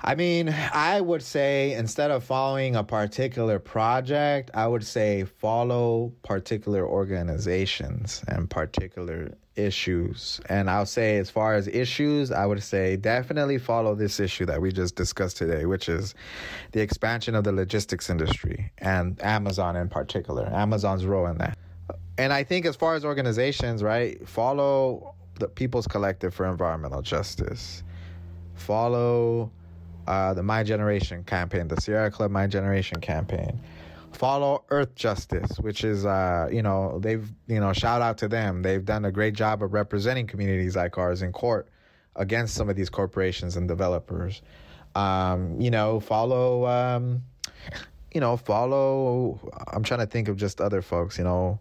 I 0.04 0.16
mean, 0.16 0.48
I 0.48 1.00
would 1.00 1.22
say 1.22 1.74
instead 1.74 2.10
of 2.10 2.24
following 2.24 2.74
a 2.74 2.82
particular 2.82 3.60
project, 3.60 4.50
I 4.52 4.66
would 4.66 4.84
say 4.84 5.24
follow 5.24 6.12
particular 6.24 6.84
organizations 6.84 8.24
and 8.26 8.50
particular 8.50 9.32
issues. 9.54 10.40
And 10.48 10.68
I'll 10.68 10.86
say, 10.86 11.18
as 11.18 11.30
far 11.30 11.54
as 11.54 11.68
issues, 11.68 12.32
I 12.32 12.46
would 12.46 12.62
say 12.64 12.96
definitely 12.96 13.58
follow 13.58 13.94
this 13.94 14.18
issue 14.18 14.44
that 14.46 14.60
we 14.60 14.72
just 14.72 14.96
discussed 14.96 15.36
today, 15.36 15.66
which 15.66 15.88
is 15.88 16.16
the 16.72 16.80
expansion 16.80 17.36
of 17.36 17.44
the 17.44 17.52
logistics 17.52 18.10
industry 18.10 18.72
and 18.78 19.22
Amazon 19.22 19.76
in 19.76 19.88
particular, 19.88 20.50
Amazon's 20.52 21.06
role 21.06 21.26
in 21.26 21.38
that. 21.38 21.56
And 22.18 22.32
I 22.32 22.42
think, 22.42 22.66
as 22.66 22.74
far 22.74 22.96
as 22.96 23.04
organizations, 23.04 23.84
right, 23.84 24.26
follow 24.28 25.14
the 25.38 25.46
People's 25.48 25.86
Collective 25.86 26.34
for 26.34 26.46
Environmental 26.46 27.02
Justice, 27.02 27.84
follow 28.54 29.50
uh, 30.06 30.34
the 30.34 30.42
My 30.42 30.62
Generation 30.62 31.24
campaign, 31.24 31.68
the 31.68 31.80
Sierra 31.80 32.10
Club 32.10 32.30
My 32.30 32.46
Generation 32.46 33.00
campaign. 33.00 33.60
Follow 34.12 34.64
Earth 34.68 34.94
Justice, 34.94 35.58
which 35.58 35.84
is, 35.84 36.04
uh, 36.04 36.48
you 36.52 36.62
know, 36.62 36.98
they've, 36.98 37.30
you 37.46 37.58
know, 37.58 37.72
shout 37.72 38.02
out 38.02 38.18
to 38.18 38.28
them. 38.28 38.62
They've 38.62 38.84
done 38.84 39.04
a 39.06 39.10
great 39.10 39.34
job 39.34 39.62
of 39.62 39.72
representing 39.72 40.26
communities 40.26 40.76
like 40.76 40.98
ours 40.98 41.22
in 41.22 41.32
court 41.32 41.68
against 42.16 42.54
some 42.54 42.68
of 42.68 42.76
these 42.76 42.90
corporations 42.90 43.56
and 43.56 43.66
developers. 43.66 44.42
Um, 44.94 45.58
you 45.60 45.70
know, 45.70 45.98
follow, 45.98 46.66
um, 46.66 47.22
you 48.12 48.20
know, 48.20 48.36
follow. 48.36 49.40
I'm 49.72 49.82
trying 49.82 50.00
to 50.00 50.06
think 50.06 50.28
of 50.28 50.36
just 50.36 50.60
other 50.60 50.82
folks, 50.82 51.16
you 51.16 51.24
know. 51.24 51.58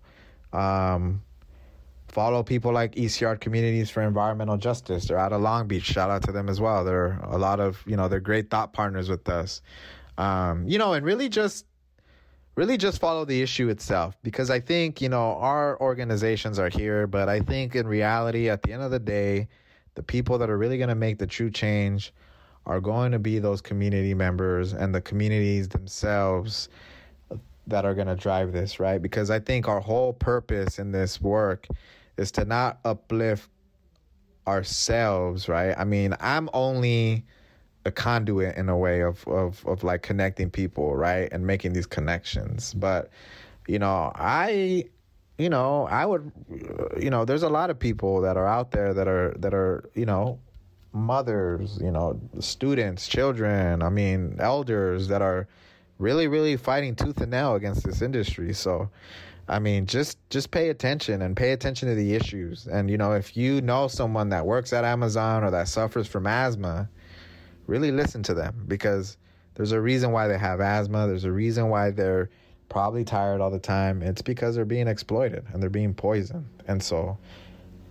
Um, 0.52 1.22
follow 2.12 2.44
people 2.44 2.72
like 2.74 2.96
Yard 3.20 3.42
Communities 3.42 3.90
for 3.90 4.02
Environmental 4.02 4.58
Justice. 4.58 5.08
They're 5.08 5.18
out 5.18 5.34
of 5.34 5.42
Long 5.42 5.68
Beach. 5.68 5.84
Shout 5.84 6.10
out 6.10 6.24
to 6.24 6.32
them 6.32 6.50
as 6.50 6.60
well. 6.60 6.84
They're 6.84 7.20
a 7.24 7.38
lot 7.38 7.60
of, 7.60 7.84
you 7.86 7.96
know, 7.96 8.08
they're 8.08 8.20
great 8.20 8.50
thought 8.50 8.74
partners 8.74 9.10
with 9.10 9.28
us. 9.30 9.62
Um, 10.18 10.68
you 10.68 10.78
know, 10.78 10.94
and 10.94 11.06
really 11.06 11.30
just 11.30 11.66
really 12.56 12.78
just 12.78 13.00
follow 13.00 13.24
the 13.24 13.42
issue 13.42 13.70
itself 13.70 14.18
because 14.24 14.50
I 14.50 14.60
think, 14.60 15.02
you 15.02 15.10
know, 15.10 15.38
our 15.38 15.80
organizations 15.80 16.60
are 16.60 16.70
here, 16.70 17.08
but 17.08 17.30
I 17.30 17.40
think 17.40 17.76
in 17.76 17.88
reality 17.88 18.50
at 18.50 18.62
the 18.62 18.74
end 18.74 18.84
of 18.84 18.92
the 18.92 19.00
day, 19.00 19.48
the 19.96 20.04
people 20.04 20.38
that 20.38 20.50
are 20.50 20.58
really 20.58 20.78
going 20.78 20.90
to 20.90 20.96
make 20.96 21.18
the 21.18 21.28
true 21.28 21.50
change 21.50 22.14
are 22.66 22.80
going 22.80 23.12
to 23.14 23.20
be 23.20 23.40
those 23.40 23.62
community 23.62 24.14
members 24.14 24.74
and 24.74 24.94
the 24.94 25.02
communities 25.02 25.70
themselves 25.70 26.70
that 27.68 27.86
are 27.86 27.94
going 27.94 28.08
to 28.08 28.16
drive 28.16 28.52
this, 28.52 28.80
right? 28.80 29.02
Because 29.02 29.30
I 29.30 29.40
think 29.40 29.68
our 29.68 29.80
whole 29.80 30.14
purpose 30.14 30.78
in 30.78 30.92
this 30.92 31.22
work 31.22 31.68
is 32.22 32.32
to 32.32 32.46
not 32.46 32.80
uplift 32.86 33.50
ourselves, 34.48 35.50
right? 35.50 35.76
I 35.78 35.84
mean, 35.84 36.16
I'm 36.20 36.50
only 36.54 37.26
a 37.86 37.92
conduit 37.92 38.56
in 38.58 38.70
a 38.70 38.78
way 38.78 39.02
of, 39.02 39.28
of, 39.28 39.66
of 39.66 39.84
like 39.84 40.04
connecting 40.04 40.50
people, 40.50 40.96
right? 40.96 41.28
And 41.32 41.46
making 41.46 41.74
these 41.74 41.88
connections. 41.88 42.74
But, 42.74 43.10
you 43.68 43.80
know, 43.80 44.12
I, 44.16 44.86
you 45.38 45.50
know, 45.50 45.88
I 45.88 46.06
would, 46.06 46.32
you 47.00 47.10
know, 47.10 47.26
there's 47.26 47.44
a 47.44 47.50
lot 47.50 47.70
of 47.70 47.80
people 47.80 48.22
that 48.22 48.38
are 48.38 48.48
out 48.48 48.72
there 48.72 48.94
that 48.94 49.08
are, 49.08 49.34
that 49.40 49.54
are, 49.54 49.90
you 49.96 50.06
know, 50.06 50.40
mothers, 50.94 51.80
you 51.82 51.92
know, 51.92 52.20
students, 52.40 53.08
children, 53.08 53.82
I 53.82 53.90
mean, 53.90 54.38
elders 54.40 55.08
that 55.08 55.22
are 55.22 55.48
really, 55.98 56.28
really 56.28 56.58
fighting 56.58 56.96
tooth 56.96 57.22
and 57.22 57.32
nail 57.32 57.56
against 57.56 57.84
this 57.84 58.02
industry. 58.02 58.54
So, 58.54 58.90
I 59.52 59.60
mean, 59.60 59.86
just 59.86 60.18
just 60.30 60.50
pay 60.50 60.70
attention 60.70 61.22
and 61.22 61.36
pay 61.36 61.52
attention 61.52 61.90
to 61.90 61.96
the 61.96 62.16
issues. 62.16 62.68
And 62.68 62.90
you 62.90 62.98
know, 62.98 63.12
if 63.12 63.36
you 63.36 63.62
know 63.62 63.90
someone 63.90 64.30
that 64.30 64.46
works 64.46 64.72
at 64.72 64.86
Amazon 64.86 65.44
or 65.44 65.52
that 65.52 65.68
suffers 65.68 66.08
from 66.08 66.26
asthma, 66.26 66.90
really 67.68 67.92
listen 67.92 68.24
to 68.24 68.34
them 68.34 68.64
because 68.70 69.18
there's 69.56 69.74
a 69.74 69.82
reason 69.82 70.14
why 70.14 70.30
they 70.30 70.38
have 70.38 70.62
asthma. 70.62 71.06
There's 71.06 71.26
a 71.26 71.32
reason 71.32 71.68
why 71.68 71.92
they're 71.92 72.30
probably 72.70 73.04
tired 73.04 73.42
all 73.42 73.52
the 73.52 73.60
time. 73.60 74.02
It's 74.02 74.22
because 74.22 74.56
they're 74.56 74.64
being 74.64 74.88
exploited 74.88 75.46
and 75.52 75.62
they're 75.62 75.70
being 75.70 75.94
poisoned. 75.94 76.48
And 76.68 76.82
so 76.82 77.18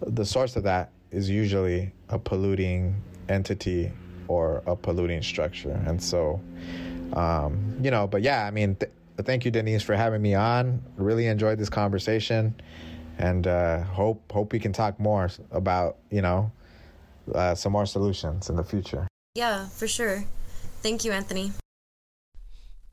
the 0.01 0.25
source 0.25 0.57
of 0.57 0.63
that 0.63 0.91
is 1.11 1.29
usually 1.29 1.93
a 2.09 2.19
polluting 2.19 3.03
entity 3.29 3.93
or 4.29 4.63
a 4.67 4.75
polluting 4.75 5.23
structure. 5.23 5.79
And 5.87 6.03
so 6.03 6.41
um, 7.13 7.77
you 7.83 7.91
know, 7.91 8.07
but 8.07 8.23
yeah, 8.23 8.47
I 8.47 8.51
mean, 8.51 8.77
th- 8.77 8.93
thank 9.23 9.45
you, 9.45 9.51
Denise, 9.51 9.83
for 9.83 9.95
having 9.95 10.23
me 10.23 10.35
on. 10.35 10.83
Really 10.97 11.27
enjoyed 11.27 11.59
this 11.59 11.71
conversation, 11.71 12.55
and 13.19 13.47
uh, 13.47 13.83
hope 13.83 14.31
hope 14.33 14.53
we 14.53 14.59
can 14.59 14.73
talk 14.73 14.99
more 15.01 15.31
about 15.51 15.99
you 16.11 16.23
know 16.23 16.51
uh, 17.35 17.55
some 17.55 17.73
more 17.73 17.87
solutions 17.87 18.49
in 18.51 18.57
the 18.57 18.65
future. 18.65 19.07
Yeah, 19.35 19.67
for 19.69 19.87
sure. 19.89 20.25
Thank 20.83 21.05
you, 21.05 21.13
Anthony. 21.13 21.53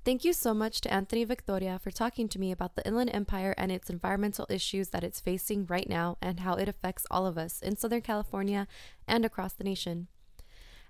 Thank 0.07 0.23
you 0.23 0.31
so 0.31 0.53
much 0.53 0.79
to 0.81 0.93
Anthony 0.93 1.25
Victoria 1.25 1.79
for 1.83 1.91
talking 1.91 2.29
to 2.29 2.39
me 2.39 2.53
about 2.53 2.75
the 2.75 2.87
Inland 2.87 3.09
Empire 3.13 3.53
and 3.57 3.73
its 3.73 3.89
environmental 3.89 4.45
issues 4.49 4.89
that 4.89 5.03
it's 5.03 5.19
facing 5.19 5.65
right 5.65 5.89
now 5.89 6.17
and 6.21 6.39
how 6.39 6.53
it 6.53 6.69
affects 6.69 7.05
all 7.11 7.25
of 7.25 7.37
us 7.37 7.61
in 7.61 7.75
Southern 7.75 8.01
California 8.01 8.67
and 9.05 9.25
across 9.25 9.51
the 9.51 9.65
nation. 9.65 10.07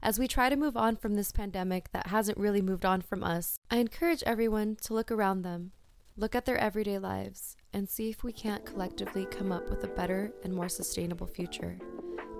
As 0.01 0.19
we 0.19 0.27
try 0.27 0.47
to 0.49 0.55
move 0.55 0.77
on 0.77 0.95
from 0.95 1.15
this 1.15 1.31
pandemic 1.31 1.91
that 1.91 2.07
hasn't 2.07 2.37
really 2.37 2.61
moved 2.61 2.85
on 2.85 3.01
from 3.01 3.23
us, 3.23 3.57
I 3.71 3.77
encourage 3.77 4.23
everyone 4.23 4.77
to 4.83 4.93
look 4.93 5.11
around 5.11 5.41
them, 5.41 5.71
look 6.15 6.35
at 6.35 6.45
their 6.45 6.57
everyday 6.57 6.99
lives, 6.99 7.57
and 7.73 7.89
see 7.89 8.09
if 8.09 8.23
we 8.23 8.31
can't 8.31 8.65
collectively 8.65 9.25
come 9.25 9.51
up 9.51 9.69
with 9.69 9.83
a 9.83 9.87
better 9.87 10.31
and 10.43 10.53
more 10.53 10.69
sustainable 10.69 11.27
future, 11.27 11.79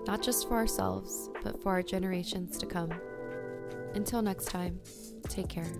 not 0.06 0.22
just 0.22 0.46
for 0.46 0.54
ourselves, 0.54 1.30
but 1.42 1.60
for 1.60 1.72
our 1.72 1.82
generations 1.82 2.58
to 2.58 2.66
come. 2.66 2.92
Until 3.94 4.22
next 4.22 4.46
time, 4.46 4.80
take 5.28 5.48
care. 5.48 5.72